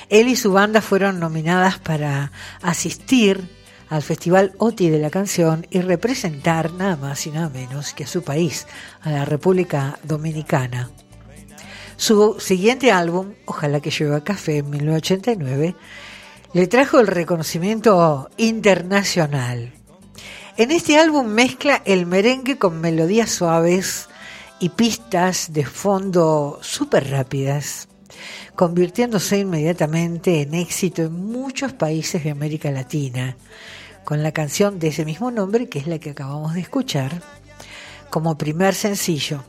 Él 0.09 0.27
y 0.27 0.35
su 0.35 0.51
banda 0.51 0.83
fueron 0.83 1.19
nominadas 1.19 1.79
para 1.79 2.31
asistir 2.61 3.49
al 3.89 4.03
Festival 4.03 4.53
OTI 4.59 4.91
de 4.91 4.99
la 4.99 5.09
canción 5.09 5.65
y 5.71 5.81
representar 5.81 6.73
nada 6.73 6.95
más 6.95 7.25
y 7.25 7.31
nada 7.31 7.49
menos 7.49 7.95
que 7.95 8.03
a 8.03 8.07
su 8.07 8.21
país, 8.21 8.67
a 9.01 9.09
la 9.09 9.25
República 9.25 9.97
Dominicana. 10.03 10.91
Su 11.97 12.37
siguiente 12.39 12.91
álbum, 12.91 13.33
Ojalá 13.45 13.79
que 13.79 13.89
llueva 13.89 14.23
café, 14.23 14.57
en 14.57 14.69
1989, 14.69 15.75
le 16.53 16.67
trajo 16.67 16.99
el 16.99 17.07
reconocimiento 17.07 18.29
internacional. 18.37 19.73
En 20.57 20.71
este 20.71 20.99
álbum 20.99 21.25
mezcla 21.25 21.81
el 21.85 22.05
merengue 22.05 22.59
con 22.59 22.79
melodías 22.79 23.31
suaves 23.31 24.09
y 24.59 24.69
pistas 24.69 25.51
de 25.53 25.65
fondo 25.65 26.59
súper 26.61 27.09
rápidas, 27.09 27.87
convirtiéndose 28.55 29.39
inmediatamente 29.39 30.41
en 30.41 30.53
éxito 30.53 31.01
en 31.01 31.13
muchos 31.13 31.73
países 31.73 32.23
de 32.23 32.29
América 32.29 32.69
Latina, 32.69 33.37
con 34.03 34.21
la 34.21 34.31
canción 34.31 34.77
de 34.77 34.89
ese 34.89 35.03
mismo 35.03 35.31
nombre, 35.31 35.67
que 35.67 35.79
es 35.79 35.87
la 35.87 35.97
que 35.97 36.11
acabamos 36.11 36.53
de 36.53 36.61
escuchar, 36.61 37.23
como 38.11 38.37
primer 38.37 38.75
sencillo. 38.75 39.43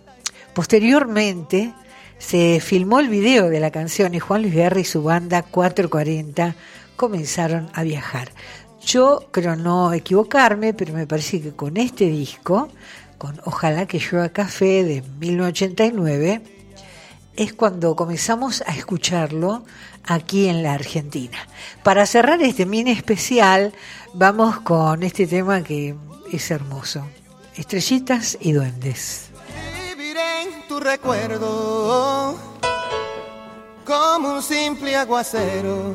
Posteriormente, 0.55 1.75
se 2.19 2.61
filmó 2.61 3.01
el 3.01 3.09
video 3.09 3.49
de 3.49 3.61
la 3.61 3.71
canción 3.71 4.15
y 4.15 4.19
Juan 4.19 4.43
Luis 4.43 4.55
Guerra 4.55 4.81
y 4.81 4.85
su 4.85 5.03
banda 5.03 5.43
440 5.43 6.55
comenzaron 6.97 7.71
a 7.75 7.83
viajar. 7.83 8.33
Yo 8.85 9.29
creo 9.31 9.57
no 9.57 9.93
equivocarme, 9.93 10.75
pero 10.75 10.93
me 10.93 11.07
parece 11.07 11.41
que 11.41 11.53
con 11.53 11.77
este 11.77 12.07
disco, 12.07 12.69
con 13.19 13.41
Ojalá 13.45 13.87
que 13.87 13.99
llueva 13.99 14.29
café 14.31 14.85
de 14.85 15.03
1989, 15.21 16.43
es 17.37 17.53
cuando 17.53 17.95
comenzamos 17.95 18.63
a 18.67 18.75
escucharlo 18.75 19.65
aquí 20.05 20.49
en 20.49 20.63
la 20.63 20.75
Argentina. 20.75 21.39
Para 21.85 22.05
cerrar 22.07 22.43
este 22.43 22.67
mini 22.67 22.91
especial, 22.91 23.73
vamos 24.13 24.61
con 24.61 25.03
este 25.03 25.27
tema 25.27 25.63
que 25.63 25.95
es 26.33 26.51
hermoso. 26.51 27.07
Estrellitas 27.57 28.39
y 28.41 28.53
duendes 28.53 29.28
recuerdo 30.81 32.37
como 33.85 34.35
un 34.35 34.43
simple 34.43 34.97
aguacero 34.97 35.95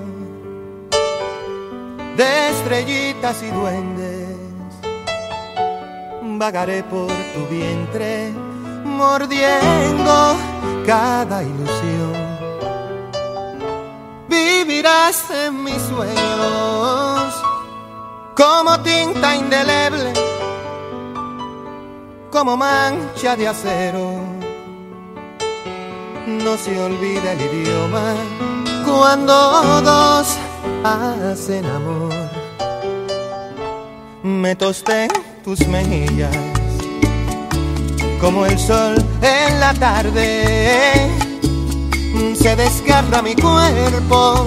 de 2.18 2.50
estrellitas 2.50 3.42
y 3.44 3.48
duendes. 3.48 4.38
Vagaré 6.22 6.84
por 6.84 7.08
tu 7.08 7.46
vientre 7.50 8.32
mordiendo 8.84 10.36
cada 10.86 11.44
ilusión. 11.44 12.14
Vivirás 14.28 15.30
en 15.32 15.64
mis 15.64 15.82
sueños 15.84 17.34
como 18.36 18.80
tinta 18.82 19.36
indeleble 19.36 20.14
como 22.34 22.58
mancha 22.58 23.36
de 23.36 23.48
acero. 23.48 24.43
No 26.28 26.58
se 26.58 26.80
olvida 26.80 27.34
el 27.34 27.41
idioma 27.41 28.16
cuando 28.86 29.82
dos 29.82 30.38
hacen 30.84 31.66
amor. 31.66 32.14
Me 34.24 34.56
tosté 34.56 35.10
tus 35.44 35.68
mejillas 35.68 36.36
como 38.22 38.45
el 38.45 38.58
sol 38.58 38.95
en 39.22 39.60
la 39.60 39.74
tarde. 39.74 41.12
Se 42.36 42.56
desgarra 42.56 43.22
mi 43.22 43.36
cuerpo 43.36 44.45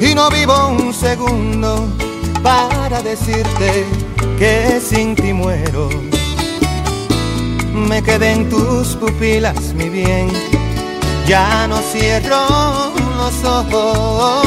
y 0.00 0.14
no 0.14 0.30
vivo 0.30 0.68
un 0.68 0.94
segundo 0.94 1.86
para 2.42 3.02
decirte 3.02 3.84
que 4.38 4.80
sin 4.80 5.14
ti 5.14 5.34
muero. 5.34 6.13
Me 7.74 8.02
quedé 8.02 8.32
en 8.32 8.48
tus 8.48 8.94
pupilas, 8.96 9.74
mi 9.74 9.88
bien, 9.88 10.30
ya 11.26 11.66
no 11.66 11.78
cierro 11.78 12.46
los 13.16 13.44
ojos. 13.44 14.46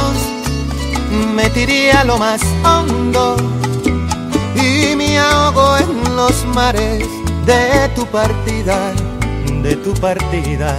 Me 1.36 1.50
tiré 1.50 1.92
a 1.92 2.06
lo 2.06 2.18
más 2.18 2.42
hondo 2.64 3.36
y 4.56 4.96
me 4.96 5.20
ahogo 5.20 5.78
en 5.78 6.16
los 6.16 6.46
mares 6.56 7.06
de 7.46 7.90
tu 7.96 8.06
partida, 8.06 8.94
de 9.62 9.76
tu 9.76 9.94
partida. 9.96 10.74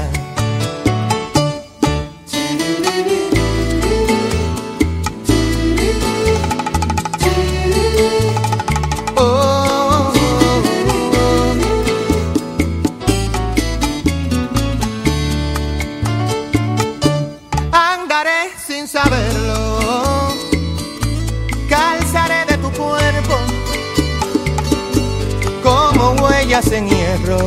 Huellas 26.59 26.73
en 26.73 26.89
hierro. 26.89 27.39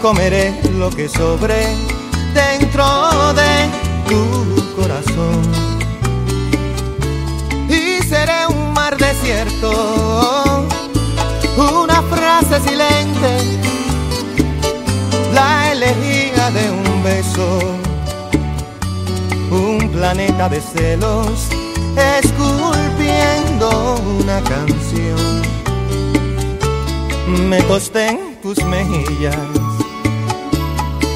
Comeré 0.00 0.54
lo 0.78 0.90
que 0.90 1.08
sobre 1.08 1.66
dentro 2.34 3.32
de 3.34 3.68
tu 4.08 4.76
corazón 4.76 5.42
y 7.68 8.02
seré 8.02 8.46
un 8.48 8.72
mar 8.72 8.96
desierto, 8.96 10.66
una 11.56 12.02
frase 12.02 12.60
silente, 12.68 13.30
la 15.32 15.72
elegía 15.72 16.50
de 16.50 16.70
un 16.70 17.02
beso, 17.02 17.58
un 19.50 19.90
planeta 19.90 20.48
de 20.48 20.60
celos, 20.60 21.48
esculpiendo 22.20 24.00
una 24.20 24.40
canción. 24.42 25.47
Me 27.28 27.60
tosté 27.62 28.08
en 28.08 28.40
tus 28.42 28.62
mejillas, 28.64 29.36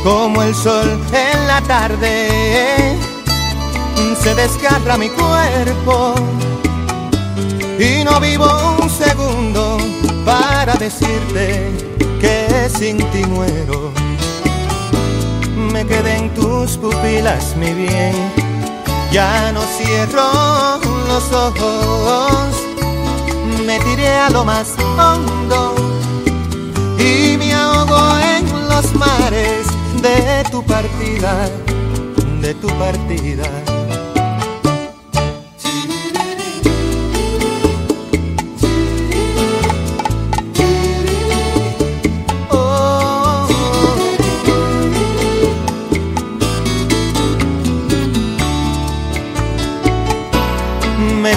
como 0.04 0.42
el 0.42 0.54
sol 0.54 1.00
en 1.12 1.46
la 1.46 1.60
tarde 1.62 2.98
se 4.22 4.34
desgarra 4.36 4.96
mi 4.96 5.08
cuerpo 5.08 6.14
y 7.78 8.04
no 8.04 8.20
vivo 8.20 8.46
un 8.80 8.88
segundo 8.88 9.78
para 10.24 10.74
decirte 10.74 11.70
que 12.20 12.68
sin 12.68 12.98
ti 13.10 13.24
muero. 13.26 13.92
Me 15.72 15.84
quedé 15.84 16.18
en 16.18 16.34
tus 16.34 16.76
pupilas, 16.76 17.56
mi 17.56 17.72
bien, 17.72 18.14
ya 19.10 19.50
no 19.52 19.62
cierro 19.62 20.78
los 21.08 21.32
ojos. 21.32 22.48
Me 23.66 23.80
tiré 23.80 24.08
a 24.08 24.30
lo 24.30 24.44
más 24.44 24.68
hondo 24.98 25.91
y 27.02 27.36
me 27.36 27.52
ahogo 27.52 28.18
en 28.18 28.68
los 28.68 28.94
mares 28.94 29.66
de 30.00 30.44
tu 30.50 30.62
partida, 30.62 31.48
de 32.40 32.54
tu 32.54 32.68
partida. 32.78 33.48
Me 51.22 51.36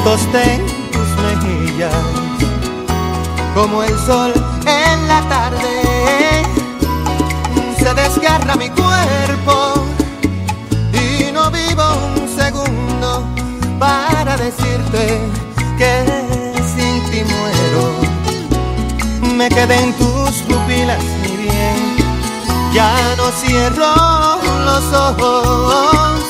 no 23.25 23.31
cierro 23.31 24.39
los 24.65 24.93
ojos. 24.93 26.21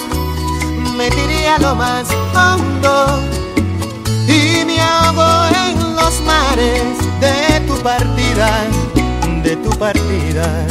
Me 0.96 1.10
tiré 1.10 1.50
a 1.50 1.58
lo 1.60 1.76
más 1.76 2.08
hondo 2.34 3.20
y 4.28 4.64
me 4.66 4.80
ahogo 4.80 5.30
en 5.68 5.96
los 5.96 6.22
mares 6.22 6.96
de 7.20 7.60
tu 7.68 7.76
partida, 7.84 8.50
de 9.44 9.56
tu 9.58 9.70
partida. 9.72 10.68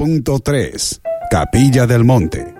.3 0.00 1.00
Capilla 1.28 1.84
del 1.84 2.04
Monte. 2.04 2.59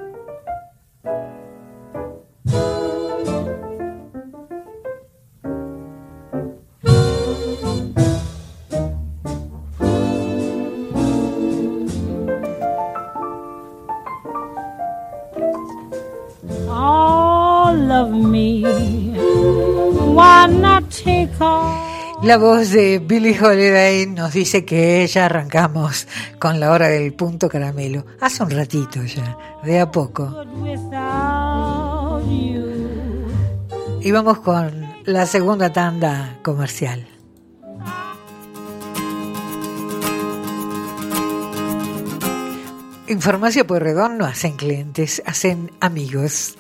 La 22.31 22.39
voz 22.39 22.71
de 22.71 23.01
Billie 23.01 23.37
Holiday 23.43 24.07
nos 24.07 24.33
dice 24.33 24.65
que 24.65 25.05
ya 25.09 25.27
arrancamos 25.27 26.07
con 26.39 26.61
la 26.61 26.71
hora 26.71 26.87
del 26.87 27.13
punto 27.13 27.49
caramelo. 27.49 28.07
Hace 28.21 28.45
un 28.45 28.51
ratito 28.51 29.03
ya, 29.03 29.37
de 29.65 29.81
a 29.81 29.91
poco. 29.91 30.45
Y 34.01 34.13
vamos 34.13 34.39
con 34.39 34.95
la 35.07 35.27
segunda 35.27 35.73
tanda 35.73 36.39
comercial. 36.45 37.05
En 43.09 43.21
Farmacia 43.21 43.67
Pueyrredón 43.67 44.19
no 44.19 44.25
hacen 44.25 44.57
clientes, 44.57 45.21
hacen 45.27 45.73
amigos. 45.81 46.55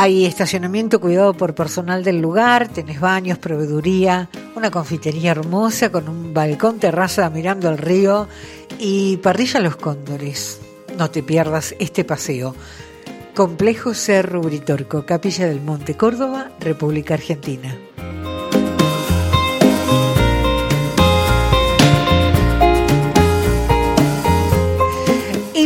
Hay 0.00 0.26
estacionamiento 0.26 1.00
cuidado 1.00 1.34
por 1.34 1.56
personal 1.56 2.04
del 2.04 2.20
lugar, 2.20 2.68
tenés 2.68 3.00
baños, 3.00 3.36
proveeduría, 3.36 4.28
una 4.54 4.70
confitería 4.70 5.32
hermosa 5.32 5.90
con 5.90 6.08
un 6.08 6.32
balcón 6.32 6.78
terraza 6.78 7.28
mirando 7.30 7.68
al 7.68 7.78
río 7.78 8.28
y 8.78 9.16
parrilla 9.16 9.58
Los 9.58 9.74
Cóndores. 9.74 10.60
No 10.96 11.10
te 11.10 11.24
pierdas 11.24 11.74
este 11.80 12.04
paseo. 12.04 12.54
Complejo 13.34 13.92
Cerro 13.92 14.40
Britorco, 14.40 15.04
Capilla 15.04 15.48
del 15.48 15.60
Monte, 15.60 15.96
Córdoba, 15.96 16.52
República 16.60 17.14
Argentina. 17.14 17.76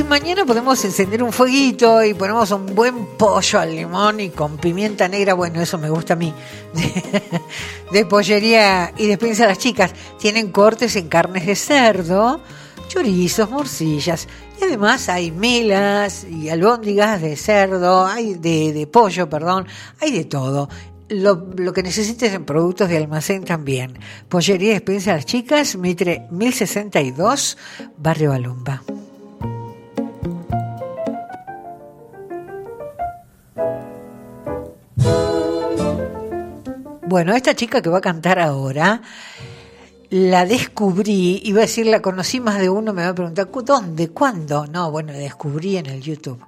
Y 0.02 0.04
mañana 0.04 0.44
podemos 0.44 0.84
encender 0.84 1.22
un 1.22 1.32
fueguito 1.32 2.02
y 2.02 2.12
ponemos 2.12 2.50
un 2.50 2.74
buen 2.74 3.06
pollo 3.16 3.60
al 3.60 3.76
limón 3.76 4.18
y 4.18 4.30
con 4.30 4.56
pimienta 4.56 5.06
negra. 5.06 5.34
Bueno, 5.34 5.60
eso 5.60 5.78
me 5.78 5.88
gusta 5.88 6.14
a 6.14 6.16
mí. 6.16 6.34
De, 7.92 8.04
pollería 8.06 8.92
y 8.96 9.06
despensa 9.06 9.44
a 9.44 9.48
las 9.48 9.58
chicas. 9.58 9.92
Tienen 10.18 10.50
cortes 10.50 10.96
en 10.96 11.08
carnes 11.08 11.46
de 11.46 11.54
cerdo, 11.54 12.40
chorizos, 12.88 13.48
morcillas. 13.48 14.26
Y 14.60 14.64
además 14.64 15.08
hay 15.08 15.30
melas 15.30 16.24
y 16.24 16.48
albóndigas 16.48 17.22
de 17.22 17.36
cerdo, 17.36 18.04
hay 18.04 18.34
de, 18.34 18.72
de 18.72 18.86
pollo, 18.88 19.28
perdón. 19.28 19.68
Hay 20.00 20.10
de 20.10 20.24
todo. 20.24 20.68
Lo, 21.10 21.72
que 21.72 21.82
necesites 21.84 22.32
en 22.32 22.44
productos 22.44 22.88
de 22.88 22.96
almacén 22.96 23.44
también. 23.44 23.98
Pollería 24.28 24.70
y 24.70 24.74
despensa 24.74 25.12
a 25.12 25.16
las 25.16 25.26
chicas, 25.26 25.76
Mitre 25.76 26.26
1062, 26.30 27.56
Barrio 27.98 28.30
Balumba. 28.30 28.82
Bueno, 37.12 37.34
esta 37.34 37.54
chica 37.54 37.82
que 37.82 37.90
va 37.90 37.98
a 37.98 38.00
cantar 38.00 38.38
ahora, 38.38 39.02
la 40.08 40.46
descubrí, 40.46 41.42
iba 41.44 41.58
a 41.58 41.66
decir, 41.66 41.84
la 41.84 42.00
conocí 42.00 42.40
más 42.40 42.58
de 42.58 42.70
uno, 42.70 42.94
me 42.94 43.02
va 43.02 43.08
a 43.08 43.14
preguntar, 43.14 43.50
¿dónde? 43.66 44.08
¿Cuándo? 44.08 44.66
No, 44.66 44.90
bueno, 44.90 45.12
la 45.12 45.18
descubrí 45.18 45.76
en 45.76 45.84
el 45.84 46.00
YouTube. 46.00 46.42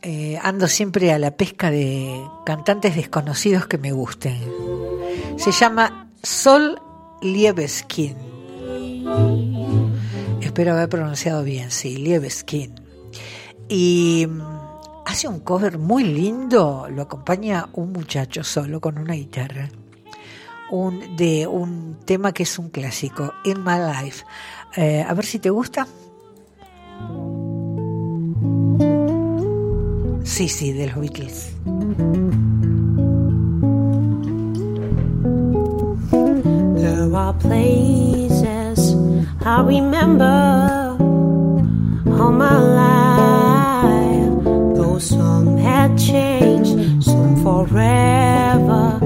Eh, 0.00 0.38
ando 0.42 0.68
siempre 0.68 1.12
a 1.12 1.18
la 1.18 1.32
pesca 1.32 1.70
de 1.70 2.18
cantantes 2.46 2.96
desconocidos 2.96 3.66
que 3.66 3.76
me 3.76 3.92
gusten. 3.92 4.40
Se 5.36 5.52
llama 5.52 6.08
Sol 6.22 6.80
Liebeskin. 7.20 8.16
Espero 10.40 10.72
haber 10.72 10.88
pronunciado 10.88 11.44
bien, 11.44 11.70
sí, 11.70 11.98
Liebeskin. 11.98 12.74
Y 13.68 14.28
hace 15.04 15.28
un 15.28 15.40
cover 15.40 15.78
muy 15.78 16.04
lindo, 16.04 16.88
lo 16.90 17.02
acompaña 17.02 17.68
un 17.74 17.92
muchacho 17.92 18.42
solo 18.42 18.80
con 18.80 18.98
una 18.98 19.14
guitarra, 19.14 19.68
un, 20.70 21.16
de 21.16 21.46
un 21.46 21.98
tema 22.04 22.32
que 22.32 22.44
es 22.44 22.58
un 22.58 22.70
clásico, 22.70 23.32
In 23.44 23.62
My 23.62 23.78
Life. 23.78 24.24
Eh, 24.76 25.04
a 25.06 25.14
ver 25.14 25.24
si 25.24 25.38
te 25.38 25.50
gusta. 25.50 25.86
Sí, 30.24 30.48
sí, 30.48 30.72
de 30.72 30.86
los 30.86 30.98
Beatles. 30.98 31.52
There 36.76 37.14
are 37.14 37.34
places 37.38 38.96
I 39.44 39.60
remember 39.60 40.96
all 42.18 42.32
my 42.32 42.58
life. 42.58 43.03
Forever, 47.44 48.98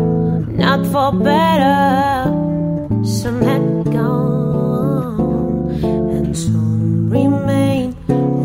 not 0.65 0.87
for 0.93 1.11
better. 1.11 2.31
Some 3.05 3.43
had 3.43 3.67
gone, 3.93 5.71
and 6.15 6.37
some 6.37 7.11
remain. 7.11 7.97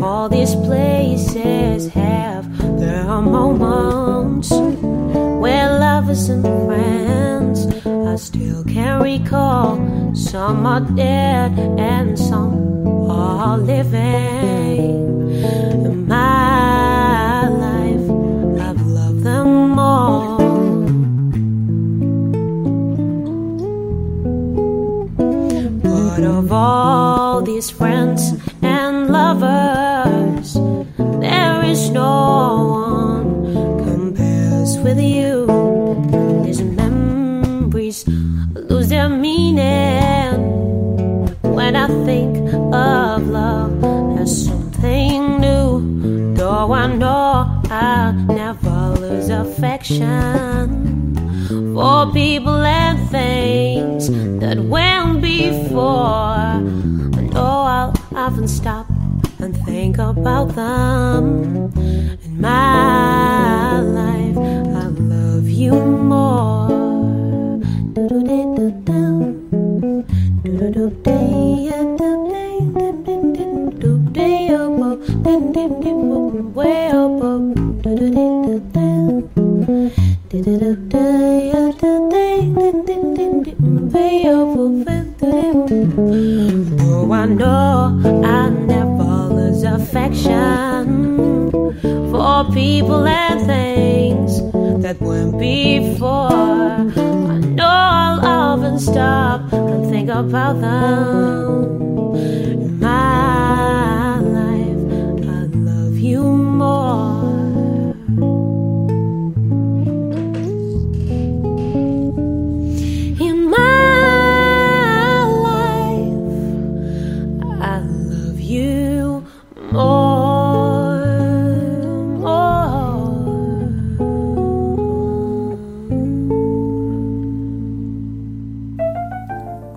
All 0.02 0.28
these 0.28 0.56
places 0.66 1.88
have 1.94 2.44
their 2.80 3.04
moments 3.22 4.50
where 5.42 5.78
lovers 5.78 6.28
and 6.28 6.44
friends 6.66 7.58
I 7.86 8.16
still 8.16 8.64
can 8.64 9.00
recall. 9.00 9.78
Some 10.12 10.66
are 10.66 10.80
dead 10.80 11.52
and 11.78 12.18
some 12.18 12.54
are 13.08 13.58
living. 13.58 14.90
In 15.86 16.08
my 16.08 16.43
all 26.54 27.42
these 27.42 27.68
friends 27.68 28.32
and 28.62 29.10
lovers, 29.10 30.54
there 31.20 31.64
is 31.64 31.90
no 31.90 32.14
one 32.86 33.84
compares 33.84 34.78
with 34.78 35.00
you. 35.00 35.46
These 36.44 36.62
memories 36.62 38.06
lose 38.06 38.88
their 38.88 39.08
meaning 39.08 40.34
when 41.42 41.74
I 41.76 41.88
think 42.06 42.36
of 42.72 43.26
love 43.26 43.84
as 44.18 44.46
something 44.46 45.40
new. 45.40 46.34
Though 46.34 46.72
I 46.72 46.86
know 46.86 47.62
I'll 47.70 48.12
never 48.12 48.96
lose 49.00 49.28
affection 49.28 51.14
for 51.74 52.12
people 52.12 52.62
and 52.64 53.10
things 53.10 54.08
that 54.40 54.58
went 54.58 54.93
before. 55.74 56.54
I 57.18 57.28
know 57.34 57.54
I'll 57.76 57.94
often 58.14 58.46
stop 58.46 58.86
and 59.40 59.56
think 59.66 59.98
about 59.98 60.54
them. 60.54 61.72
In 62.24 62.40
my 62.40 63.80
life, 63.80 64.36
I 64.82 64.86
love 64.86 65.48
you 65.48 65.72
more. 65.72 66.54
Way 76.54 76.94
Though 85.24 87.12
I 87.12 87.24
know 87.24 87.98
I 88.24 88.50
never 88.50 89.34
lose 89.34 89.62
affection 89.62 91.50
for 92.10 92.44
people 92.52 93.06
and 93.06 93.46
things 93.46 94.42
that 94.82 95.00
went 95.00 95.38
before. 95.38 96.30
I 96.30 97.38
know 97.40 97.64
I'll 97.66 98.20
often 98.20 98.78
stop 98.78 99.50
and 99.52 99.88
think 99.88 100.10
about 100.10 100.60
them. 100.60 101.74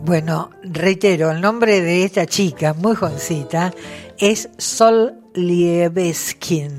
Bueno, 0.07 0.51
reitero, 0.63 1.31
el 1.31 1.41
nombre 1.41 1.81
de 1.81 2.05
esta 2.05 2.25
chica, 2.25 2.73
muy 2.73 2.95
jovencita, 2.95 3.73
es 4.17 4.47
Sol 4.57 5.19
Liebeskin. 5.33 6.71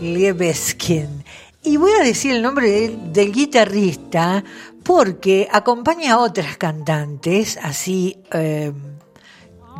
Liebeskin. 0.00 1.22
Y 1.62 1.76
voy 1.76 1.92
a 1.92 2.02
decir 2.02 2.32
el 2.32 2.42
nombre 2.42 2.88
del, 3.12 3.30
guitarrista 3.30 4.42
porque 4.82 5.46
acompaña 5.52 6.14
a 6.14 6.18
otras 6.18 6.56
cantantes, 6.56 7.60
así 7.62 8.18
eh, 8.32 8.72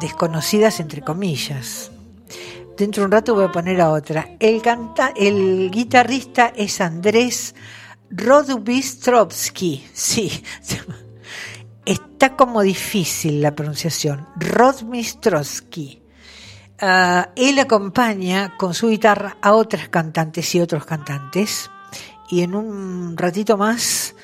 desconocidas 0.00 0.78
entre 0.78 1.02
comillas. 1.02 1.90
Dentro 2.76 3.00
de 3.00 3.06
un 3.06 3.10
rato 3.10 3.34
voy 3.34 3.46
a 3.46 3.50
poner 3.50 3.80
a 3.80 3.90
otra. 3.90 4.36
El, 4.38 4.62
canta, 4.62 5.12
el 5.16 5.68
guitarrista 5.68 6.52
es 6.54 6.80
Andrés 6.80 7.56
Rodbistrovsky. 8.08 9.84
Sí, 9.92 10.44
está 11.84 12.36
como 12.36 12.62
difícil 12.62 13.42
la 13.42 13.54
pronunciación. 13.54 14.28
Rodbistrovsky. 14.36 16.02
Ah, 16.80 17.30
él 17.36 17.58
acompaña 17.58 18.56
con 18.56 18.74
su 18.74 18.88
guitarra 18.88 19.36
a 19.40 19.54
otras 19.54 19.88
cantantes 19.88 20.54
y 20.54 20.60
otros 20.60 20.84
cantantes. 20.84 21.70
Y 22.30 22.42
en 22.42 22.54
un 22.54 23.16
ratito 23.16 23.56
más 23.56 24.14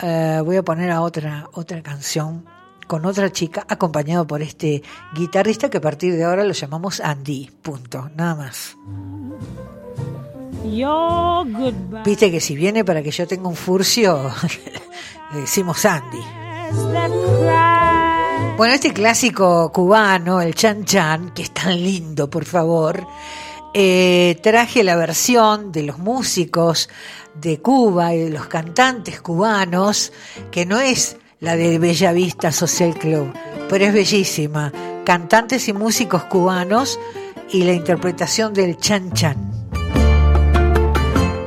eh, 0.00 0.40
voy 0.44 0.56
a 0.56 0.62
poner 0.62 0.90
a 0.90 1.00
otra, 1.00 1.48
otra 1.52 1.82
canción 1.82 2.44
con 2.86 3.06
otra 3.06 3.32
chica, 3.32 3.64
acompañado 3.66 4.26
por 4.26 4.42
este 4.42 4.82
guitarrista 5.14 5.70
que 5.70 5.78
a 5.78 5.80
partir 5.80 6.14
de 6.14 6.24
ahora 6.24 6.44
lo 6.44 6.52
llamamos 6.52 7.00
Andy. 7.00 7.50
Punto, 7.62 8.10
nada 8.14 8.34
más. 8.34 8.76
Viste 12.04 12.30
que 12.30 12.40
si 12.40 12.54
viene 12.54 12.84
para 12.84 13.02
que 13.02 13.10
yo 13.10 13.26
tenga 13.26 13.48
un 13.48 13.56
furcio, 13.56 14.30
le 15.32 15.40
decimos 15.40 15.84
Andy. 15.84 16.43
Bueno, 18.56 18.74
este 18.74 18.92
clásico 18.92 19.72
cubano, 19.72 20.40
el 20.40 20.54
Chan 20.54 20.84
Chan, 20.84 21.34
que 21.34 21.42
es 21.42 21.50
tan 21.50 21.74
lindo, 21.82 22.30
por 22.30 22.44
favor, 22.44 23.04
eh, 23.74 24.38
traje 24.42 24.84
la 24.84 24.94
versión 24.94 25.72
de 25.72 25.82
los 25.82 25.98
músicos 25.98 26.88
de 27.34 27.60
Cuba 27.60 28.14
y 28.14 28.20
de 28.20 28.30
los 28.30 28.46
cantantes 28.46 29.20
cubanos, 29.20 30.12
que 30.52 30.64
no 30.66 30.78
es 30.78 31.16
la 31.40 31.56
de 31.56 31.80
Bella 31.80 32.12
Vista 32.12 32.52
Social 32.52 32.96
Club, 32.96 33.32
pero 33.68 33.86
es 33.86 33.92
bellísima. 33.92 34.72
Cantantes 35.04 35.66
y 35.68 35.72
músicos 35.72 36.24
cubanos 36.24 37.00
y 37.50 37.64
la 37.64 37.72
interpretación 37.72 38.54
del 38.54 38.78
Chan 38.78 39.12
Chan. 39.12 39.68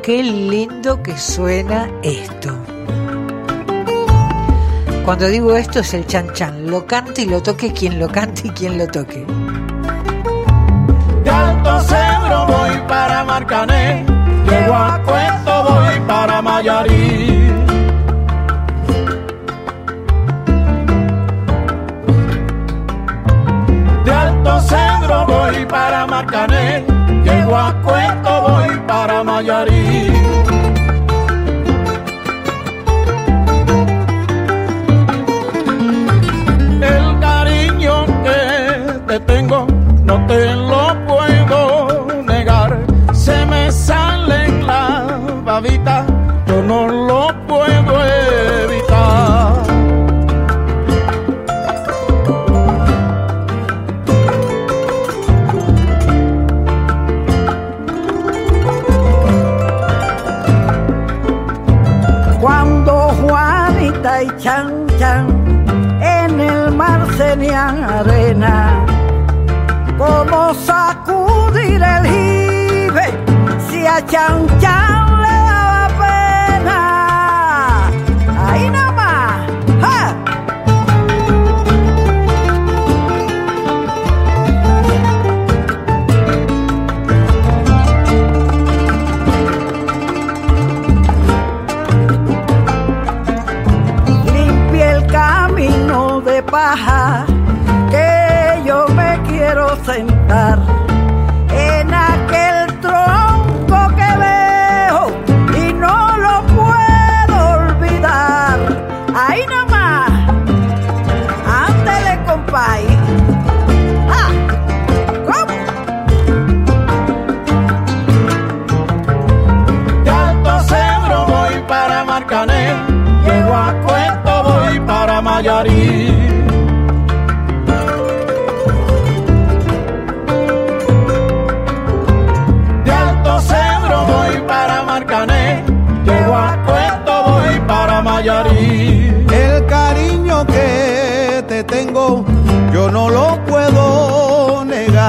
Qué 0.03 0.21
lindo 0.23 1.01
que 1.01 1.17
suena 1.17 1.89
esto. 2.03 2.76
Cuando 5.07 5.29
digo 5.29 5.55
esto 5.55 5.79
es 5.79 5.93
el 5.93 6.05
chan 6.05 6.33
chan, 6.33 6.69
lo 6.69 6.85
cante 6.85 7.21
y 7.21 7.27
lo 7.27 7.41
toque 7.41 7.71
quien 7.71 7.97
lo 7.97 8.09
cante 8.09 8.49
y 8.49 8.49
quien 8.49 8.77
lo 8.77 8.85
toque. 8.87 9.25
De 11.23 11.29
Alto 11.29 11.79
Cedro 11.79 12.45
voy 12.45 12.77
para 12.89 13.23
Marcané, 13.23 14.05
llego 14.49 14.73
a 14.73 15.01
Cuesto 15.05 15.63
voy 15.63 15.99
para 16.05 16.41
Mayarí. 16.41 17.49
De 24.03 24.11
Alto 24.11 24.59
Cedro 24.59 25.25
voy 25.25 25.65
para 25.67 26.05
Marcané, 26.05 26.85
llego 27.23 27.55
a 27.55 27.81
Cuesto 27.81 28.41
voy 28.41 28.77
para 28.85 29.23
Mayarí. 29.23 30.16
Te 39.19 39.33
tengo 39.33 39.65
no 40.03 40.25
te 40.27 40.55
lo 40.55 41.05
puedo 41.07 42.23
negar. 42.23 42.77
Se 43.13 43.45
me 43.45 43.71
sale 43.71 44.45
en 44.45 44.67
la 44.67 45.19
babita, 45.43 46.05
yo 46.45 46.61
no 46.61 46.87
lo 46.87 47.27
puedo 47.47 47.93
evitar. 48.63 49.63
Cuando 62.39 62.93
Juanita 63.21 64.23
y 64.23 64.27
Chan 64.37 64.87
Chan 64.99 65.47
en 66.01 66.39
el 66.39 66.71
mar 66.71 67.07
tenían 67.17 67.83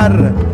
negar. 0.09 0.48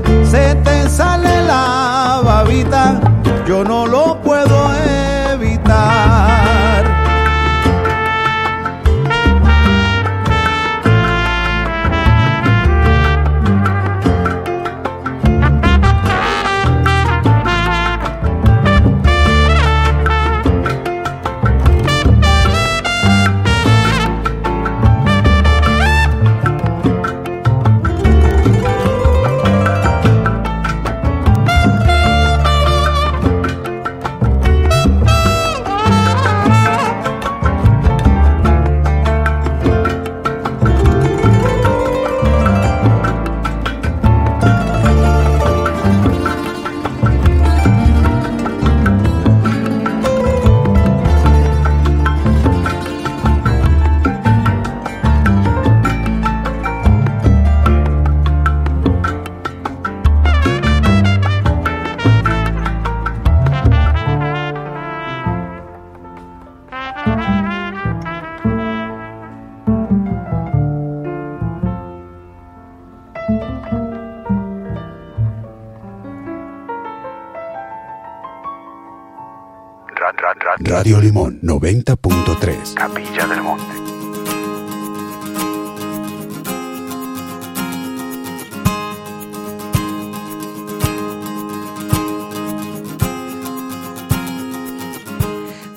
90.3. 82.40 82.74
Capilla 82.74 83.27
del 83.27 83.43
Monte. 83.43 83.65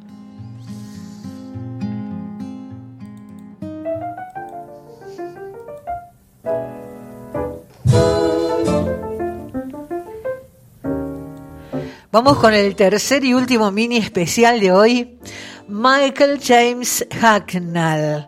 Vamos 12.12 12.38
con 12.38 12.52
el 12.52 12.74
tercer 12.74 13.24
y 13.24 13.34
último 13.34 13.70
mini 13.70 13.96
especial 13.96 14.58
de 14.58 14.72
hoy. 14.72 15.16
Michael 15.68 16.40
James 16.42 17.06
Hacknall. 17.20 18.26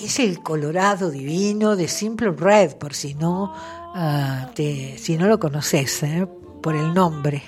Es 0.00 0.20
el 0.20 0.40
Colorado 0.40 1.10
divino 1.10 1.74
de 1.74 1.88
Simple 1.88 2.30
Red, 2.30 2.76
por 2.76 2.94
si 2.94 3.14
no, 3.14 3.52
ah, 3.56 4.48
te, 4.54 4.96
si 4.98 5.16
no 5.16 5.26
lo 5.26 5.40
conoces, 5.40 6.00
eh, 6.04 6.28
por 6.62 6.76
el 6.76 6.94
nombre. 6.94 7.42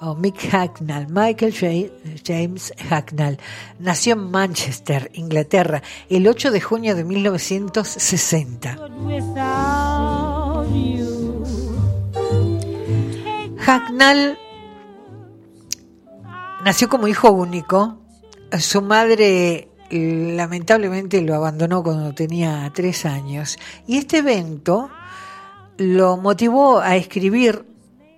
O 0.00 0.16
Mick 0.16 0.50
Hacknall, 0.50 1.06
Michael 1.08 1.54
James 2.24 2.74
Hacknall, 2.88 3.38
nació 3.78 4.14
en 4.14 4.32
Manchester, 4.32 5.12
Inglaterra, 5.14 5.80
el 6.08 6.26
8 6.26 6.50
de 6.50 6.60
junio 6.60 6.96
de 6.96 7.04
1960. 7.04 8.78
without 9.04 10.66
you. 10.74 11.44
Hacknall 13.58 14.36
nació 16.64 16.88
como 16.88 17.06
hijo 17.06 17.30
único. 17.30 17.98
Su 18.58 18.82
madre 18.82 19.68
eh, 19.90 20.32
lamentablemente 20.34 21.20
lo 21.20 21.34
abandonó 21.34 21.82
cuando 21.82 22.14
tenía 22.14 22.70
tres 22.74 23.04
años. 23.04 23.58
Y 23.86 23.98
este 23.98 24.18
evento 24.18 24.90
lo 25.76 26.16
motivó 26.16 26.80
a 26.80 26.96
escribir 26.96 27.66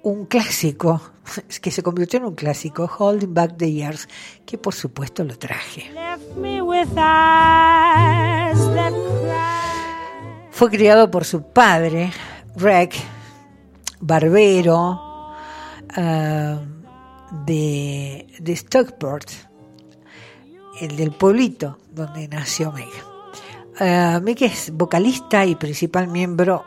un 0.02 0.26
clásico, 0.26 1.00
que 1.60 1.70
se 1.70 1.82
convirtió 1.82 2.20
en 2.20 2.26
un 2.26 2.34
clásico, 2.34 2.88
Holding 2.98 3.34
Back 3.34 3.56
the 3.56 3.72
Years, 3.72 4.08
que 4.44 4.56
por 4.58 4.74
supuesto 4.74 5.24
lo 5.24 5.36
traje. 5.36 5.90
Fue 10.50 10.70
criado 10.70 11.10
por 11.10 11.24
su 11.24 11.42
padre, 11.42 12.12
Reg, 12.54 12.90
barbero 14.00 15.34
ah, 15.96 16.60
de, 17.30 18.26
de 18.38 18.52
Stockport, 18.56 19.30
el 20.80 20.96
del 20.96 21.12
pueblito 21.12 21.78
donde 21.90 22.28
nació 22.28 22.72
Meg. 22.72 22.88
Ah, 23.78 24.20
Meg 24.22 24.42
es 24.42 24.70
vocalista 24.72 25.44
y 25.44 25.54
principal 25.54 26.08
miembro, 26.08 26.64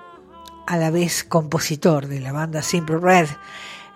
a 0.67 0.77
la 0.77 0.91
vez 0.91 1.23
compositor 1.23 2.07
de 2.07 2.19
la 2.19 2.31
banda 2.31 2.61
Simple 2.61 2.97
Red. 2.97 3.27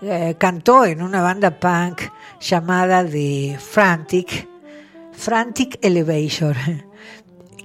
Eh, 0.02 0.36
cantó 0.40 0.86
en 0.86 1.02
una 1.04 1.22
banda 1.22 1.60
punk 1.60 2.02
llamada 2.42 3.06
The 3.06 3.58
Frantic, 3.60 4.50
Frantic 5.12 5.78
Elevator, 5.82 6.56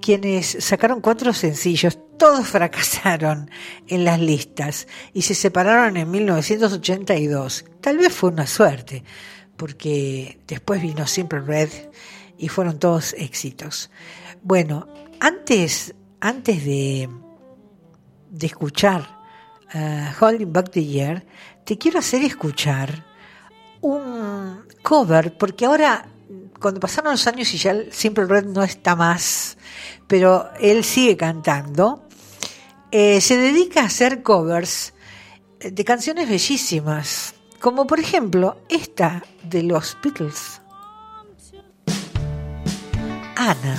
quienes 0.09 0.57
sacaron 0.61 1.03
cuatro 1.03 1.35
sencillos, 1.35 1.99
todos 2.17 2.49
fracasaron 2.49 3.51
en 3.89 4.07
las 4.07 4.19
listas 4.19 4.89
y 5.13 5.21
se 5.21 5.35
separaron 5.35 5.99
en 5.99 6.11
1982. 6.11 7.67
Tal 7.83 7.99
vez 7.99 8.15
fue 8.15 8.31
una 8.31 8.47
suerte, 8.47 9.05
porque 9.59 10.41
después 10.47 10.81
vino 10.81 11.07
Simple 11.07 11.41
Red 11.41 11.69
y 12.39 12.49
fueron 12.49 12.79
todos 12.79 13.13
éxitos. 13.19 13.91
Bueno, 14.43 14.89
antes, 15.21 15.95
antes 16.21 16.65
de, 16.65 17.11
de 18.31 18.47
escuchar 18.47 19.07
uh, 19.75 20.25
Holding 20.25 20.55
Back 20.55 20.71
the 20.71 20.87
Year, 20.87 21.27
te 21.67 21.77
quiero 21.77 21.99
hacer 21.99 22.25
escuchar 22.25 23.05
un 23.83 24.65
cover, 24.83 25.37
porque 25.37 25.67
ahora, 25.67 26.09
cuando 26.61 26.81
pasaron 26.81 27.13
los 27.13 27.27
años 27.27 27.53
y 27.55 27.59
ya 27.59 27.75
Simple 27.91 28.27
Red 28.27 28.47
no 28.47 28.63
está 28.63 28.97
más, 28.97 29.57
pero 30.07 30.49
él 30.61 30.85
sigue 30.85 31.17
cantando, 31.17 32.03
eh, 32.91 33.21
se 33.21 33.37
dedica 33.37 33.83
a 33.83 33.87
hacer 33.87 34.23
covers 34.23 34.95
de 35.61 35.85
canciones 35.85 36.29
bellísimas, 36.29 37.35
como 37.61 37.87
por 37.87 38.01
ejemplo 38.01 38.59
esta 38.69 39.23
de 39.43 39.63
los 39.63 39.97
Beatles. 40.03 40.61
Ana. 43.37 43.79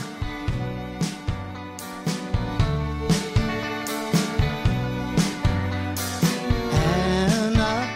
Anna, 6.72 7.90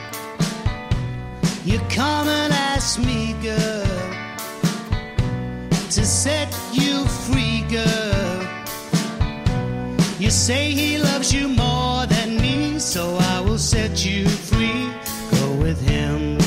you 1.64 1.80
come 1.89 2.27
and 2.27 2.53
ask 2.53 2.99
me, 2.99 3.34
girl, 3.41 3.92
to 5.93 6.05
set 6.05 6.51
you 6.71 7.05
free, 7.05 7.61
girl. 7.69 8.47
You 10.17 10.31
say 10.31 10.71
he 10.71 10.97
loves 10.97 11.31
you 11.31 11.47
more 11.47 12.07
than 12.07 12.37
me, 12.37 12.79
so 12.79 13.17
I 13.19 13.41
will 13.41 13.59
set 13.59 14.03
you 14.03 14.27
free. 14.27 14.89
Go 15.39 15.51
with 15.61 15.79
him. 15.87 16.42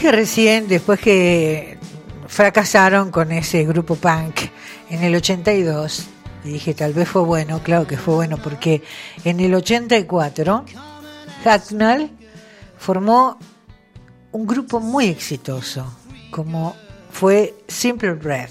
Dije 0.00 0.12
recién, 0.12 0.66
después 0.66 0.98
que 0.98 1.76
fracasaron 2.26 3.10
con 3.10 3.32
ese 3.32 3.66
grupo 3.66 3.96
punk 3.96 4.40
en 4.88 5.04
el 5.04 5.14
82, 5.14 6.06
y 6.42 6.52
dije 6.52 6.72
tal 6.72 6.94
vez 6.94 7.06
fue 7.06 7.20
bueno, 7.20 7.62
claro 7.62 7.86
que 7.86 7.98
fue 7.98 8.14
bueno, 8.14 8.38
porque 8.38 8.82
en 9.24 9.40
el 9.40 9.54
84 9.54 10.64
Hacknall 11.44 12.10
formó 12.78 13.38
un 14.32 14.46
grupo 14.46 14.80
muy 14.80 15.08
exitoso, 15.08 15.84
como 16.30 16.74
fue 17.12 17.54
Simple 17.68 18.14
Red. 18.14 18.48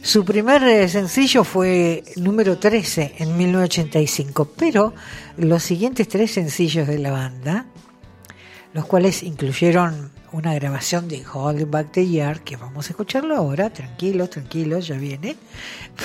Su 0.00 0.24
primer 0.24 0.88
sencillo 0.88 1.44
fue 1.44 2.04
número 2.16 2.58
13 2.58 3.16
en 3.18 3.36
1985, 3.36 4.52
pero 4.56 4.94
los 5.36 5.62
siguientes 5.62 6.08
tres 6.08 6.30
sencillos 6.30 6.88
de 6.88 7.00
la 7.00 7.10
banda, 7.10 7.66
los 8.72 8.86
cuales 8.86 9.22
incluyeron 9.22 10.16
una 10.32 10.54
grabación 10.54 11.08
de 11.08 11.24
Holding 11.24 11.70
Back 11.70 11.92
the 11.92 12.06
Year, 12.06 12.40
que 12.40 12.56
vamos 12.56 12.86
a 12.86 12.90
escucharlo 12.90 13.36
ahora, 13.36 13.70
tranquilos, 13.70 14.30
tranquilos, 14.30 14.86
ya 14.86 14.96
viene, 14.96 15.36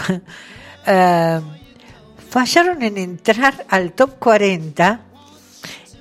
eh, 0.85 1.41
fallaron 2.29 2.81
en 2.81 2.97
entrar 2.97 3.65
al 3.69 3.93
top 3.93 4.17
40 4.19 5.01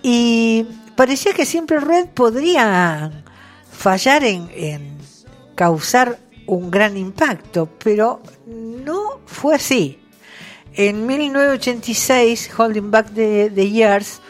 y 0.03 0.67
parecía 0.97 1.33
que 1.33 1.47
siempre 1.47 1.81
Red 1.81 2.07
podría 2.09 3.25
fallar 3.71 4.25
en, 4.25 4.51
en 4.55 4.99
causar 5.55 6.19
un 6.47 6.71
gran 6.71 6.97
impacto, 6.97 7.69
pero 7.83 8.23
no 8.47 9.21
fue 9.27 9.55
así. 9.55 9.99
En 10.75 11.07
1986, 11.07 12.51
Holding 12.57 12.91
Back 12.91 13.13
the, 13.15 13.51
the 13.55 13.69
Years 13.69 14.21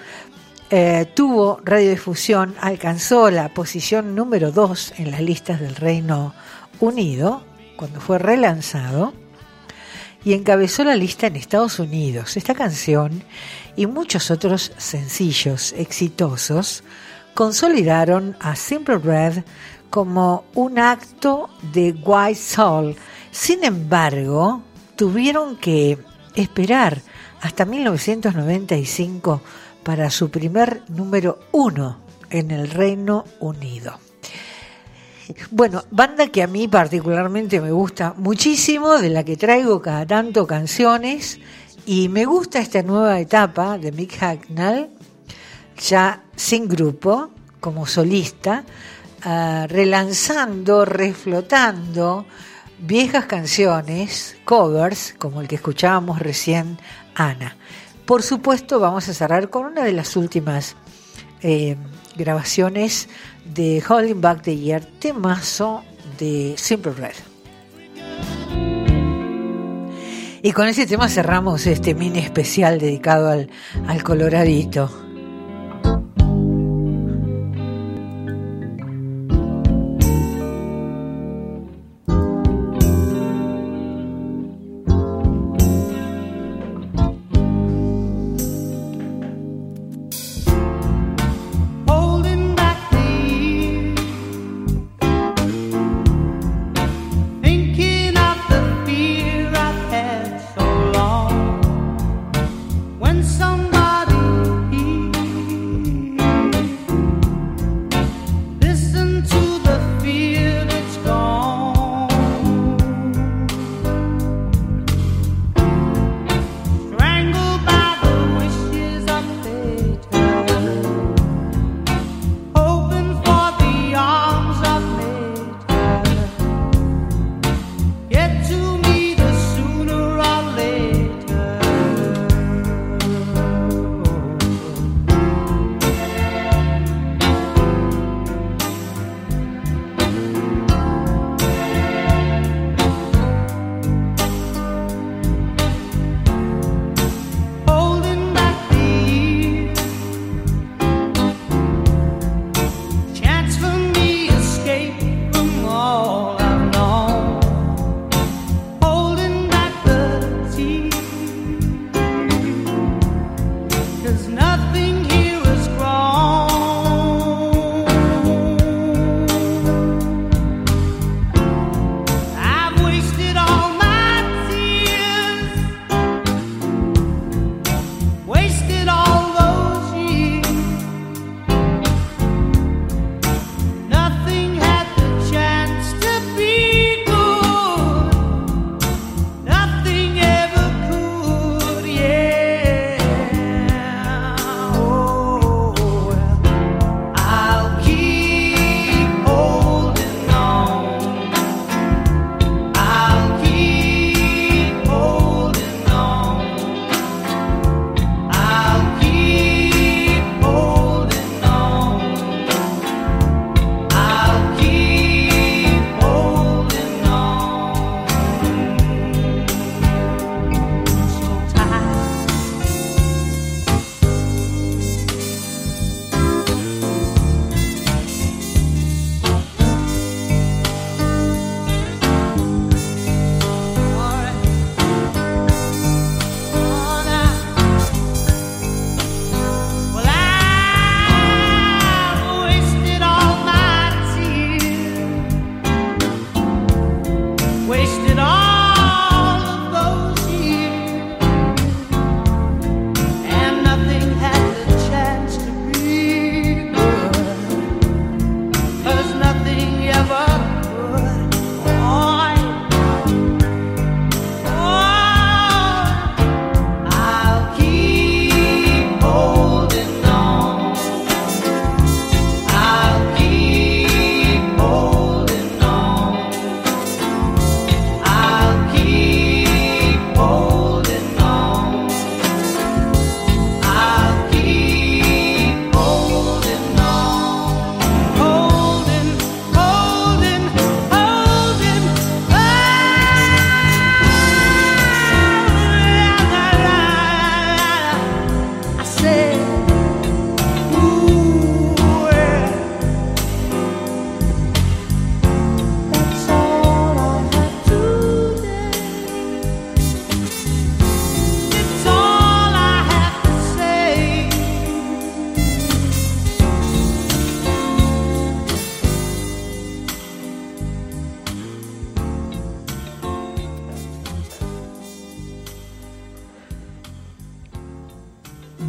eh, 0.74 1.06
tuvo 1.12 1.60
radiodifusión, 1.62 2.54
alcanzó 2.58 3.30
la 3.30 3.52
posición 3.52 4.14
número 4.14 4.52
2 4.52 4.94
en 4.96 5.10
las 5.10 5.20
listas 5.20 5.60
del 5.60 5.76
Reino 5.76 6.32
Unido 6.80 7.44
cuando 7.76 8.00
fue 8.00 8.18
relanzado 8.18 9.12
y 10.24 10.32
encabezó 10.32 10.82
la 10.82 10.96
lista 10.96 11.26
en 11.26 11.36
Estados 11.36 11.78
Unidos. 11.78 12.38
Esta 12.38 12.54
canción 12.54 13.22
y 13.76 13.84
muchos 13.84 14.30
otros 14.30 14.72
sencillos 14.78 15.74
exitosos 15.76 16.84
consolidaron 17.34 18.34
a 18.40 18.56
Simple 18.56 18.96
Red 18.96 19.44
como 19.90 20.46
un 20.54 20.78
acto 20.78 21.50
de 21.74 21.92
White 22.02 22.40
Soul. 22.40 22.96
Sin 23.30 23.62
embargo, 23.62 24.62
tuvieron 24.96 25.56
que 25.56 25.98
esperar 26.34 27.02
hasta 27.42 27.66
1995 27.66 29.42
para 29.82 30.10
su 30.10 30.30
primer 30.30 30.82
número 30.88 31.40
uno 31.52 31.98
en 32.30 32.50
el 32.50 32.70
Reino 32.70 33.24
Unido. 33.40 33.98
Bueno, 35.50 35.84
banda 35.90 36.28
que 36.28 36.42
a 36.42 36.46
mí 36.46 36.68
particularmente 36.68 37.60
me 37.60 37.70
gusta 37.70 38.14
muchísimo, 38.16 38.98
de 38.98 39.10
la 39.10 39.24
que 39.24 39.36
traigo 39.36 39.80
cada 39.80 40.06
tanto 40.06 40.46
canciones, 40.46 41.38
y 41.86 42.08
me 42.08 42.24
gusta 42.24 42.58
esta 42.58 42.82
nueva 42.82 43.18
etapa 43.20 43.78
de 43.78 43.92
Mick 43.92 44.18
Hacknell, 44.18 44.90
ya 45.78 46.22
sin 46.36 46.68
grupo, 46.68 47.30
como 47.60 47.86
solista, 47.86 48.64
ah, 49.22 49.66
relanzando, 49.68 50.84
reflotando 50.84 52.26
viejas 52.78 53.26
canciones, 53.26 54.36
covers, 54.44 55.14
como 55.18 55.40
el 55.40 55.48
que 55.48 55.54
escuchábamos 55.54 56.18
recién, 56.18 56.78
Ana. 57.14 57.56
Por 58.06 58.22
supuesto, 58.22 58.80
vamos 58.80 59.08
a 59.08 59.14
cerrar 59.14 59.48
con 59.48 59.66
una 59.66 59.84
de 59.84 59.92
las 59.92 60.16
últimas 60.16 60.76
eh, 61.40 61.76
grabaciones 62.16 63.08
de 63.44 63.82
Holding 63.86 64.20
Back 64.20 64.42
the 64.42 64.56
Year, 64.56 64.84
temazo 64.98 65.84
de 66.18 66.54
Simple 66.56 66.92
Red. 66.92 67.14
Y 70.42 70.50
con 70.52 70.66
ese 70.66 70.86
tema 70.86 71.08
cerramos 71.08 71.66
este 71.66 71.94
mini 71.94 72.18
especial 72.18 72.80
dedicado 72.80 73.30
al, 73.30 73.48
al 73.86 74.02
Coloradito. 74.02 74.90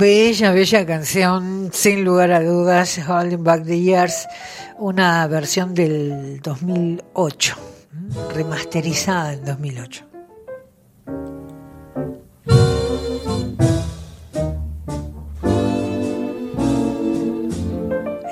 Bella, 0.04 0.52
bella 0.52 0.86
canción, 0.86 1.70
sin 1.72 2.04
lugar 2.04 2.34
a 2.34 2.44
dudas, 2.44 3.00
Holding 3.08 3.42
Back 3.42 3.64
the 3.64 3.80
Years, 3.80 4.28
una 4.78 5.26
versión 5.28 5.74
del 5.74 6.42
2008, 6.42 7.56
remasterizada 8.36 9.32
en 9.32 9.46
2008. 9.46 10.06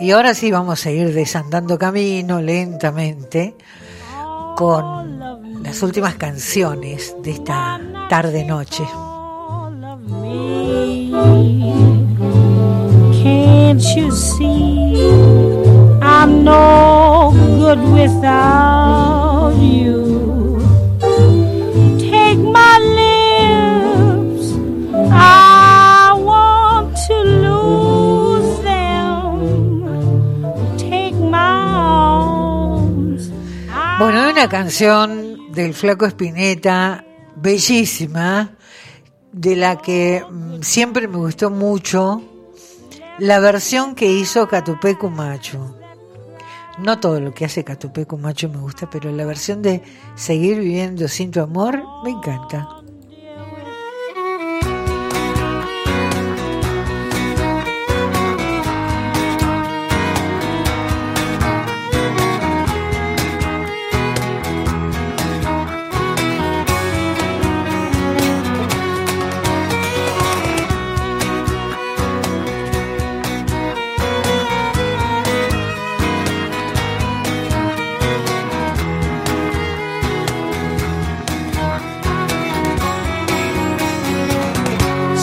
Y 0.01 0.11
ahora 0.11 0.33
sí 0.33 0.51
vamos 0.51 0.85
a 0.85 0.91
ir 0.91 1.13
desandando 1.13 1.79
camino 1.79 2.41
lentamente 2.41 3.55
con 4.57 5.63
las 5.63 5.81
últimas 5.81 6.15
canciones 6.15 7.15
de 7.23 7.31
esta 7.31 7.79
tarde-noche. 8.09 8.83
Can't 13.71 13.95
you 13.95 14.11
see 14.11 14.99
I'm 16.01 16.43
good 16.43 17.79
without 17.95 19.55
you? 19.55 20.59
Take 21.97 22.35
my. 22.37 22.71
Bueno, 33.99 34.31
una 34.31 34.49
canción 34.49 35.53
del 35.53 35.73
Flaco 35.73 36.05
Espineta, 36.05 37.05
bellísima, 37.37 38.51
de 39.31 39.55
la 39.55 39.77
que 39.77 40.25
mm, 40.29 40.61
siempre 40.61 41.07
me 41.07 41.17
gustó 41.17 41.49
mucho, 41.51 42.30
la 43.21 43.39
versión 43.39 43.93
que 43.93 44.11
hizo 44.11 44.47
Catupé 44.47 44.97
Cumacho. 44.97 45.77
No 46.79 46.99
todo 46.99 47.19
lo 47.19 47.35
que 47.35 47.45
hace 47.45 47.63
Catupé 47.63 48.07
Cumacho 48.07 48.49
me 48.49 48.57
gusta, 48.57 48.89
pero 48.89 49.11
la 49.11 49.25
versión 49.25 49.61
de 49.61 49.83
Seguir 50.15 50.57
viviendo 50.57 51.07
sin 51.07 51.29
tu 51.29 51.39
amor 51.39 51.83
me 52.03 52.09
encanta. 52.09 52.80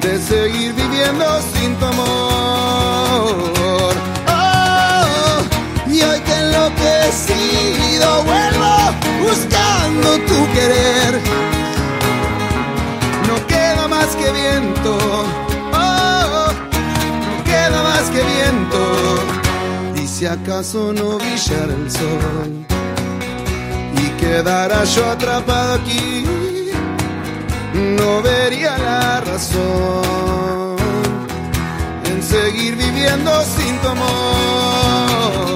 de 0.00 0.18
seguir 0.20 0.72
viviendo 0.74 1.24
sin 1.52 1.74
tu 1.76 1.84
amor. 1.86 3.34
Oh, 4.28 5.90
y 5.90 6.02
hoy 6.02 6.20
que 6.20 6.34
enloquecido 6.34 8.24
vuelvo 8.24 8.74
buscando 9.22 10.18
tu 10.28 10.52
querer. 10.52 11.20
No 13.28 13.46
queda 13.46 13.88
más 13.88 14.14
que 14.16 14.30
viento, 14.32 14.98
oh, 15.72 16.52
no 17.28 17.44
queda 17.44 17.82
más 17.82 18.04
que 18.10 18.22
viento. 18.34 18.80
Y 20.02 20.06
si 20.06 20.26
acaso 20.26 20.92
no 20.92 21.18
brillara 21.18 21.74
el 21.74 21.90
sol 21.90 22.66
y 24.02 24.08
quedara 24.20 24.84
yo 24.84 25.10
atrapado 25.10 25.74
aquí 25.74 26.45
no 27.76 28.22
vería 28.22 28.78
la 28.78 29.20
razón 29.20 30.76
en 32.04 32.22
seguir 32.22 32.76
viviendo 32.76 33.30
sin 33.42 33.78
tu 33.80 33.88
amor. 33.88 35.55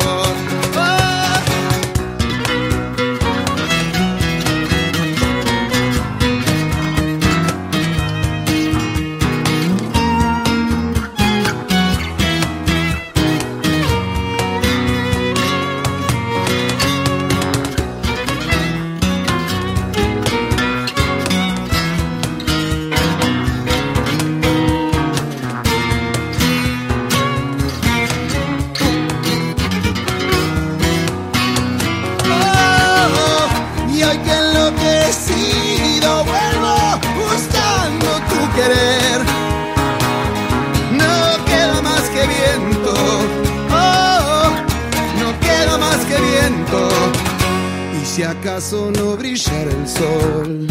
Si 48.20 48.26
acaso 48.26 48.90
no 48.90 49.16
brillara 49.16 49.70
el 49.70 49.88
sol 49.88 50.66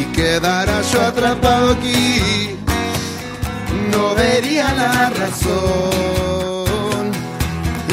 y 0.00 0.04
quedara 0.16 0.82
yo 0.92 1.00
atrapado 1.00 1.74
aquí, 1.74 2.56
no 3.92 4.16
vería 4.16 4.74
la 4.74 5.10
razón 5.10 5.52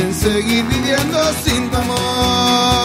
en 0.02 0.12
seguir 0.12 0.66
viviendo 0.66 1.20
sin 1.44 1.70
tu 1.70 1.78
amor. 1.78 2.85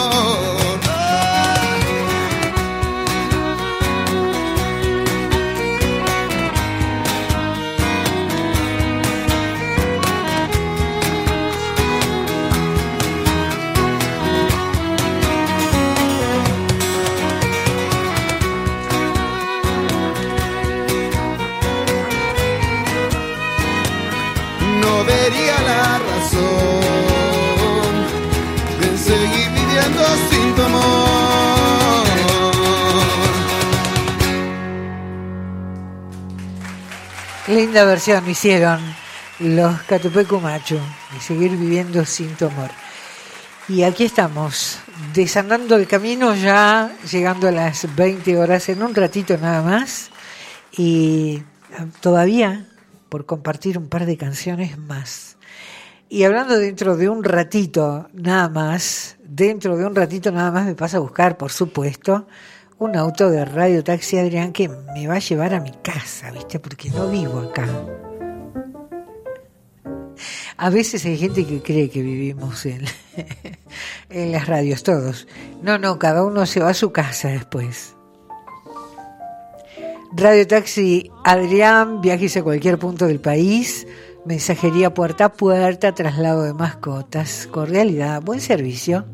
Linda 37.71 37.85
versión 37.85 38.29
hicieron 38.29 38.81
los 39.39 39.81
Catupecu 39.83 40.41
Macho 40.41 40.77
y 41.15 41.21
seguir 41.21 41.51
viviendo 41.51 42.03
sin 42.03 42.35
tu 42.35 42.47
amor. 42.47 42.69
Y 43.69 43.83
aquí 43.83 44.03
estamos, 44.03 44.79
desandando 45.13 45.77
el 45.77 45.87
camino 45.87 46.35
ya, 46.35 46.91
llegando 47.09 47.47
a 47.47 47.51
las 47.53 47.95
20 47.95 48.37
horas 48.37 48.67
en 48.67 48.83
un 48.83 48.93
ratito 48.93 49.37
nada 49.37 49.61
más. 49.61 50.11
Y 50.73 51.43
ah, 51.79 51.85
todavía 52.01 52.67
por 53.07 53.25
compartir 53.25 53.77
un 53.77 53.87
par 53.87 54.05
de 54.05 54.17
canciones 54.17 54.77
más. 54.77 55.37
Y 56.09 56.25
hablando 56.25 56.57
dentro 56.57 56.97
de 56.97 57.07
un 57.07 57.23
ratito 57.23 58.09
nada 58.11 58.49
más, 58.49 59.15
dentro 59.23 59.77
de 59.77 59.85
un 59.85 59.95
ratito 59.95 60.29
nada 60.33 60.51
más 60.51 60.65
me 60.65 60.75
pasa 60.75 60.97
a 60.97 60.99
buscar, 60.99 61.37
por 61.37 61.53
supuesto, 61.53 62.27
un 62.81 62.95
auto 62.95 63.29
de 63.29 63.45
Radio 63.45 63.83
Taxi 63.83 64.17
Adrián 64.17 64.51
que 64.53 64.67
me 64.67 65.05
va 65.05 65.13
a 65.15 65.19
llevar 65.19 65.53
a 65.53 65.59
mi 65.59 65.71
casa, 65.83 66.31
¿viste? 66.31 66.59
Porque 66.59 66.89
no 66.89 67.11
vivo 67.11 67.39
acá. 67.39 67.67
A 70.57 70.69
veces 70.71 71.05
hay 71.05 71.15
gente 71.15 71.45
que 71.45 71.61
cree 71.61 71.91
que 71.91 72.01
vivimos 72.01 72.65
en, 74.09 74.31
las 74.31 74.47
radios, 74.47 74.81
todos. 74.81 75.27
No, 75.61 75.77
no, 75.77 75.99
cada 75.99 76.23
uno 76.23 76.47
se 76.47 76.59
va 76.59 76.71
a 76.71 76.73
su 76.73 76.91
casa 76.91 77.27
después. 77.27 77.95
Radio 80.13 80.47
Taxi 80.47 81.11
Adrián, 81.23 82.01
viajes 82.01 82.35
a 82.37 82.41
cualquier 82.41 82.79
punto 82.79 83.05
del 83.05 83.19
país, 83.19 83.85
mensajería 84.25 84.91
puerta 84.91 85.25
a 85.25 85.33
puerta, 85.33 85.93
traslado 85.93 86.41
de 86.41 86.55
mascotas, 86.55 87.47
cordialidad, 87.51 88.23
buen 88.23 88.41
servicio. 88.41 89.05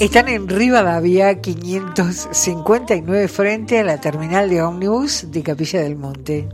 Están 0.00 0.28
en 0.28 0.48
Rivadavia 0.48 1.40
559 1.40 3.28
frente 3.28 3.78
a 3.78 3.84
la 3.84 4.00
terminal 4.00 4.48
de 4.48 4.62
ómnibus 4.62 5.30
de 5.30 5.42
Capilla 5.42 5.80
del 5.82 5.96
Monte. 5.96 6.48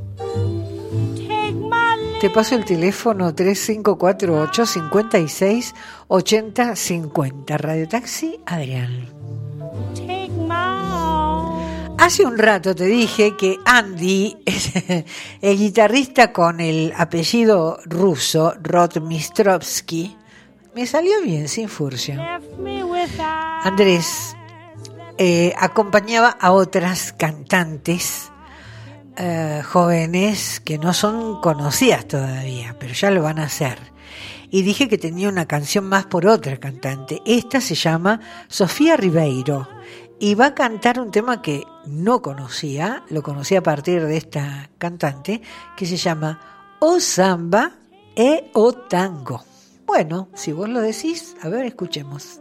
Te 2.20 2.30
paso 2.30 2.56
el 2.56 2.64
teléfono 2.64 3.32
3548 3.32 4.66
56 4.66 5.74
80 6.08 6.74
50. 6.74 7.58
Radio 7.58 7.88
Taxi 7.88 8.40
Adrián. 8.44 9.06
Hace 11.98 12.24
un 12.24 12.38
rato 12.38 12.74
te 12.74 12.86
dije 12.86 13.36
que 13.36 13.58
Andy, 13.64 14.36
el 15.40 15.58
guitarrista 15.58 16.32
con 16.32 16.60
el 16.60 16.92
apellido 16.96 17.78
ruso 17.84 18.54
Rotmistrovsky, 18.62 20.16
me 20.74 20.86
salió 20.86 21.20
bien 21.22 21.48
sin 21.48 21.68
furcio. 21.68 22.14
Andrés 23.64 24.36
eh, 25.18 25.52
acompañaba 25.58 26.30
a 26.30 26.52
otras 26.52 27.12
cantantes 27.12 28.30
eh, 29.16 29.62
jóvenes 29.64 30.60
que 30.60 30.78
no 30.78 30.92
son 30.92 31.40
conocidas 31.40 32.06
todavía, 32.06 32.76
pero 32.78 32.94
ya 32.94 33.10
lo 33.10 33.22
van 33.22 33.38
a 33.38 33.44
hacer. 33.44 33.78
Y 34.50 34.62
dije 34.62 34.88
que 34.88 34.96
tenía 34.96 35.28
una 35.28 35.46
canción 35.46 35.84
más 35.84 36.06
por 36.06 36.26
otra 36.26 36.56
cantante. 36.58 37.20
Esta 37.26 37.60
se 37.60 37.74
llama 37.74 38.20
Sofía 38.48 38.96
Ribeiro 38.96 39.68
y 40.18 40.34
va 40.34 40.46
a 40.46 40.54
cantar 40.54 40.98
un 41.00 41.10
tema 41.10 41.42
que 41.42 41.64
no 41.86 42.22
conocía, 42.22 43.04
lo 43.10 43.22
conocí 43.22 43.56
a 43.56 43.62
partir 43.62 44.04
de 44.04 44.16
esta 44.16 44.70
cantante, 44.78 45.42
que 45.76 45.86
se 45.86 45.96
llama 45.96 46.76
O 46.80 47.00
Samba 47.00 47.72
e 48.16 48.50
O 48.54 48.72
Tango. 48.72 49.44
Bueno, 49.86 50.28
si 50.34 50.52
vos 50.52 50.68
lo 50.68 50.80
decís, 50.80 51.36
a 51.42 51.48
ver, 51.48 51.66
escuchemos. 51.66 52.40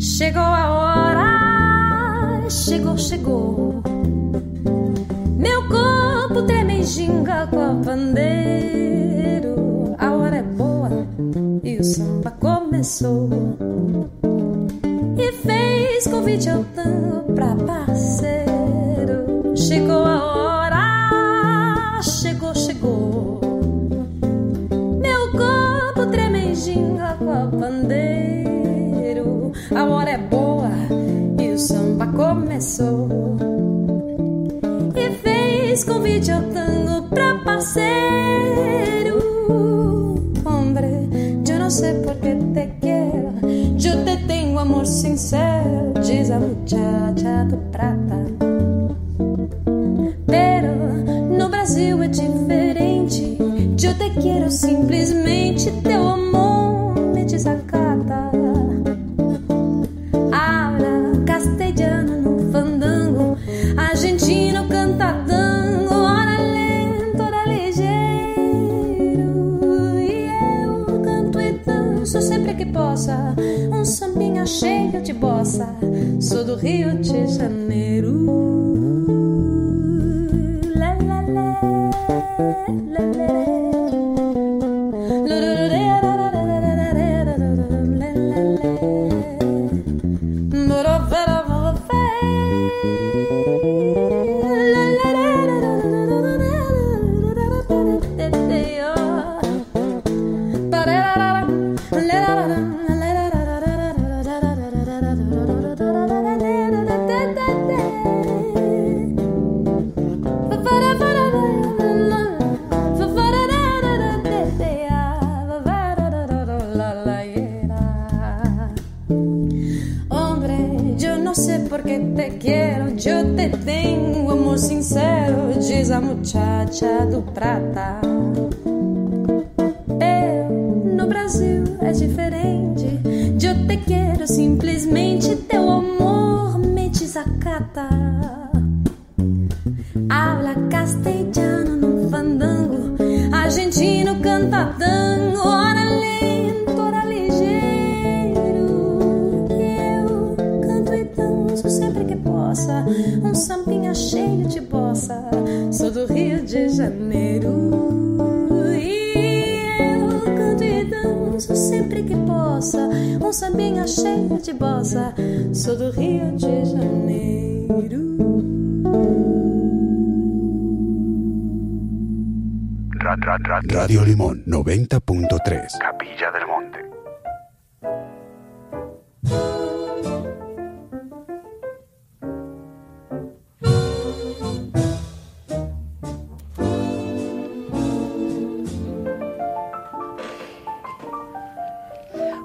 Chegou 0.00 0.42
a 0.42 0.70
hora, 0.70 2.50
chegou, 2.50 2.98
chegou. 2.98 3.82
Meu 5.38 5.68
corpo 5.68 6.42
treme 6.42 6.82
ginga 6.82 7.46
com 7.46 7.60
a 7.60 7.74
pandeiro. 7.84 9.54
A 9.96 10.12
hora 10.12 10.36
é 10.36 10.42
boa 10.42 10.90
e 11.62 11.78
o 11.78 11.84
samba 11.84 12.30
começou. 12.78 13.28
E 15.18 15.32
fez 15.32 16.06
convite 16.06 16.48
ao 16.48 16.62
tango 16.76 17.32
pra 17.34 17.56
parceiro. 17.56 19.56
Chegou 19.56 20.04
a 20.04 20.24
hora, 20.24 22.00
chegou, 22.02 22.54
chegou. 22.54 23.40
Meu 25.00 25.32
corpo 25.32 26.06
treme 26.12 26.54
com 27.18 27.32
a 27.32 27.46
pandeiro. 27.46 29.50
A 29.74 29.84
hora 29.84 30.10
é 30.10 30.18
boa 30.18 30.70
e 31.40 31.50
o 31.50 31.58
samba 31.58 32.06
começou. 32.06 33.08
E 34.94 35.10
fez 35.16 35.82
convite 35.82 36.30
ao 36.30 36.42
tango 36.42 37.08
pra 37.08 37.38
parceiro. 37.38 39.27
No 41.68 41.74
sé 41.74 41.92
por 42.02 42.14
qué 42.20 42.34
te 42.54 42.78
quiero. 42.80 43.30
Yo 43.76 44.02
te 44.02 44.16
tengo 44.26 44.60
amor 44.60 44.86
sincero, 44.86 45.92
diz 45.96 46.30
a 46.30 46.38
muchacha 46.38 47.44
do 47.44 47.58
prata. 47.70 48.24
Pero 50.26 50.72
no 51.28 51.50
Brasil 51.50 52.02
é 52.02 52.08
diferente. 52.08 53.36
Eu 53.82 53.94
te 53.98 54.08
quero 54.18 54.50
simplesmente, 54.50 55.70
teu 55.82 56.08
amor 56.08 56.98
me 57.12 57.26
desacata. 57.26 57.87
Sou 76.28 76.44
do 76.44 76.56
Rio 76.56 76.94
de 77.00 77.26
Janeiro. 77.26 77.57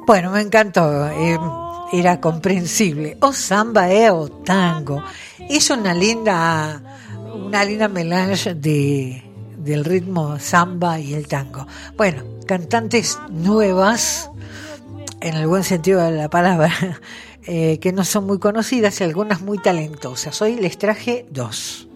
Bueno, 0.06 0.32
me 0.32 0.42
encantó. 0.42 1.08
eh, 1.08 1.38
era 1.94 2.20
comprensible. 2.20 3.18
O 3.22 3.32
samba 3.32 3.92
eh, 3.92 4.10
o 4.10 4.28
tango. 4.28 5.04
Es 5.38 5.70
una 5.70 5.94
linda, 5.94 6.82
una 7.36 7.64
linda 7.64 7.88
melange 7.88 8.56
de, 8.56 9.24
del 9.58 9.86
ritmo 9.86 10.40
samba 10.40 11.00
y 11.00 11.14
el 11.14 11.28
tango. 11.28 11.68
Bueno, 11.96 12.24
cantantes 12.48 13.20
nuevas, 13.30 14.30
en 15.22 15.36
el 15.36 15.48
buen 15.48 15.64
sentido 15.64 16.02
de 16.02 16.12
la 16.12 16.30
palabra, 16.30 16.74
eh, 17.46 17.78
que 17.80 17.94
no 17.94 18.04
son 18.04 18.26
muy 18.26 18.40
conocidas 18.40 19.00
y 19.00 19.04
algunas 19.04 19.42
muy 19.42 19.60
talentosas. 19.60 20.42
Hoy 20.42 20.56
les 20.56 20.78
traje 20.80 21.28
dos, 21.30 21.88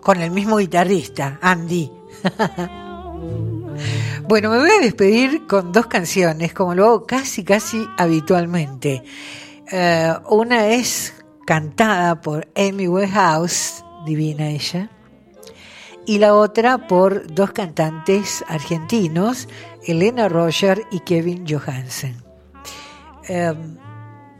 con 0.00 0.22
el 0.22 0.30
mismo 0.30 0.56
guitarrista, 0.56 1.38
Andy. 1.42 1.92
Bueno, 4.28 4.50
me 4.50 4.58
voy 4.58 4.70
a 4.70 4.80
despedir 4.80 5.46
con 5.46 5.72
dos 5.72 5.86
canciones, 5.86 6.52
como 6.54 6.74
lo 6.74 6.86
hago 6.86 7.06
casi, 7.06 7.44
casi 7.44 7.84
habitualmente. 7.98 9.02
Eh, 9.70 10.12
una 10.28 10.68
es 10.68 11.14
cantada 11.46 12.20
por 12.20 12.48
Amy 12.56 12.88
Winehouse, 12.88 13.84
divina 14.06 14.48
ella, 14.48 14.90
y 16.06 16.18
la 16.18 16.34
otra 16.34 16.86
por 16.86 17.32
dos 17.32 17.52
cantantes 17.52 18.44
argentinos, 18.48 19.48
Elena 19.86 20.28
Roger 20.28 20.84
y 20.90 21.00
Kevin 21.00 21.44
Johansen. 21.48 22.22
Eh, 23.28 23.54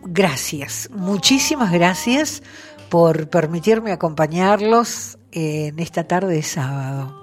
gracias, 0.04 0.90
muchísimas 0.92 1.72
gracias 1.72 2.42
por 2.88 3.28
permitirme 3.30 3.92
acompañarlos 3.92 5.18
en 5.30 5.78
esta 5.78 6.04
tarde 6.04 6.34
de 6.34 6.42
sábado. 6.42 7.21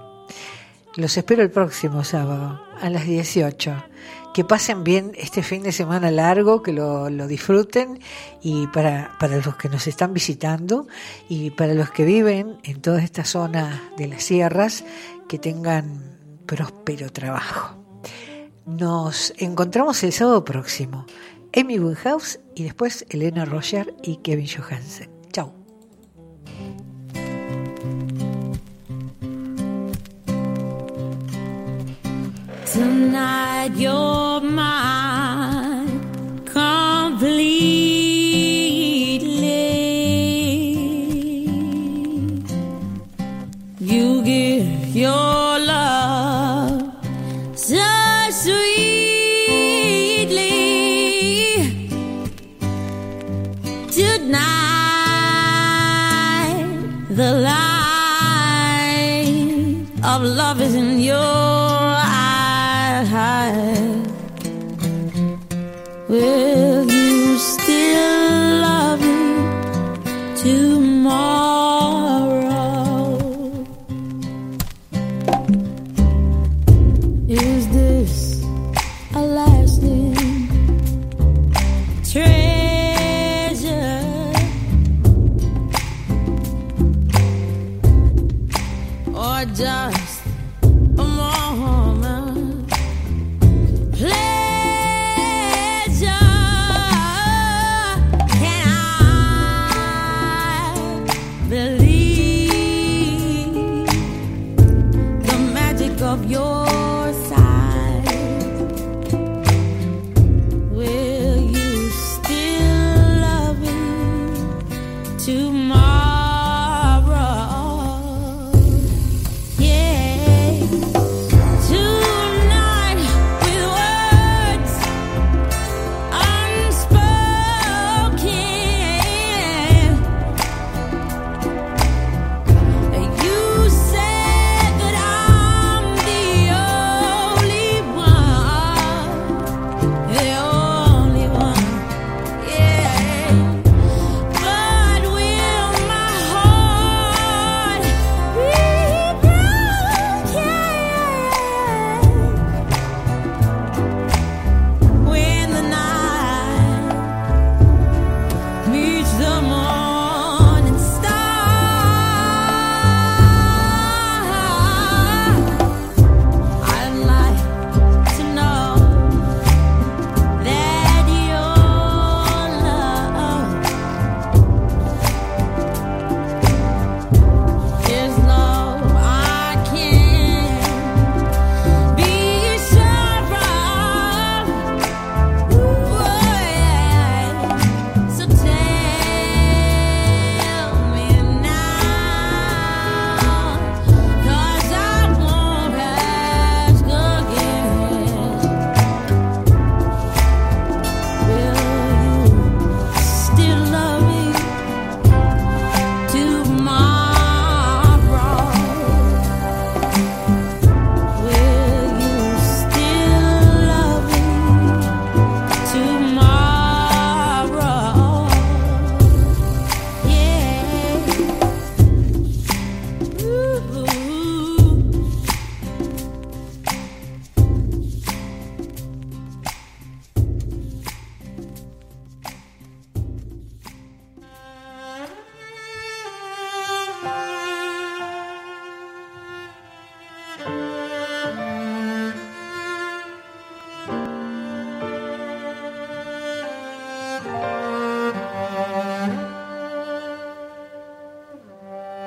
Los 0.99 1.15
espero 1.15 1.43
el 1.43 1.49
próximo 1.49 2.03
sábado 2.03 2.61
a 2.81 2.89
las 2.89 3.05
18. 3.05 3.85
Que 4.33 4.43
pasen 4.43 4.83
bien 4.83 5.13
este 5.15 5.43
fin 5.43 5.63
de 5.63 5.71
semana 5.71 6.11
largo, 6.11 6.61
que 6.61 6.73
lo, 6.73 7.07
disfruten 7.25 8.01
y 8.41 8.67
para, 8.67 9.15
para 9.17 9.37
los 9.37 9.55
que 9.55 9.69
nos 9.69 9.87
están 9.87 10.13
visitando 10.13 10.87
y 11.29 11.51
para 11.51 11.73
los 11.73 11.89
que 11.89 12.03
viven 12.03 12.57
en 12.63 12.81
toda 12.81 13.01
esta 13.01 13.23
zona 13.23 13.81
de 13.95 14.07
las 14.07 14.23
sierras, 14.23 14.83
que 15.29 15.39
tengan 15.39 16.17
próspero 16.45 17.09
trabajo. 17.13 17.77
Nos 18.65 19.33
encontramos 19.37 20.03
el 20.03 20.11
sábado 20.11 20.43
próximo. 20.43 21.05
Amy 21.55 21.79
Winehouse 21.79 22.41
y 22.55 22.65
después 22.65 23.05
Elena 23.09 23.45
Roger 23.45 23.95
y 24.03 24.17
Kevin 24.17 24.49
Johansen. 24.49 25.18
Tonight 32.79 33.71
you're 33.75 34.39
mine 34.39 35.08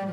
Te 0.02 0.08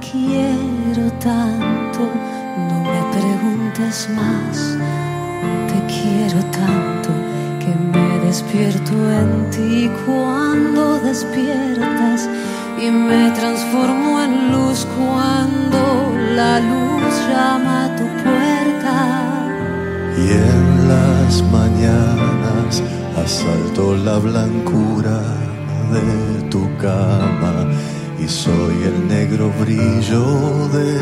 quiero 0.00 1.12
tanto, 1.20 2.00
no 2.68 2.76
me 2.82 3.00
preguntes 3.12 4.08
más. 4.16 4.76
Te 5.68 5.78
quiero 5.86 6.40
tanto 6.50 7.10
que 7.60 7.72
me 7.92 8.26
despierto 8.26 8.92
en 8.92 9.50
ti 9.50 9.88
cuando 10.04 10.98
despiertas 10.98 12.28
y 12.78 12.90
me 12.90 13.30
transformo 13.30 14.20
en 14.20 14.52
luz 14.52 14.86
cuando 14.96 16.12
la 16.34 16.60
luz 16.60 17.12
llama 17.28 17.86
a 17.86 17.96
tu 17.96 18.04
puerta. 18.22 18.96
Y 20.18 20.30
en 20.32 20.88
las 20.88 21.42
mañanas 21.50 22.82
asalto 23.16 23.96
la 23.96 24.18
blancura 24.18 25.20
de 25.92 26.42
tu 26.50 26.62
cama 26.76 27.66
y 28.18 28.28
soy 28.28 28.76
el 28.84 29.08
negro 29.08 29.50
brillo 29.60 30.68
de 30.68 30.98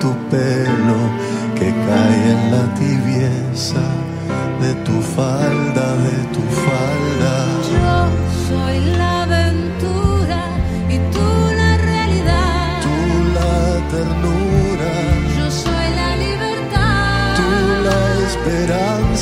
tu 0.00 0.12
pelo 0.30 0.98
que 1.54 1.70
cae 1.70 2.30
en 2.32 2.50
la 2.50 2.74
tibieza 2.74 3.84
de 4.60 4.74
tu 4.84 5.00
falda, 5.00 5.96
de 6.06 6.18
tu 6.34 6.42
falda. 6.64 7.45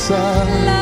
sun. 0.06 0.73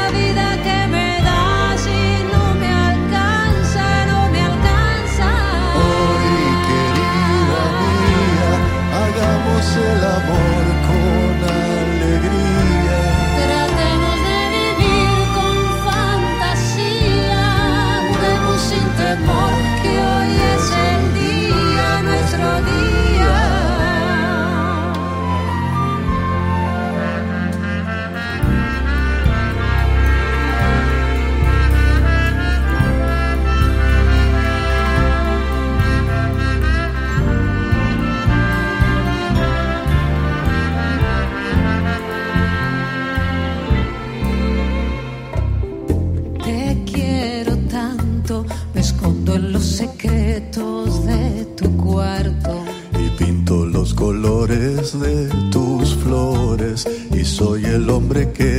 De 54.98 55.28
tus 55.51 55.94
flores 55.97 56.86
y 57.14 57.24
soy 57.24 57.64
el 57.64 57.89
hombre 57.89 58.31
que 58.32 58.51